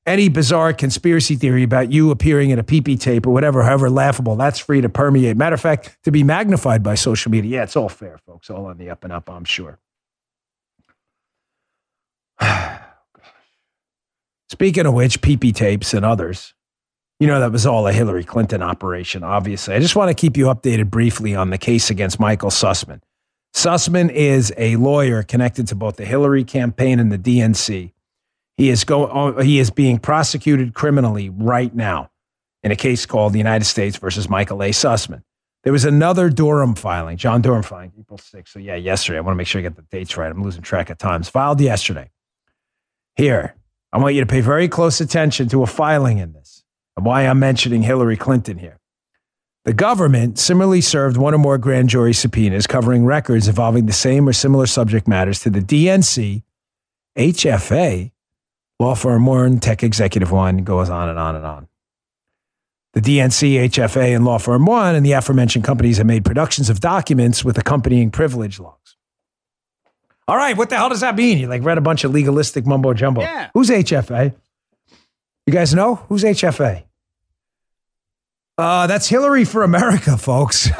any 0.06 0.28
bizarre 0.28 0.72
conspiracy 0.72 1.34
theory 1.34 1.64
about 1.64 1.90
you 1.90 2.12
appearing 2.12 2.50
in 2.50 2.60
a 2.60 2.62
PP 2.62 3.00
tape 3.00 3.26
or 3.26 3.30
whatever, 3.30 3.64
however 3.64 3.90
laughable, 3.90 4.36
that's 4.36 4.60
free 4.60 4.80
to 4.82 4.88
permeate. 4.88 5.36
Matter 5.36 5.54
of 5.54 5.60
fact, 5.60 5.98
to 6.04 6.12
be 6.12 6.22
magnified 6.22 6.84
by 6.84 6.94
social 6.94 7.32
media. 7.32 7.58
Yeah, 7.58 7.64
it's 7.64 7.74
all 7.74 7.88
fair, 7.88 8.18
folks. 8.24 8.48
All 8.48 8.66
on 8.66 8.78
the 8.78 8.88
up 8.88 9.02
and 9.02 9.12
up, 9.12 9.28
I'm 9.28 9.44
sure. 9.44 9.80
Speaking 14.48 14.86
of 14.86 14.94
which, 14.94 15.20
PP 15.20 15.52
tapes 15.52 15.92
and 15.92 16.04
others, 16.04 16.54
you 17.18 17.26
know, 17.26 17.40
that 17.40 17.52
was 17.52 17.66
all 17.66 17.86
a 17.86 17.92
Hillary 17.92 18.24
Clinton 18.24 18.62
operation, 18.62 19.22
obviously. 19.22 19.74
I 19.74 19.80
just 19.80 19.96
want 19.96 20.10
to 20.10 20.14
keep 20.14 20.36
you 20.36 20.46
updated 20.46 20.90
briefly 20.90 21.34
on 21.34 21.50
the 21.50 21.58
case 21.58 21.90
against 21.90 22.20
Michael 22.20 22.50
Sussmann. 22.50 23.00
Sussmann 23.54 24.10
is 24.10 24.52
a 24.58 24.76
lawyer 24.76 25.22
connected 25.22 25.66
to 25.68 25.74
both 25.74 25.96
the 25.96 26.04
Hillary 26.04 26.44
campaign 26.44 27.00
and 27.00 27.10
the 27.10 27.18
DNC. 27.18 27.92
He 28.58 28.68
is 28.68 28.84
go, 28.84 29.08
oh, 29.08 29.40
he 29.40 29.58
is 29.58 29.70
being 29.70 29.98
prosecuted 29.98 30.74
criminally 30.74 31.30
right 31.30 31.74
now 31.74 32.10
in 32.62 32.70
a 32.70 32.76
case 32.76 33.06
called 33.06 33.32
the 33.32 33.38
United 33.38 33.64
States 33.64 33.96
versus 33.96 34.28
Michael 34.28 34.62
A. 34.62 34.70
Sussmann. 34.70 35.22
There 35.64 35.72
was 35.72 35.84
another 35.84 36.28
Durham 36.28 36.74
filing, 36.74 37.16
John 37.16 37.42
Durham 37.42 37.62
filing, 37.62 37.92
April 37.98 38.18
6th. 38.18 38.48
So 38.48 38.58
yeah, 38.58 38.76
yesterday. 38.76 39.18
I 39.18 39.20
want 39.20 39.34
to 39.34 39.36
make 39.36 39.46
sure 39.46 39.58
I 39.58 39.62
get 39.62 39.74
the 39.74 39.82
dates 39.82 40.16
right. 40.16 40.30
I'm 40.30 40.42
losing 40.42 40.62
track 40.62 40.90
of 40.90 40.98
times. 40.98 41.28
Filed 41.28 41.60
yesterday. 41.60 42.10
Here, 43.16 43.56
I 43.92 43.98
want 43.98 44.14
you 44.14 44.20
to 44.20 44.26
pay 44.26 44.42
very 44.42 44.68
close 44.68 45.00
attention 45.00 45.48
to 45.48 45.62
a 45.62 45.66
filing 45.66 46.18
in 46.18 46.34
this 46.34 46.45
why 47.04 47.22
I'm 47.22 47.38
mentioning 47.38 47.82
Hillary 47.82 48.16
Clinton 48.16 48.58
here. 48.58 48.78
The 49.64 49.72
government 49.72 50.38
similarly 50.38 50.80
served 50.80 51.16
one 51.16 51.34
or 51.34 51.38
more 51.38 51.58
grand 51.58 51.88
jury 51.88 52.14
subpoenas 52.14 52.66
covering 52.66 53.04
records 53.04 53.48
involving 53.48 53.86
the 53.86 53.92
same 53.92 54.28
or 54.28 54.32
similar 54.32 54.66
subject 54.66 55.08
matters 55.08 55.40
to 55.40 55.50
the 55.50 55.60
DNC, 55.60 56.42
HFA, 57.18 58.12
Law 58.78 58.94
firm 58.94 59.24
one, 59.26 59.58
tech 59.58 59.82
executive 59.82 60.30
one, 60.30 60.58
goes 60.58 60.90
on 60.90 61.08
and 61.08 61.18
on 61.18 61.34
and 61.34 61.46
on. 61.46 61.68
The 62.96 63.02
DNC, 63.02 63.68
HFA, 63.68 64.16
and 64.16 64.24
Law 64.24 64.38
Firm 64.38 64.64
One 64.64 64.94
and 64.94 65.04
the 65.04 65.12
aforementioned 65.12 65.66
companies 65.66 65.98
have 65.98 66.06
made 66.06 66.24
productions 66.24 66.70
of 66.70 66.80
documents 66.80 67.44
with 67.44 67.58
accompanying 67.58 68.10
privilege 68.10 68.58
logs. 68.58 68.96
All 70.26 70.38
right, 70.38 70.56
what 70.56 70.70
the 70.70 70.76
hell 70.76 70.88
does 70.88 71.02
that 71.02 71.14
mean? 71.14 71.36
You 71.36 71.46
like 71.46 71.62
read 71.62 71.76
a 71.76 71.82
bunch 71.82 72.04
of 72.04 72.12
legalistic 72.12 72.64
mumbo 72.64 72.94
jumbo. 72.94 73.20
Yeah. 73.20 73.50
Who's 73.52 73.68
HFA? 73.68 74.34
You 75.46 75.52
guys 75.52 75.74
know 75.74 75.96
who's 76.08 76.24
HFA? 76.24 76.84
Uh, 78.58 78.86
that's 78.86 79.08
Hillary 79.08 79.44
for 79.44 79.62
America, 79.62 80.16
folks. 80.16 80.70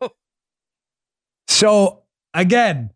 so 1.48 2.02
again, 2.34 2.90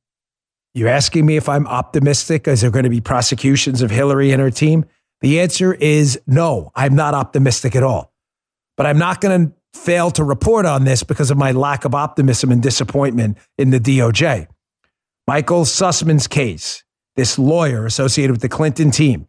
You're 0.74 0.88
asking 0.90 1.24
me 1.24 1.38
if 1.38 1.48
I'm 1.48 1.66
optimistic? 1.66 2.46
Is 2.46 2.60
there 2.60 2.70
going 2.70 2.82
to 2.84 2.90
be 2.90 3.00
prosecutions 3.00 3.80
of 3.80 3.90
Hillary 3.90 4.30
and 4.32 4.42
her 4.42 4.50
team? 4.50 4.84
The 5.22 5.40
answer 5.40 5.72
is 5.72 6.20
no, 6.26 6.70
I'm 6.74 6.94
not 6.94 7.14
optimistic 7.14 7.74
at 7.74 7.82
all. 7.82 8.12
But 8.76 8.84
I'm 8.84 8.98
not 8.98 9.22
going 9.22 9.46
to 9.48 9.54
fail 9.80 10.10
to 10.10 10.22
report 10.24 10.66
on 10.66 10.84
this 10.84 11.02
because 11.02 11.30
of 11.30 11.38
my 11.38 11.52
lack 11.52 11.86
of 11.86 11.94
optimism 11.94 12.52
and 12.52 12.62
disappointment 12.62 13.38
in 13.56 13.70
the 13.70 13.80
DOJ. 13.80 14.48
Michael 15.26 15.64
Sussmann's 15.64 16.26
case, 16.26 16.84
this 17.16 17.38
lawyer 17.38 17.86
associated 17.86 18.32
with 18.32 18.42
the 18.42 18.48
Clinton 18.50 18.90
team, 18.90 19.28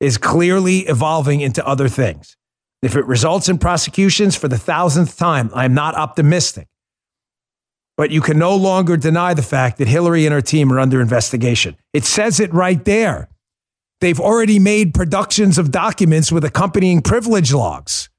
is 0.00 0.18
clearly 0.18 0.80
evolving 0.80 1.40
into 1.42 1.64
other 1.64 1.88
things. 1.88 2.36
If 2.82 2.96
it 2.96 3.06
results 3.06 3.48
in 3.48 3.58
prosecutions 3.58 4.36
for 4.36 4.48
the 4.48 4.58
thousandth 4.58 5.16
time, 5.16 5.50
I'm 5.54 5.72
not 5.72 5.94
optimistic. 5.94 6.66
But 7.96 8.10
you 8.10 8.20
can 8.20 8.38
no 8.38 8.56
longer 8.56 8.96
deny 8.96 9.34
the 9.34 9.42
fact 9.42 9.78
that 9.78 9.86
Hillary 9.86 10.26
and 10.26 10.32
her 10.32 10.40
team 10.40 10.72
are 10.72 10.80
under 10.80 11.00
investigation. 11.00 11.76
It 11.92 12.04
says 12.04 12.40
it 12.40 12.52
right 12.52 12.84
there. 12.84 13.28
They've 14.00 14.18
already 14.18 14.58
made 14.58 14.94
productions 14.94 15.58
of 15.58 15.70
documents 15.70 16.32
with 16.32 16.44
accompanying 16.44 17.02
privilege 17.02 17.52
logs. 17.52 18.10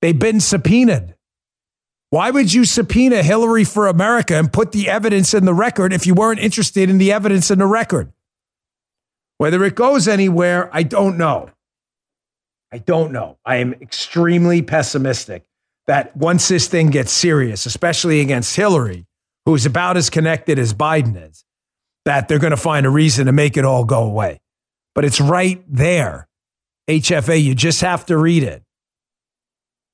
They've 0.00 0.18
been 0.18 0.40
subpoenaed. 0.40 1.14
Why 2.08 2.30
would 2.30 2.52
you 2.52 2.64
subpoena 2.64 3.22
Hillary 3.22 3.64
for 3.64 3.86
America 3.86 4.34
and 4.34 4.50
put 4.50 4.72
the 4.72 4.88
evidence 4.88 5.34
in 5.34 5.44
the 5.44 5.52
record 5.52 5.92
if 5.92 6.06
you 6.06 6.14
weren't 6.14 6.40
interested 6.40 6.88
in 6.88 6.96
the 6.96 7.12
evidence 7.12 7.50
in 7.50 7.58
the 7.58 7.66
record? 7.66 8.12
Whether 9.36 9.62
it 9.64 9.74
goes 9.74 10.08
anywhere, 10.08 10.70
I 10.72 10.84
don't 10.84 11.18
know. 11.18 11.50
I 12.72 12.78
don't 12.78 13.12
know. 13.12 13.38
I 13.44 13.56
am 13.56 13.74
extremely 13.74 14.62
pessimistic 14.62 15.44
that 15.86 16.16
once 16.16 16.48
this 16.48 16.68
thing 16.68 16.90
gets 16.90 17.10
serious, 17.10 17.66
especially 17.66 18.20
against 18.20 18.54
Hillary, 18.54 19.06
who's 19.44 19.66
about 19.66 19.96
as 19.96 20.10
connected 20.10 20.58
as 20.58 20.72
Biden 20.72 21.28
is, 21.28 21.44
that 22.04 22.28
they're 22.28 22.38
going 22.38 22.52
to 22.52 22.56
find 22.56 22.86
a 22.86 22.90
reason 22.90 23.26
to 23.26 23.32
make 23.32 23.56
it 23.56 23.64
all 23.64 23.84
go 23.84 24.04
away. 24.04 24.40
But 24.94 25.04
it's 25.04 25.20
right 25.20 25.62
there. 25.68 26.28
HFA, 26.88 27.42
you 27.42 27.54
just 27.54 27.80
have 27.80 28.06
to 28.06 28.16
read 28.16 28.42
it. 28.42 28.62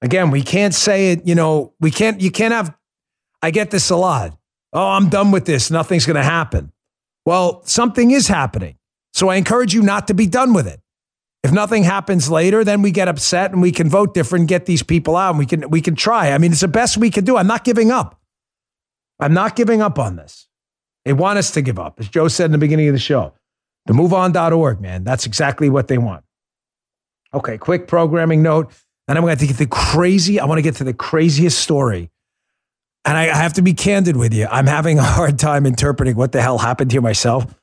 Again, 0.02 0.30
we 0.30 0.42
can't 0.42 0.74
say 0.74 1.12
it, 1.12 1.26
you 1.26 1.34
know, 1.34 1.72
we 1.80 1.90
can't, 1.90 2.20
you 2.20 2.30
can't 2.30 2.52
have, 2.52 2.76
I 3.42 3.50
get 3.50 3.70
this 3.70 3.90
a 3.90 3.96
lot. 3.96 4.36
Oh, 4.72 4.88
I'm 4.88 5.08
done 5.08 5.30
with 5.30 5.46
this. 5.46 5.70
Nothing's 5.70 6.04
going 6.04 6.16
to 6.16 6.22
happen. 6.22 6.72
Well, 7.24 7.62
something 7.64 8.10
is 8.10 8.28
happening. 8.28 8.76
So 9.14 9.28
I 9.28 9.36
encourage 9.36 9.72
you 9.72 9.82
not 9.82 10.08
to 10.08 10.14
be 10.14 10.26
done 10.26 10.52
with 10.52 10.66
it. 10.66 10.80
If 11.46 11.52
nothing 11.52 11.84
happens 11.84 12.28
later, 12.28 12.64
then 12.64 12.82
we 12.82 12.90
get 12.90 13.06
upset 13.06 13.52
and 13.52 13.62
we 13.62 13.70
can 13.70 13.88
vote 13.88 14.14
different, 14.14 14.48
get 14.48 14.66
these 14.66 14.82
people 14.82 15.14
out, 15.14 15.30
and 15.30 15.38
we 15.38 15.46
can 15.46 15.70
we 15.70 15.80
can 15.80 15.94
try. 15.94 16.32
I 16.32 16.38
mean, 16.38 16.50
it's 16.50 16.62
the 16.62 16.66
best 16.66 16.96
we 16.96 17.08
can 17.08 17.24
do. 17.24 17.36
I'm 17.36 17.46
not 17.46 17.62
giving 17.62 17.92
up. 17.92 18.20
I'm 19.20 19.32
not 19.32 19.54
giving 19.54 19.80
up 19.80 19.96
on 19.96 20.16
this. 20.16 20.48
They 21.04 21.12
want 21.12 21.38
us 21.38 21.52
to 21.52 21.62
give 21.62 21.78
up, 21.78 22.00
as 22.00 22.08
Joe 22.08 22.26
said 22.26 22.46
in 22.46 22.50
the 22.50 22.58
beginning 22.58 22.88
of 22.88 22.94
the 22.94 22.98
show. 22.98 23.32
The 23.84 23.92
moveon.org, 23.92 24.80
man. 24.80 25.04
That's 25.04 25.24
exactly 25.24 25.70
what 25.70 25.86
they 25.86 25.98
want. 25.98 26.24
Okay, 27.32 27.58
quick 27.58 27.86
programming 27.86 28.42
note. 28.42 28.72
Then 29.06 29.16
I'm 29.16 29.22
going 29.22 29.36
to 29.36 29.46
get 29.46 29.56
the 29.56 29.66
crazy. 29.66 30.40
I 30.40 30.46
want 30.46 30.58
to 30.58 30.62
get 30.62 30.74
to 30.76 30.84
the 30.84 30.94
craziest 30.94 31.60
story. 31.60 32.10
And 33.04 33.16
I, 33.16 33.26
I 33.30 33.36
have 33.36 33.52
to 33.52 33.62
be 33.62 33.72
candid 33.72 34.16
with 34.16 34.34
you. 34.34 34.48
I'm 34.50 34.66
having 34.66 34.98
a 34.98 35.04
hard 35.04 35.38
time 35.38 35.64
interpreting 35.64 36.16
what 36.16 36.32
the 36.32 36.42
hell 36.42 36.58
happened 36.58 36.90
here 36.90 37.02
myself. 37.02 37.54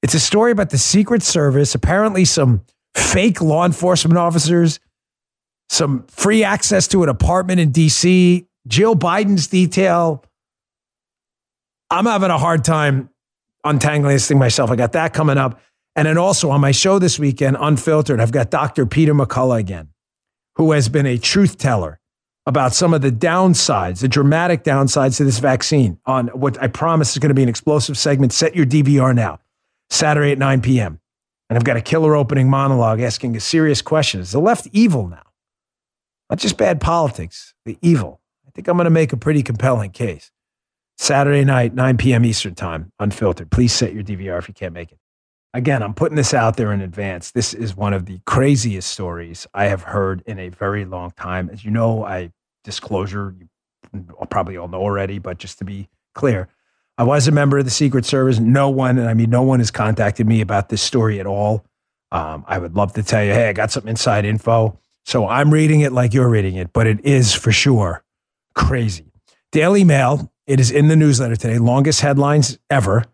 It's 0.00 0.14
a 0.14 0.20
story 0.20 0.52
about 0.52 0.70
the 0.70 0.78
Secret 0.78 1.24
Service. 1.24 1.74
Apparently, 1.74 2.24
some 2.24 2.62
fake 2.94 3.40
law 3.40 3.64
enforcement 3.64 4.18
officers, 4.18 4.80
some 5.68 6.04
free 6.08 6.44
access 6.44 6.88
to 6.88 7.02
an 7.02 7.08
apartment 7.08 7.60
in 7.60 7.72
DC, 7.72 8.46
Jill 8.66 8.96
Biden's 8.96 9.46
detail. 9.46 10.24
I'm 11.90 12.06
having 12.06 12.30
a 12.30 12.38
hard 12.38 12.64
time 12.64 13.10
untangling 13.64 14.14
this 14.14 14.28
thing 14.28 14.38
myself. 14.38 14.70
I 14.70 14.76
got 14.76 14.92
that 14.92 15.12
coming 15.12 15.38
up. 15.38 15.60
And 15.96 16.06
then 16.06 16.18
also 16.18 16.50
on 16.50 16.60
my 16.60 16.70
show 16.70 16.98
this 16.98 17.18
weekend, 17.18 17.56
Unfiltered, 17.60 18.20
I've 18.20 18.32
got 18.32 18.50
Dr. 18.50 18.86
Peter 18.86 19.12
McCullough 19.12 19.58
again, 19.58 19.88
who 20.56 20.72
has 20.72 20.88
been 20.88 21.06
a 21.06 21.18
truth 21.18 21.58
teller 21.58 21.98
about 22.46 22.72
some 22.72 22.94
of 22.94 23.02
the 23.02 23.10
downsides, 23.10 24.00
the 24.00 24.08
dramatic 24.08 24.64
downsides 24.64 25.16
to 25.18 25.24
this 25.24 25.38
vaccine 25.40 25.98
on 26.06 26.28
what 26.28 26.60
I 26.62 26.68
promise 26.68 27.12
is 27.12 27.18
going 27.18 27.28
to 27.28 27.34
be 27.34 27.42
an 27.42 27.48
explosive 27.48 27.98
segment. 27.98 28.32
Set 28.32 28.56
your 28.56 28.66
DVR 28.66 29.14
now, 29.14 29.40
Saturday 29.90 30.32
at 30.32 30.38
9 30.38 30.62
p.m. 30.62 30.99
And 31.50 31.58
I've 31.58 31.64
got 31.64 31.76
a 31.76 31.82
killer 31.82 32.14
opening 32.14 32.48
monologue 32.48 33.00
asking 33.00 33.36
a 33.36 33.40
serious 33.40 33.82
question. 33.82 34.20
Is 34.20 34.30
the 34.30 34.40
left 34.40 34.68
evil 34.72 35.08
now? 35.08 35.24
Not 36.30 36.38
just 36.38 36.56
bad 36.56 36.80
politics, 36.80 37.54
the 37.64 37.76
evil. 37.82 38.20
I 38.46 38.52
think 38.52 38.68
I'm 38.68 38.76
going 38.76 38.84
to 38.84 38.90
make 38.90 39.12
a 39.12 39.16
pretty 39.16 39.42
compelling 39.42 39.90
case. 39.90 40.30
Saturday 40.96 41.44
night, 41.44 41.74
9 41.74 41.96
p.m. 41.96 42.24
Eastern 42.24 42.54
Time, 42.54 42.92
unfiltered. 43.00 43.50
Please 43.50 43.72
set 43.72 43.92
your 43.92 44.04
DVR 44.04 44.38
if 44.38 44.46
you 44.46 44.54
can't 44.54 44.72
make 44.72 44.92
it. 44.92 44.98
Again, 45.52 45.82
I'm 45.82 45.94
putting 45.94 46.14
this 46.14 46.32
out 46.32 46.56
there 46.56 46.72
in 46.72 46.80
advance. 46.80 47.32
This 47.32 47.52
is 47.52 47.76
one 47.76 47.94
of 47.94 48.06
the 48.06 48.20
craziest 48.26 48.88
stories 48.88 49.48
I 49.52 49.64
have 49.64 49.82
heard 49.82 50.22
in 50.26 50.38
a 50.38 50.50
very 50.50 50.84
long 50.84 51.10
time. 51.16 51.50
As 51.52 51.64
you 51.64 51.72
know, 51.72 52.04
I 52.04 52.30
disclosure, 52.62 53.34
you 53.36 53.48
probably 54.30 54.56
all 54.56 54.68
know 54.68 54.82
already, 54.82 55.18
but 55.18 55.38
just 55.38 55.58
to 55.58 55.64
be 55.64 55.88
clear, 56.14 56.48
I 57.00 57.02
was 57.02 57.26
a 57.26 57.32
member 57.32 57.56
of 57.56 57.64
the 57.64 57.70
Secret 57.70 58.04
Service. 58.04 58.38
No 58.40 58.68
one, 58.68 58.98
and 58.98 59.08
I 59.08 59.14
mean, 59.14 59.30
no 59.30 59.40
one 59.40 59.60
has 59.60 59.70
contacted 59.70 60.26
me 60.26 60.42
about 60.42 60.68
this 60.68 60.82
story 60.82 61.18
at 61.18 61.24
all. 61.24 61.64
Um, 62.12 62.44
I 62.46 62.58
would 62.58 62.76
love 62.76 62.92
to 62.92 63.02
tell 63.02 63.24
you, 63.24 63.32
hey, 63.32 63.48
I 63.48 63.54
got 63.54 63.70
some 63.70 63.88
inside 63.88 64.26
info. 64.26 64.78
So 65.06 65.26
I'm 65.26 65.50
reading 65.50 65.80
it 65.80 65.92
like 65.92 66.12
you're 66.12 66.28
reading 66.28 66.56
it, 66.56 66.74
but 66.74 66.86
it 66.86 67.02
is 67.02 67.32
for 67.32 67.52
sure 67.52 68.04
crazy. 68.54 69.10
Daily 69.50 69.82
Mail, 69.82 70.30
it 70.46 70.60
is 70.60 70.70
in 70.70 70.88
the 70.88 70.94
newsletter 70.94 71.36
today, 71.36 71.56
longest 71.56 72.02
headlines 72.02 72.58
ever. 72.68 73.06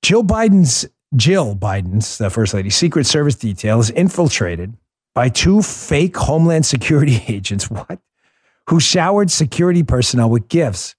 Jill 0.00 0.24
Biden's, 0.24 0.86
Jill 1.14 1.54
Biden's, 1.54 2.16
the 2.16 2.30
first 2.30 2.54
lady, 2.54 2.70
Secret 2.70 3.04
Service 3.04 3.34
detail 3.34 3.80
is 3.80 3.90
infiltrated 3.90 4.78
by 5.14 5.28
two 5.28 5.60
fake 5.60 6.16
Homeland 6.16 6.64
Security 6.64 7.22
agents. 7.28 7.70
What? 7.70 7.98
Who 8.70 8.80
showered 8.80 9.30
security 9.30 9.82
personnel 9.82 10.30
with 10.30 10.48
gifts 10.48 10.94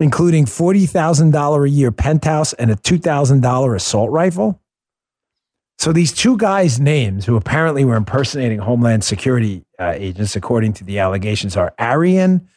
including 0.00 0.44
$40,000 0.44 1.66
a 1.66 1.70
year 1.70 1.92
penthouse 1.92 2.52
and 2.54 2.70
a 2.70 2.76
$2,000 2.76 3.76
assault 3.76 4.10
rifle. 4.10 4.60
So 5.78 5.92
these 5.92 6.12
two 6.12 6.36
guys' 6.36 6.80
names, 6.80 7.26
who 7.26 7.36
apparently 7.36 7.84
were 7.84 7.96
impersonating 7.96 8.58
Homeland 8.58 9.04
Security 9.04 9.64
uh, 9.78 9.92
agents, 9.94 10.36
according 10.36 10.72
to 10.74 10.84
the 10.84 10.98
allegations, 10.98 11.56
are 11.56 11.74
Arian 11.78 12.48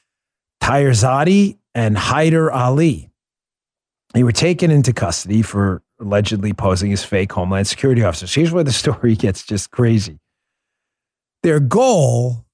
Taherzadeh 0.61 1.57
and 1.73 1.97
Haider 1.97 2.51
Ali. 2.53 3.09
They 4.13 4.23
were 4.23 4.31
taken 4.31 4.71
into 4.71 4.93
custody 4.93 5.41
for 5.41 5.81
allegedly 5.99 6.53
posing 6.53 6.93
as 6.93 7.03
fake 7.03 7.31
Homeland 7.31 7.67
Security 7.67 8.03
officers. 8.03 8.33
Here's 8.33 8.51
where 8.51 8.63
the 8.63 8.71
story 8.71 9.15
gets 9.17 9.43
just 9.43 9.71
crazy. 9.71 10.19
Their 11.43 11.59
goal 11.59 12.45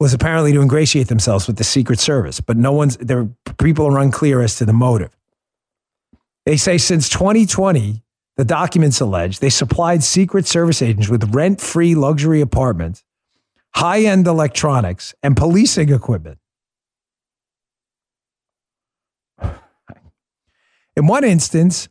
was 0.00 0.14
apparently 0.14 0.52
to 0.52 0.62
ingratiate 0.62 1.08
themselves 1.08 1.46
with 1.46 1.56
the 1.56 1.64
Secret 1.64 2.00
Service, 2.00 2.40
but 2.40 2.56
no 2.56 2.72
one's 2.72 2.96
there. 2.96 3.28
People 3.58 3.86
are 3.86 3.98
unclear 3.98 4.40
as 4.40 4.56
to 4.56 4.64
the 4.64 4.72
motive. 4.72 5.14
They 6.46 6.56
say 6.56 6.78
since 6.78 7.10
2020, 7.10 8.02
the 8.36 8.44
documents 8.46 9.00
allege 9.00 9.40
they 9.40 9.50
supplied 9.50 10.02
Secret 10.02 10.46
Service 10.46 10.80
agents 10.80 11.10
with 11.10 11.34
rent 11.34 11.60
free 11.60 11.94
luxury 11.94 12.40
apartments, 12.40 13.04
high 13.74 14.00
end 14.04 14.26
electronics, 14.26 15.14
and 15.22 15.36
policing 15.36 15.90
equipment. 15.90 16.38
In 20.96 21.06
one 21.06 21.24
instance, 21.24 21.90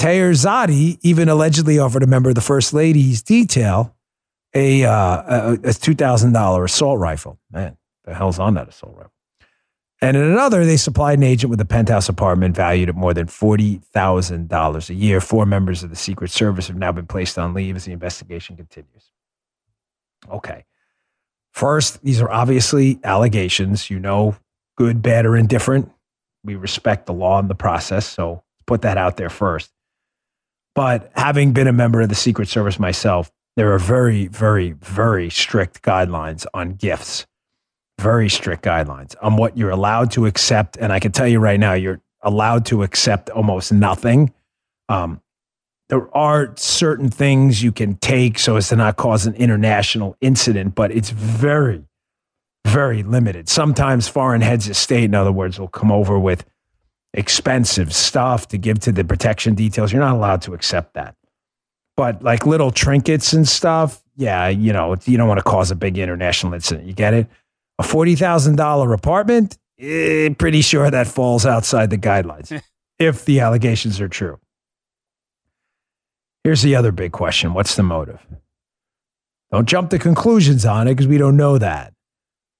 Taherzadeh 0.00 0.98
even 1.02 1.28
allegedly 1.28 1.78
offered 1.78 2.02
a 2.02 2.08
member 2.08 2.30
of 2.30 2.34
the 2.34 2.40
First 2.40 2.74
Lady's 2.74 3.22
detail 3.22 3.94
a, 4.54 4.84
uh, 4.84 4.92
a, 4.92 5.52
a 5.52 5.56
$2,000 5.56 6.64
assault 6.64 6.98
rifle. 6.98 7.38
Man, 7.50 7.76
the 8.04 8.14
hell's 8.14 8.38
on 8.38 8.54
that 8.54 8.68
assault 8.68 8.94
rifle? 8.96 9.12
And 10.02 10.16
in 10.16 10.22
another, 10.22 10.64
they 10.64 10.78
supplied 10.78 11.18
an 11.18 11.24
agent 11.24 11.50
with 11.50 11.60
a 11.60 11.66
penthouse 11.66 12.08
apartment 12.08 12.56
valued 12.56 12.88
at 12.88 12.94
more 12.94 13.12
than 13.12 13.26
$40,000 13.26 14.90
a 14.90 14.94
year. 14.94 15.20
Four 15.20 15.44
members 15.44 15.82
of 15.82 15.90
the 15.90 15.96
Secret 15.96 16.30
Service 16.30 16.68
have 16.68 16.76
now 16.76 16.90
been 16.90 17.06
placed 17.06 17.38
on 17.38 17.52
leave 17.52 17.76
as 17.76 17.84
the 17.84 17.92
investigation 17.92 18.56
continues. 18.56 19.10
Okay. 20.30 20.64
First, 21.52 22.02
these 22.02 22.22
are 22.22 22.30
obviously 22.30 22.98
allegations. 23.04 23.90
You 23.90 23.98
know, 23.98 24.36
good, 24.76 25.02
bad, 25.02 25.26
or 25.26 25.36
indifferent. 25.36 25.90
We 26.44 26.54
respect 26.54 27.04
the 27.04 27.12
law 27.12 27.38
and 27.38 27.50
the 27.50 27.54
process. 27.54 28.06
So 28.06 28.42
put 28.66 28.82
that 28.82 28.96
out 28.96 29.18
there 29.18 29.28
first. 29.28 29.70
But 30.74 31.10
having 31.14 31.52
been 31.52 31.66
a 31.66 31.72
member 31.72 32.00
of 32.00 32.08
the 32.08 32.14
Secret 32.14 32.48
Service 32.48 32.78
myself, 32.78 33.30
there 33.60 33.74
are 33.74 33.78
very, 33.78 34.26
very, 34.26 34.72
very 34.72 35.28
strict 35.28 35.82
guidelines 35.82 36.46
on 36.54 36.76
gifts. 36.76 37.26
Very 38.00 38.30
strict 38.30 38.64
guidelines 38.64 39.14
on 39.20 39.36
what 39.36 39.58
you're 39.58 39.68
allowed 39.68 40.12
to 40.12 40.24
accept. 40.24 40.78
And 40.78 40.90
I 40.90 40.98
can 40.98 41.12
tell 41.12 41.28
you 41.28 41.40
right 41.40 41.60
now, 41.60 41.74
you're 41.74 42.00
allowed 42.22 42.64
to 42.66 42.82
accept 42.82 43.28
almost 43.28 43.70
nothing. 43.70 44.32
Um, 44.88 45.20
there 45.90 46.08
are 46.16 46.54
certain 46.56 47.10
things 47.10 47.62
you 47.62 47.70
can 47.70 47.96
take 47.96 48.38
so 48.38 48.56
as 48.56 48.70
to 48.70 48.76
not 48.76 48.96
cause 48.96 49.26
an 49.26 49.34
international 49.34 50.16
incident, 50.22 50.74
but 50.74 50.90
it's 50.90 51.10
very, 51.10 51.84
very 52.66 53.02
limited. 53.02 53.46
Sometimes 53.50 54.08
foreign 54.08 54.40
heads 54.40 54.70
of 54.70 54.76
state, 54.78 55.04
in 55.04 55.14
other 55.14 55.32
words, 55.32 55.60
will 55.60 55.68
come 55.68 55.92
over 55.92 56.18
with 56.18 56.46
expensive 57.12 57.92
stuff 57.92 58.48
to 58.48 58.56
give 58.56 58.78
to 58.78 58.90
the 58.90 59.04
protection 59.04 59.54
details. 59.54 59.92
You're 59.92 60.00
not 60.00 60.16
allowed 60.16 60.40
to 60.42 60.54
accept 60.54 60.94
that. 60.94 61.14
But 62.00 62.22
like 62.22 62.46
little 62.46 62.70
trinkets 62.70 63.34
and 63.34 63.46
stuff, 63.46 64.02
yeah, 64.16 64.48
you 64.48 64.72
know, 64.72 64.96
you 65.04 65.18
don't 65.18 65.28
want 65.28 65.36
to 65.36 65.44
cause 65.44 65.70
a 65.70 65.74
big 65.76 65.98
international 65.98 66.54
incident. 66.54 66.86
You 66.86 66.94
get 66.94 67.12
it? 67.12 67.26
A 67.78 67.82
$40,000 67.82 68.94
apartment, 68.94 69.58
eh, 69.78 70.30
pretty 70.38 70.62
sure 70.62 70.90
that 70.90 71.06
falls 71.06 71.44
outside 71.44 71.90
the 71.90 71.98
guidelines 71.98 72.58
if 72.98 73.26
the 73.26 73.40
allegations 73.40 74.00
are 74.00 74.08
true. 74.08 74.40
Here's 76.42 76.62
the 76.62 76.74
other 76.74 76.90
big 76.90 77.12
question 77.12 77.52
What's 77.52 77.76
the 77.76 77.82
motive? 77.82 78.26
Don't 79.52 79.68
jump 79.68 79.90
to 79.90 79.98
conclusions 79.98 80.64
on 80.64 80.88
it 80.88 80.92
because 80.92 81.06
we 81.06 81.18
don't 81.18 81.36
know 81.36 81.58
that. 81.58 81.92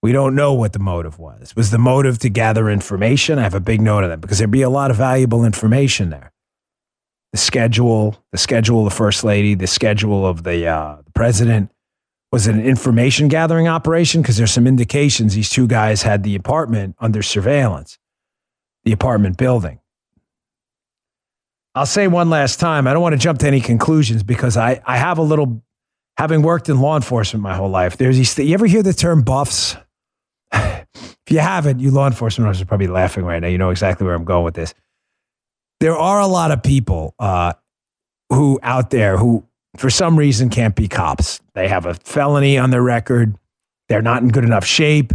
We 0.02 0.12
don't 0.12 0.34
know 0.34 0.52
what 0.52 0.74
the 0.74 0.80
motive 0.80 1.18
was. 1.18 1.56
Was 1.56 1.70
the 1.70 1.78
motive 1.78 2.18
to 2.18 2.28
gather 2.28 2.68
information? 2.68 3.38
I 3.38 3.42
have 3.44 3.54
a 3.54 3.60
big 3.60 3.80
note 3.80 4.04
of 4.04 4.10
that 4.10 4.20
because 4.20 4.36
there'd 4.36 4.50
be 4.50 4.60
a 4.60 4.68
lot 4.68 4.90
of 4.90 4.98
valuable 4.98 5.46
information 5.46 6.10
there. 6.10 6.29
The 7.32 7.38
schedule, 7.38 8.22
the 8.32 8.38
schedule 8.38 8.80
of 8.80 8.90
the 8.90 8.96
first 8.96 9.22
lady, 9.22 9.54
the 9.54 9.66
schedule 9.66 10.26
of 10.26 10.42
the, 10.42 10.66
uh, 10.66 10.96
the 11.04 11.12
president. 11.12 11.70
Was 12.32 12.46
it 12.46 12.54
an 12.54 12.64
information 12.64 13.28
gathering 13.28 13.68
operation? 13.68 14.22
Because 14.22 14.36
there's 14.36 14.52
some 14.52 14.66
indications 14.66 15.34
these 15.34 15.50
two 15.50 15.66
guys 15.66 16.02
had 16.02 16.22
the 16.22 16.36
apartment 16.36 16.96
under 17.00 17.22
surveillance, 17.22 17.98
the 18.84 18.92
apartment 18.92 19.36
building. 19.36 19.80
I'll 21.74 21.86
say 21.86 22.08
one 22.08 22.30
last 22.30 22.58
time. 22.58 22.86
I 22.86 22.92
don't 22.92 23.02
want 23.02 23.12
to 23.14 23.18
jump 23.18 23.38
to 23.40 23.46
any 23.46 23.60
conclusions 23.60 24.22
because 24.22 24.56
I, 24.56 24.80
I 24.84 24.96
have 24.96 25.18
a 25.18 25.22
little, 25.22 25.62
having 26.16 26.42
worked 26.42 26.68
in 26.68 26.80
law 26.80 26.96
enforcement 26.96 27.42
my 27.42 27.54
whole 27.54 27.68
life, 27.68 27.96
there's 27.96 28.16
these, 28.16 28.36
you 28.38 28.54
ever 28.54 28.66
hear 28.66 28.82
the 28.82 28.92
term 28.92 29.22
buffs? 29.22 29.76
if 30.52 30.86
you 31.28 31.38
haven't, 31.38 31.78
you 31.78 31.92
law 31.92 32.06
enforcement 32.08 32.48
officers 32.48 32.62
are 32.62 32.66
probably 32.66 32.88
laughing 32.88 33.24
right 33.24 33.40
now. 33.40 33.48
You 33.48 33.58
know 33.58 33.70
exactly 33.70 34.04
where 34.04 34.14
I'm 34.14 34.24
going 34.24 34.44
with 34.44 34.54
this. 34.54 34.74
There 35.80 35.96
are 35.96 36.20
a 36.20 36.26
lot 36.26 36.50
of 36.50 36.62
people 36.62 37.14
uh, 37.18 37.54
who 38.28 38.60
out 38.62 38.90
there 38.90 39.16
who, 39.16 39.44
for 39.76 39.90
some 39.90 40.18
reason, 40.18 40.50
can't 40.50 40.74
be 40.74 40.88
cops. 40.88 41.40
They 41.54 41.68
have 41.68 41.86
a 41.86 41.94
felony 41.94 42.58
on 42.58 42.70
their 42.70 42.82
record. 42.82 43.36
They're 43.88 44.02
not 44.02 44.22
in 44.22 44.28
good 44.28 44.44
enough 44.44 44.64
shape. 44.64 45.12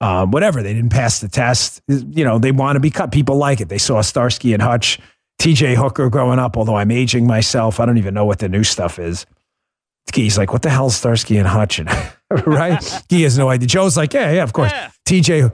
Uh, 0.00 0.26
whatever. 0.26 0.62
They 0.62 0.74
didn't 0.74 0.90
pass 0.90 1.20
the 1.20 1.28
test. 1.28 1.80
You 1.86 2.24
know, 2.24 2.38
they 2.38 2.50
want 2.50 2.76
to 2.76 2.80
be 2.80 2.90
cut. 2.90 3.12
People 3.12 3.36
like 3.36 3.60
it. 3.60 3.68
They 3.68 3.78
saw 3.78 4.00
Starsky 4.00 4.52
and 4.52 4.60
Hutch, 4.60 4.98
TJ 5.40 5.76
Hooker 5.76 6.10
growing 6.10 6.40
up, 6.40 6.56
although 6.56 6.74
I'm 6.74 6.90
aging 6.90 7.26
myself. 7.26 7.78
I 7.78 7.86
don't 7.86 7.98
even 7.98 8.12
know 8.12 8.24
what 8.24 8.40
the 8.40 8.48
new 8.48 8.64
stuff 8.64 8.98
is. 8.98 9.24
He's 10.12 10.36
like, 10.36 10.52
what 10.52 10.62
the 10.62 10.70
hell 10.70 10.88
is 10.88 10.96
Starsky 10.96 11.38
and 11.38 11.46
Hutch? 11.46 11.80
right? 12.46 13.04
he 13.08 13.22
has 13.22 13.38
no 13.38 13.48
idea. 13.48 13.68
Joe's 13.68 13.96
like, 13.96 14.12
yeah, 14.12 14.32
yeah, 14.32 14.42
of 14.42 14.52
course. 14.52 14.72
Yeah. 14.72 14.90
TJ, 15.06 15.52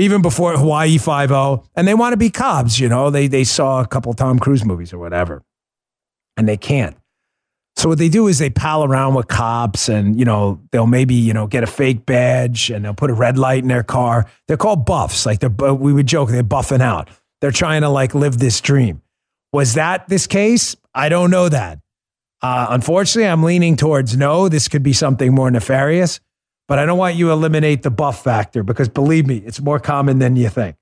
even 0.00 0.22
before 0.22 0.56
Hawaii 0.56 0.98
Five 0.98 1.30
O, 1.30 1.64
and 1.76 1.86
they 1.86 1.94
want 1.94 2.12
to 2.12 2.16
be 2.16 2.30
cops. 2.30 2.78
You 2.78 2.88
know, 2.88 3.10
they 3.10 3.26
they 3.26 3.44
saw 3.44 3.80
a 3.80 3.86
couple 3.86 4.12
Tom 4.14 4.38
Cruise 4.38 4.64
movies 4.64 4.92
or 4.92 4.98
whatever, 4.98 5.42
and 6.36 6.48
they 6.48 6.56
can't. 6.56 6.96
So 7.76 7.88
what 7.88 7.98
they 7.98 8.08
do 8.08 8.26
is 8.26 8.38
they 8.38 8.50
pal 8.50 8.84
around 8.84 9.14
with 9.14 9.28
cops, 9.28 9.88
and 9.88 10.18
you 10.18 10.24
know 10.24 10.60
they'll 10.72 10.86
maybe 10.86 11.14
you 11.14 11.32
know 11.32 11.46
get 11.46 11.62
a 11.62 11.66
fake 11.66 12.06
badge, 12.06 12.70
and 12.70 12.84
they'll 12.84 12.94
put 12.94 13.10
a 13.10 13.14
red 13.14 13.38
light 13.38 13.62
in 13.62 13.68
their 13.68 13.82
car. 13.82 14.28
They're 14.48 14.56
called 14.56 14.84
buffs. 14.84 15.24
Like 15.26 15.40
they're 15.40 15.74
we 15.74 15.92
would 15.92 16.06
joke 16.06 16.30
they're 16.30 16.42
buffing 16.42 16.82
out. 16.82 17.08
They're 17.40 17.52
trying 17.52 17.82
to 17.82 17.88
like 17.88 18.14
live 18.14 18.38
this 18.38 18.60
dream. 18.60 19.02
Was 19.52 19.74
that 19.74 20.08
this 20.08 20.26
case? 20.26 20.76
I 20.94 21.08
don't 21.08 21.30
know 21.30 21.48
that. 21.48 21.78
Uh, 22.42 22.68
unfortunately, 22.70 23.28
I'm 23.28 23.42
leaning 23.42 23.76
towards 23.76 24.16
no. 24.16 24.48
This 24.48 24.68
could 24.68 24.82
be 24.82 24.92
something 24.92 25.34
more 25.34 25.50
nefarious, 25.50 26.20
but 26.70 26.78
I 26.78 26.86
don't 26.86 26.98
want 26.98 27.16
you 27.16 27.26
to 27.26 27.32
eliminate 27.32 27.82
the 27.82 27.90
buff 27.90 28.22
factor 28.22 28.62
because 28.62 28.88
believe 28.88 29.26
me, 29.26 29.38
it's 29.38 29.60
more 29.60 29.80
common 29.80 30.20
than 30.20 30.36
you 30.36 30.48
think. 30.48 30.76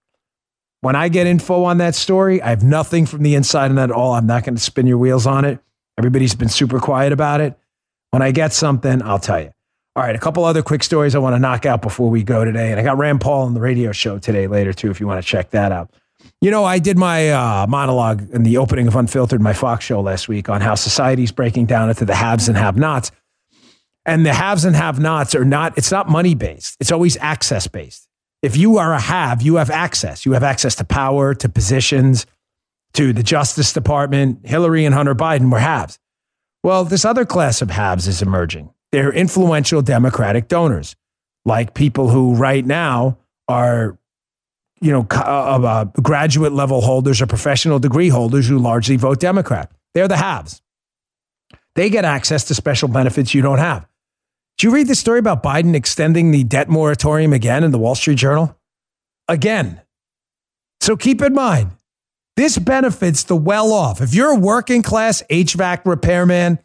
When 0.83 0.95
I 0.95 1.09
get 1.09 1.27
info 1.27 1.65
on 1.65 1.79
that 1.79 1.95
story, 1.95 2.43
I 2.43 2.51
have 2.51 2.63
nothing 2.63 3.07
from 3.07 3.23
the 3.23 3.35
inside 3.35 3.71
on 3.71 3.77
that 3.77 3.89
at 3.89 3.97
all. 3.97 4.13
I'm 4.13 4.27
not 4.27 4.45
going 4.45 4.55
to 4.55 4.61
spin 4.61 4.87
your 4.87 4.99
wheels 4.99 5.27
on 5.27 5.47
it. 5.47 5.61
Everybody's 5.97 6.35
been 6.35 6.51
super 6.51 6.79
quiet 6.79 7.15
about 7.15 7.41
it. 7.41 7.59
When 8.11 8.21
I 8.21 8.33
get 8.33 8.53
something, 8.53 9.01
I'll 9.01 9.19
tell 9.19 9.41
you. 9.41 9.51
All 9.97 10.03
right, 10.03 10.15
a 10.15 10.19
couple 10.19 10.45
other 10.45 10.63
quick 10.63 10.83
stories 10.83 11.15
I 11.15 11.21
want 11.21 11.37
to 11.37 11.41
knock 11.41 11.65
out 11.65 11.81
before 11.81 12.11
we 12.11 12.23
go 12.23 12.45
today. 12.45 12.71
And 12.71 12.79
I 12.79 12.83
got 12.83 12.99
Rand 12.99 13.23
Paul 13.23 13.47
on 13.47 13.55
the 13.55 13.61
radio 13.61 13.91
show 13.91 14.19
today 14.19 14.47
later, 14.47 14.75
too, 14.75 14.91
if 14.91 15.01
you 15.01 15.07
want 15.07 15.25
to 15.25 15.27
check 15.27 15.53
that 15.53 15.73
out. 15.73 15.91
You 16.43 16.51
know, 16.51 16.67
I 16.67 16.81
did 16.81 16.99
my 16.99 17.31
uh, 17.31 17.67
monologue 17.67 18.29
in 18.31 18.43
the 18.43 18.59
opening 18.59 18.89
of 18.89 18.95
Unfiltered, 18.95 19.41
my 19.41 19.55
Fox 19.55 19.87
show 19.87 20.03
last 20.03 20.29
week, 20.29 20.51
on 20.51 20.61
how 20.61 20.75
society's 20.75 21.33
breaking 21.33 21.65
down 21.65 21.89
into 21.89 22.05
the 22.05 22.15
haves 22.15 22.47
and 22.47 22.59
have 22.59 22.77
nots. 22.77 23.11
And 24.09 24.25
the 24.25 24.33
haves 24.33 24.65
and 24.65 24.75
have 24.75 24.99
nots 24.99 25.35
are 25.35 25.45
not, 25.45 25.77
it's 25.77 25.93
not 25.93 26.09
money 26.09 26.35
based, 26.35 26.79
it's 26.81 26.91
always 26.91 27.19
access 27.19 27.67
based. 27.67 28.09
If 28.41 28.57
you 28.57 28.79
are 28.79 28.95
a 28.95 29.01
have, 29.01 29.43
you 29.43 29.57
have 29.57 29.69
access. 29.69 30.25
You 30.25 30.33
have 30.33 30.43
access 30.43 30.77
to 30.77 30.85
power, 30.85 31.35
to 31.35 31.49
positions, 31.49 32.25
to 32.95 33.13
the 33.13 33.23
Justice 33.23 33.73
Department. 33.75 34.47
Hillary 34.47 34.87
and 34.87 34.95
Hunter 34.95 35.15
Biden 35.15 35.53
were 35.53 35.59
haves. 35.59 35.99
Well, 36.63 36.85
this 36.85 37.05
other 37.05 37.27
class 37.27 37.61
of 37.61 37.71
haves 37.71 38.09
is 38.09 38.23
emerging. 38.23 38.73
They're 38.93 39.13
influential 39.13 39.83
Democratic 39.83 40.49
donors, 40.49 40.97
like 41.45 41.75
people 41.75 42.09
who 42.09 42.35
right 42.35 42.65
now 42.65 43.19
are 43.47 43.99
you 44.81 44.93
know, 44.93 45.07
uh, 45.11 45.61
uh, 45.63 45.85
graduate 46.01 46.53
level 46.53 46.81
holders 46.81 47.21
or 47.21 47.27
professional 47.27 47.79
degree 47.79 48.09
holders 48.09 48.49
who 48.49 48.59
largely 48.59 48.97
vote 48.97 49.21
Democrat. 49.21 49.71
They're 49.93 50.09
the 50.09 50.17
haves. 50.17 50.63
They 51.75 51.91
get 51.91 52.07
access 52.07 52.45
to 52.45 52.55
special 52.55 52.89
benefits 52.89 53.35
you 53.35 53.43
don't 53.43 53.59
have. 53.59 53.87
Did 54.59 54.67
you 54.67 54.71
read 54.73 54.89
the 54.89 54.97
story 54.97 55.21
about 55.21 55.45
Biden 55.45 55.77
extending 55.77 56.33
the 56.33 56.43
debt 56.43 56.69
moratorium 56.69 57.33
again 57.33 57.63
in 57.63 57.71
the 57.71 57.79
Wall 57.79 57.95
Street 57.95 58.19
Journal? 58.19 58.59
Again. 59.29 59.81
So 60.81 60.97
keep 60.97 61.23
in 61.23 61.33
mind, 61.33 61.71
this 62.37 62.59
benefits 62.59 63.23
the 63.23 63.37
well 63.37 63.73
off. 63.73 64.01
If 64.01 64.15
you're 64.15 64.33
a 64.33 64.39
working 64.39 64.83
class 64.83 65.23
HVAC 65.31 65.83
repairman, 65.85 66.59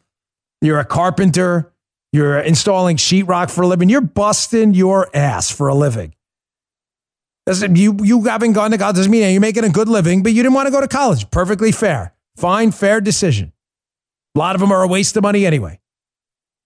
you're 0.60 0.80
a 0.80 0.86
carpenter, 0.86 1.72
you're 2.12 2.39
installing 2.39 2.98
sheetrock 2.98 3.52
for 3.52 3.62
a 3.62 3.68
living, 3.68 3.89
you're 3.89 4.02
busting 4.02 4.74
your 4.74 5.16
ass 5.16 5.52
for 5.52 5.68
a 5.68 5.76
living. 5.76 6.16
Doesn't 7.46 7.76
you 7.76 8.00
you 8.02 8.24
haven't 8.24 8.54
gone 8.54 8.72
to 8.72 8.78
college 8.80 8.96
doesn't 8.96 9.12
mean 9.12 9.30
you're 9.32 9.39
making 9.39 9.66
a 9.66 9.70
good 9.70 9.88
living, 9.88 10.24
but 10.24 10.32
you 10.34 10.41
didn't 10.41 10.56
want 10.56 10.66
to 10.66 10.72
go 10.72 10.82
to 10.82 10.88
college. 10.88 11.30
Perfectly 11.30 11.72
fair. 11.72 12.16
Fine, 12.38 12.72
fair 12.72 13.02
decision. 13.02 13.54
A 14.36 14.39
lot 14.39 14.56
of 14.56 14.62
them 14.62 14.72
are 14.72 14.82
a 14.82 14.88
waste 14.88 15.16
of 15.16 15.22
money 15.22 15.46
anyway. 15.46 15.80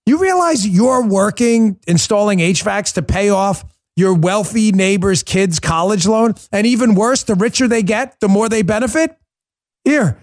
You 0.07 0.19
realize 0.19 0.65
you're 0.65 1.05
working 1.05 1.77
installing 1.85 2.39
HVACs 2.39 2.93
to 2.93 3.01
pay 3.01 3.29
off 3.29 3.65
your 3.97 4.13
wealthy 4.13 4.71
neighbor's 4.71 5.21
kid's 5.21 5.59
college 5.59 6.07
loan, 6.07 6.35
and 6.49 6.65
even 6.65 6.95
worse, 6.95 7.23
the 7.23 7.35
richer 7.35 7.67
they 7.67 7.83
get, 7.83 8.17
the 8.21 8.29
more 8.29 8.47
they 8.47 8.61
benefit. 8.61 9.17
Here, 9.83 10.17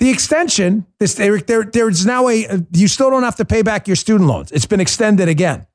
the 0.00 0.10
extension. 0.10 0.84
This 1.00 1.14
there, 1.14 1.38
there 1.38 1.64
there's 1.64 2.04
now 2.04 2.28
a 2.28 2.46
uh, 2.46 2.58
you 2.72 2.88
still 2.88 3.08
don't 3.08 3.22
have 3.22 3.36
to 3.36 3.46
pay 3.46 3.62
back 3.62 3.86
your 3.86 3.96
student 3.96 4.28
loans. 4.28 4.52
It's 4.52 4.66
been 4.66 4.80
extended 4.80 5.30
again. 5.30 5.66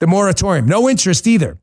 The 0.00 0.08
moratorium, 0.08 0.66
no 0.66 0.88
interest 0.88 1.28
either. 1.28 1.60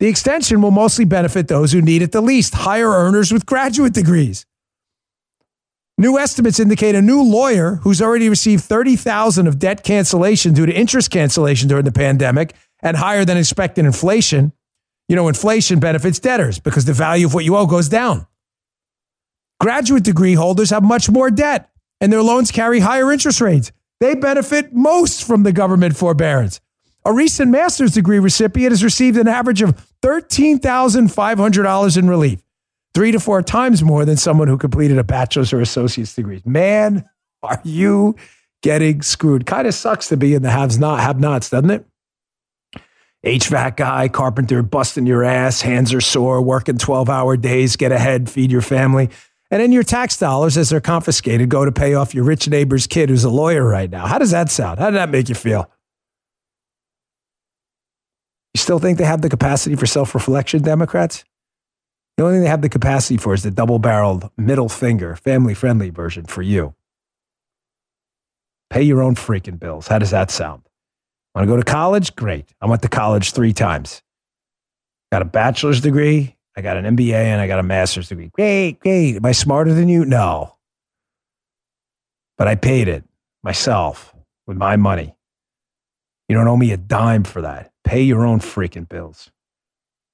The 0.00 0.06
extension 0.06 0.62
will 0.62 0.70
mostly 0.70 1.04
benefit 1.04 1.48
those 1.48 1.72
who 1.72 1.82
need 1.82 2.00
it 2.00 2.12
the 2.12 2.22
least, 2.22 2.54
higher 2.54 2.88
earners 2.88 3.30
with 3.30 3.44
graduate 3.44 3.92
degrees. 3.92 4.46
New 6.00 6.16
estimates 6.16 6.60
indicate 6.60 6.94
a 6.94 7.02
new 7.02 7.20
lawyer 7.20 7.80
who's 7.82 8.00
already 8.00 8.28
received 8.28 8.62
30,000 8.62 9.48
of 9.48 9.58
debt 9.58 9.82
cancellation 9.82 10.54
due 10.54 10.64
to 10.64 10.72
interest 10.72 11.10
cancellation 11.10 11.68
during 11.68 11.84
the 11.84 11.90
pandemic 11.90 12.54
and 12.80 12.96
higher 12.96 13.24
than 13.24 13.36
expected 13.36 13.84
inflation. 13.84 14.52
You 15.08 15.16
know, 15.16 15.26
inflation 15.26 15.80
benefits 15.80 16.20
debtors 16.20 16.60
because 16.60 16.84
the 16.84 16.92
value 16.92 17.26
of 17.26 17.34
what 17.34 17.44
you 17.44 17.56
owe 17.56 17.66
goes 17.66 17.88
down. 17.88 18.28
Graduate 19.58 20.04
degree 20.04 20.34
holders 20.34 20.70
have 20.70 20.84
much 20.84 21.10
more 21.10 21.32
debt 21.32 21.68
and 22.00 22.12
their 22.12 22.22
loans 22.22 22.52
carry 22.52 22.78
higher 22.78 23.10
interest 23.10 23.40
rates. 23.40 23.72
They 23.98 24.14
benefit 24.14 24.72
most 24.72 25.24
from 25.24 25.42
the 25.42 25.52
government 25.52 25.96
forbearance. 25.96 26.60
A 27.04 27.12
recent 27.12 27.50
master's 27.50 27.92
degree 27.92 28.20
recipient 28.20 28.70
has 28.70 28.84
received 28.84 29.18
an 29.18 29.26
average 29.26 29.62
of 29.62 29.74
$13,500 30.02 31.96
in 31.96 32.08
relief, 32.08 32.40
three 32.98 33.12
to 33.12 33.20
four 33.20 33.42
times 33.42 33.80
more 33.80 34.04
than 34.04 34.16
someone 34.16 34.48
who 34.48 34.58
completed 34.58 34.98
a 34.98 35.04
bachelor's 35.04 35.52
or 35.52 35.60
associate's 35.60 36.16
degree. 36.16 36.42
Man, 36.44 37.08
are 37.44 37.60
you 37.62 38.16
getting 38.60 39.02
screwed? 39.02 39.46
Kind 39.46 39.68
of 39.68 39.74
sucks 39.74 40.08
to 40.08 40.16
be 40.16 40.34
in 40.34 40.42
the 40.42 40.50
haves 40.50 40.80
not 40.80 40.98
have 40.98 41.20
nots, 41.20 41.48
doesn't 41.48 41.70
it? 41.70 41.86
HVAC 43.24 43.76
guy, 43.76 44.08
carpenter, 44.08 44.64
busting 44.64 45.06
your 45.06 45.22
ass, 45.22 45.60
hands 45.60 45.94
are 45.94 46.00
sore, 46.00 46.42
working 46.42 46.76
12 46.76 47.08
hour 47.08 47.36
days, 47.36 47.76
get 47.76 47.92
ahead, 47.92 48.28
feed 48.28 48.50
your 48.50 48.62
family. 48.62 49.10
And 49.52 49.62
then 49.62 49.70
your 49.70 49.84
tax 49.84 50.16
dollars, 50.16 50.56
as 50.56 50.70
they're 50.70 50.80
confiscated, 50.80 51.48
go 51.48 51.64
to 51.64 51.70
pay 51.70 51.94
off 51.94 52.16
your 52.16 52.24
rich 52.24 52.48
neighbor's 52.48 52.88
kid 52.88 53.10
who's 53.10 53.22
a 53.22 53.30
lawyer 53.30 53.64
right 53.64 53.88
now. 53.88 54.08
How 54.08 54.18
does 54.18 54.32
that 54.32 54.50
sound? 54.50 54.80
How 54.80 54.86
did 54.86 54.96
that 54.96 55.10
make 55.10 55.28
you 55.28 55.36
feel? 55.36 55.70
You 58.54 58.58
still 58.58 58.80
think 58.80 58.98
they 58.98 59.04
have 59.04 59.22
the 59.22 59.28
capacity 59.28 59.76
for 59.76 59.86
self 59.86 60.16
reflection, 60.16 60.62
Democrats? 60.62 61.24
The 62.18 62.24
only 62.24 62.34
thing 62.34 62.42
they 62.42 62.48
have 62.48 62.62
the 62.62 62.68
capacity 62.68 63.16
for 63.16 63.32
is 63.32 63.44
the 63.44 63.50
double 63.52 63.78
barreled 63.78 64.28
middle 64.36 64.68
finger, 64.68 65.14
family 65.14 65.54
friendly 65.54 65.90
version 65.90 66.24
for 66.24 66.42
you. 66.42 66.74
Pay 68.70 68.82
your 68.82 69.04
own 69.04 69.14
freaking 69.14 69.56
bills. 69.56 69.86
How 69.86 70.00
does 70.00 70.10
that 70.10 70.32
sound? 70.32 70.62
Want 71.32 71.46
to 71.46 71.46
go 71.46 71.56
to 71.56 71.62
college? 71.62 72.16
Great. 72.16 72.52
I 72.60 72.66
went 72.66 72.82
to 72.82 72.88
college 72.88 73.30
three 73.30 73.52
times. 73.52 74.02
Got 75.12 75.22
a 75.22 75.26
bachelor's 75.26 75.80
degree. 75.80 76.34
I 76.56 76.60
got 76.60 76.76
an 76.76 76.96
MBA 76.96 77.12
and 77.12 77.40
I 77.40 77.46
got 77.46 77.60
a 77.60 77.62
master's 77.62 78.08
degree. 78.08 78.30
Great, 78.34 78.80
great. 78.80 79.14
Am 79.14 79.24
I 79.24 79.30
smarter 79.30 79.72
than 79.72 79.88
you? 79.88 80.04
No. 80.04 80.56
But 82.36 82.48
I 82.48 82.56
paid 82.56 82.88
it 82.88 83.04
myself 83.44 84.12
with 84.44 84.56
my 84.56 84.74
money. 84.74 85.14
You 86.28 86.34
don't 86.34 86.48
owe 86.48 86.56
me 86.56 86.72
a 86.72 86.76
dime 86.76 87.22
for 87.22 87.42
that. 87.42 87.70
Pay 87.84 88.02
your 88.02 88.26
own 88.26 88.40
freaking 88.40 88.88
bills. 88.88 89.30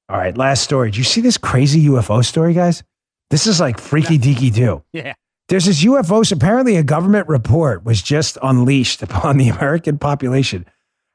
All 0.09 0.19
right, 0.19 0.37
last 0.37 0.63
story. 0.63 0.91
Did 0.91 0.99
you 0.99 1.05
see 1.05 1.21
this 1.21 1.39
crazy 1.39 1.87
UFO 1.87 2.25
story, 2.25 2.53
guys? 2.53 2.83
This 3.31 3.47
is 3.47 3.59
like 3.59 3.81
freaky 3.81 4.19
deaky 4.19 4.55
too. 4.55 4.83
Yeah. 4.93 5.15
There's 5.49 5.65
this 5.65 5.83
UFO. 5.85 6.31
Apparently, 6.31 6.77
a 6.77 6.83
government 6.83 7.29
report 7.29 7.85
was 7.85 8.03
just 8.03 8.39
unleashed 8.43 9.03
upon 9.03 9.39
the 9.39 9.49
American 9.49 9.99
population. 9.99 10.67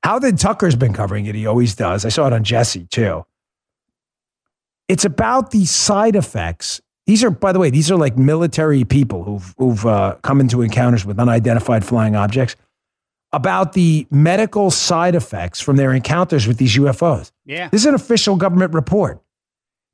How 0.04 0.18
did 0.18 0.38
Tucker's 0.38 0.76
been 0.76 0.94
covering 0.94 1.26
it? 1.26 1.36
He 1.36 1.46
always 1.46 1.76
does. 1.76 2.06
I 2.06 2.10
saw 2.10 2.28
it 2.28 2.34
on 2.34 2.44
Jesse 2.44 2.86
too. 2.86 3.26
It's 4.88 5.06
about 5.06 5.52
the 5.52 5.66
side 5.66 6.16
effects. 6.16 6.82
These 7.06 7.24
are, 7.24 7.30
by 7.32 7.52
the 7.52 7.60
way, 7.60 7.70
these 7.70 7.92
are 7.92 7.98
like 7.98 8.18
military 8.18 8.84
people 8.86 9.24
who've, 9.24 9.54
who've 9.58 9.86
uh, 9.86 10.16
come 10.24 10.40
into 10.40 10.62
encounters 10.62 11.06
with 11.06 11.20
unidentified 11.20 11.86
flying 11.86 12.16
objects 12.16 12.56
about 13.32 13.73
the 13.73 14.07
medical 14.09 14.71
side 14.71 15.15
effects 15.15 15.61
from 15.61 15.75
their 15.75 15.93
encounters 15.93 16.47
with 16.47 16.57
these 16.57 16.75
UFOs. 16.75 17.32
Yeah. 17.45 17.69
This 17.69 17.82
is 17.82 17.86
an 17.86 17.95
official 17.95 18.36
government 18.36 18.73
report. 18.73 19.21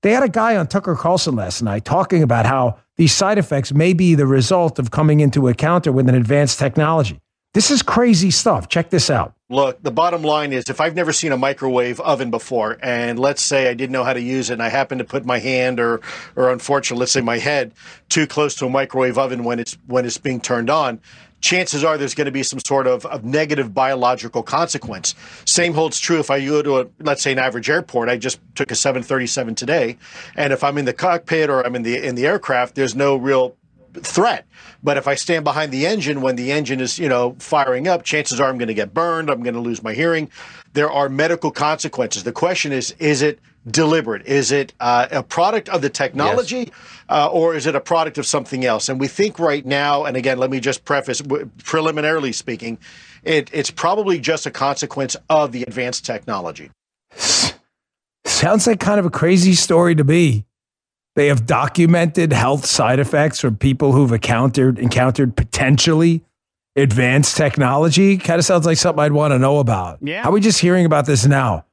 They 0.03 0.11
had 0.11 0.23
a 0.23 0.29
guy 0.29 0.55
on 0.55 0.67
Tucker 0.67 0.95
Carlson 0.95 1.35
last 1.35 1.61
night 1.61 1.83
talking 1.83 2.21
about 2.23 2.45
how 2.45 2.77
these 2.95 3.11
side 3.11 3.37
effects 3.37 3.73
may 3.73 3.93
be 3.93 4.15
the 4.15 4.27
result 4.27 4.79
of 4.79 4.91
coming 4.91 5.19
into 5.19 5.47
encounter 5.47 5.91
with 5.91 6.07
an 6.07 6.15
advanced 6.15 6.59
technology. 6.59 7.19
This 7.55 7.71
is 7.71 7.81
crazy 7.81 8.31
stuff. 8.31 8.67
Check 8.67 8.89
this 8.89 9.09
out. 9.09 9.33
Look, 9.49 9.81
the 9.81 9.91
bottom 9.91 10.23
line 10.23 10.51
is 10.51 10.69
if 10.69 10.81
I've 10.81 10.93
never 10.93 11.13
seen 11.13 11.31
a 11.31 11.37
microwave 11.37 12.01
oven 12.01 12.29
before, 12.29 12.77
and 12.81 13.17
let's 13.17 13.41
say 13.41 13.69
I 13.69 13.73
didn't 13.73 13.93
know 13.93 14.03
how 14.03 14.11
to 14.11 14.21
use 14.21 14.49
it, 14.49 14.53
and 14.53 14.63
I 14.63 14.69
happen 14.69 14.97
to 14.97 15.05
put 15.05 15.25
my 15.25 15.39
hand 15.39 15.79
or, 15.79 16.01
or 16.35 16.51
unfortunately, 16.51 16.99
let's 16.99 17.13
say 17.13 17.21
my 17.21 17.37
head 17.37 17.71
too 18.09 18.27
close 18.27 18.55
to 18.55 18.65
a 18.65 18.69
microwave 18.69 19.17
oven 19.17 19.43
when 19.43 19.59
it's 19.59 19.77
when 19.87 20.05
it's 20.05 20.17
being 20.17 20.41
turned 20.41 20.69
on, 20.69 20.99
chances 21.45 21.83
are 21.83 21.97
there's 21.97 22.15
going 22.15 22.25
to 22.25 22.31
be 22.31 22.43
some 22.43 22.59
sort 22.65 22.87
of, 22.87 23.05
of 23.05 23.23
negative 23.23 23.73
biological 23.73 24.41
consequence. 24.41 25.13
Same 25.45 25.73
holds 25.73 25.99
true 25.99 26.19
if 26.19 26.31
I 26.31 26.43
go 26.43 26.61
to 26.63 26.79
a 26.79 26.87
let's 26.99 27.21
say 27.21 27.31
an 27.31 27.39
average 27.39 27.69
airport. 27.69 28.09
I 28.09 28.17
just 28.17 28.39
took 28.55 28.71
a 28.71 28.75
737 28.75 29.53
today, 29.53 29.97
and 30.35 30.51
if 30.51 30.63
I'm 30.63 30.77
in 30.77 30.85
the 30.85 30.93
cockpit 30.93 31.49
or 31.49 31.65
I'm 31.65 31.75
in 31.75 31.83
the 31.83 32.03
in 32.03 32.15
the 32.15 32.25
aircraft, 32.25 32.73
there's 32.75 32.95
no 32.95 33.15
real 33.15 33.55
threat. 33.93 34.45
But 34.83 34.97
if 34.97 35.07
I 35.07 35.15
stand 35.15 35.45
behind 35.45 35.71
the 35.71 35.85
engine 35.85 36.21
when 36.21 36.35
the 36.35 36.51
engine 36.51 36.81
is, 36.81 36.99
you 36.99 37.07
know, 37.07 37.35
firing 37.39 37.87
up, 37.87 38.03
chances 38.03 38.39
are 38.39 38.49
I'm 38.49 38.57
going 38.57 38.67
to 38.67 38.73
get 38.73 38.93
burned. 38.93 39.29
I'm 39.29 39.43
going 39.43 39.53
to 39.53 39.61
lose 39.61 39.83
my 39.83 39.93
hearing. 39.93 40.29
There 40.73 40.91
are 40.91 41.07
medical 41.09 41.51
consequences. 41.51 42.23
The 42.23 42.33
question 42.33 42.73
is, 42.73 42.91
is 42.99 43.21
it 43.21 43.39
deliberate? 43.67 44.25
Is 44.25 44.51
it 44.51 44.73
uh, 44.79 45.07
a 45.11 45.23
product 45.23 45.69
of 45.69 45.81
the 45.81 45.89
technology 45.89 46.71
uh, 47.09 47.29
or 47.31 47.55
is 47.55 47.65
it 47.65 47.75
a 47.75 47.81
product 47.81 48.17
of 48.17 48.25
something 48.25 48.65
else? 48.65 48.89
And 48.89 48.99
we 48.99 49.07
think 49.07 49.39
right 49.39 49.65
now, 49.65 50.05
and 50.05 50.15
again, 50.15 50.37
let 50.37 50.49
me 50.49 50.59
just 50.59 50.85
preface 50.85 51.19
w- 51.19 51.49
preliminarily 51.63 52.31
speaking, 52.31 52.77
it, 53.23 53.49
it's 53.53 53.71
probably 53.71 54.19
just 54.19 54.45
a 54.45 54.51
consequence 54.51 55.15
of 55.29 55.51
the 55.51 55.63
advanced 55.63 56.05
technology. 56.05 56.71
Sounds 58.25 58.67
like 58.67 58.79
kind 58.79 58.99
of 58.99 59.05
a 59.05 59.09
crazy 59.09 59.53
story 59.53 59.95
to 59.95 60.03
me. 60.03 60.45
They 61.15 61.27
have 61.27 61.45
documented 61.45 62.33
health 62.33 62.65
side 62.65 62.99
effects 62.99 63.39
from 63.39 63.55
people 63.55 63.93
who've 63.93 64.11
encountered 64.11 64.77
encountered 64.77 65.37
potentially 65.37 66.21
advanced 66.75 67.37
technology. 67.37 68.17
Kind 68.17 68.37
of 68.37 68.45
sounds 68.45 68.65
like 68.65 68.77
something 68.77 69.01
I'd 69.01 69.13
want 69.13 69.31
to 69.31 69.39
know 69.39 69.59
about. 69.59 69.99
Yeah. 70.01 70.23
How 70.23 70.29
are 70.29 70.33
we 70.33 70.41
just 70.41 70.59
hearing 70.59 70.85
about 70.85 71.05
this 71.05 71.25
now? 71.25 71.65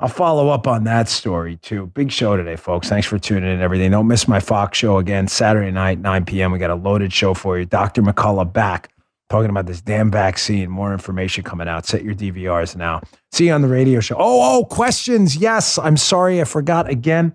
I'll 0.00 0.08
follow 0.08 0.48
up 0.48 0.66
on 0.66 0.84
that 0.84 1.08
story 1.08 1.56
too. 1.56 1.86
Big 1.86 2.10
show 2.10 2.36
today, 2.36 2.56
folks. 2.56 2.88
Thanks 2.88 3.06
for 3.06 3.18
tuning 3.18 3.44
in 3.44 3.50
and 3.50 3.62
everything. 3.62 3.90
Don't 3.90 4.08
miss 4.08 4.26
my 4.26 4.40
Fox 4.40 4.76
show 4.76 4.98
again, 4.98 5.28
Saturday 5.28 5.70
night, 5.70 6.00
9 6.00 6.24
p.m. 6.24 6.52
We 6.52 6.58
got 6.58 6.70
a 6.70 6.74
loaded 6.74 7.12
show 7.12 7.32
for 7.32 7.58
you. 7.58 7.64
Dr. 7.64 8.02
McCullough 8.02 8.52
back 8.52 8.90
talking 9.30 9.50
about 9.50 9.66
this 9.66 9.80
damn 9.80 10.10
vaccine. 10.10 10.70
More 10.70 10.92
information 10.92 11.44
coming 11.44 11.68
out. 11.68 11.86
Set 11.86 12.04
your 12.04 12.14
DVRs 12.14 12.76
now. 12.76 13.02
See 13.32 13.46
you 13.46 13.52
on 13.52 13.62
the 13.62 13.68
radio 13.68 14.00
show. 14.00 14.16
Oh, 14.18 14.58
oh, 14.58 14.64
questions. 14.64 15.36
Yes. 15.36 15.78
I'm 15.78 15.96
sorry. 15.96 16.40
I 16.40 16.44
forgot 16.44 16.88
again. 16.88 17.34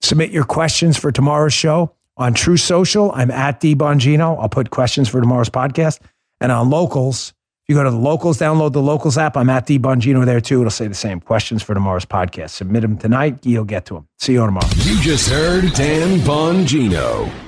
Submit 0.00 0.30
your 0.30 0.44
questions 0.44 0.96
for 0.96 1.10
tomorrow's 1.10 1.52
show 1.52 1.94
on 2.16 2.34
Truth 2.34 2.60
Social. 2.60 3.12
I'm 3.12 3.30
at 3.30 3.60
D 3.60 3.74
Bongino. 3.74 4.40
I'll 4.40 4.48
put 4.48 4.70
questions 4.70 5.08
for 5.08 5.20
tomorrow's 5.20 5.50
podcast. 5.50 6.00
And 6.40 6.52
on 6.52 6.70
Locals, 6.70 7.32
you 7.68 7.74
go 7.74 7.84
to 7.84 7.90
the 7.90 7.96
Locals, 7.96 8.38
download 8.38 8.72
the 8.72 8.80
Locals 8.82 9.18
app. 9.18 9.36
I'm 9.36 9.50
at 9.50 9.66
D 9.66 9.78
Bongino 9.78 10.24
there 10.24 10.40
too. 10.40 10.60
It'll 10.60 10.70
say 10.70 10.88
the 10.88 10.94
same 10.94 11.20
questions 11.20 11.62
for 11.62 11.74
tomorrow's 11.74 12.06
podcast. 12.06 12.50
Submit 12.50 12.80
them 12.82 12.96
tonight. 12.96 13.44
You'll 13.44 13.64
get 13.64 13.84
to 13.86 13.94
them. 13.94 14.08
See 14.16 14.32
you 14.32 14.44
tomorrow. 14.44 14.66
You 14.78 15.00
just 15.02 15.28
heard 15.28 15.72
Dan 15.74 16.20
Bongino. 16.20 17.47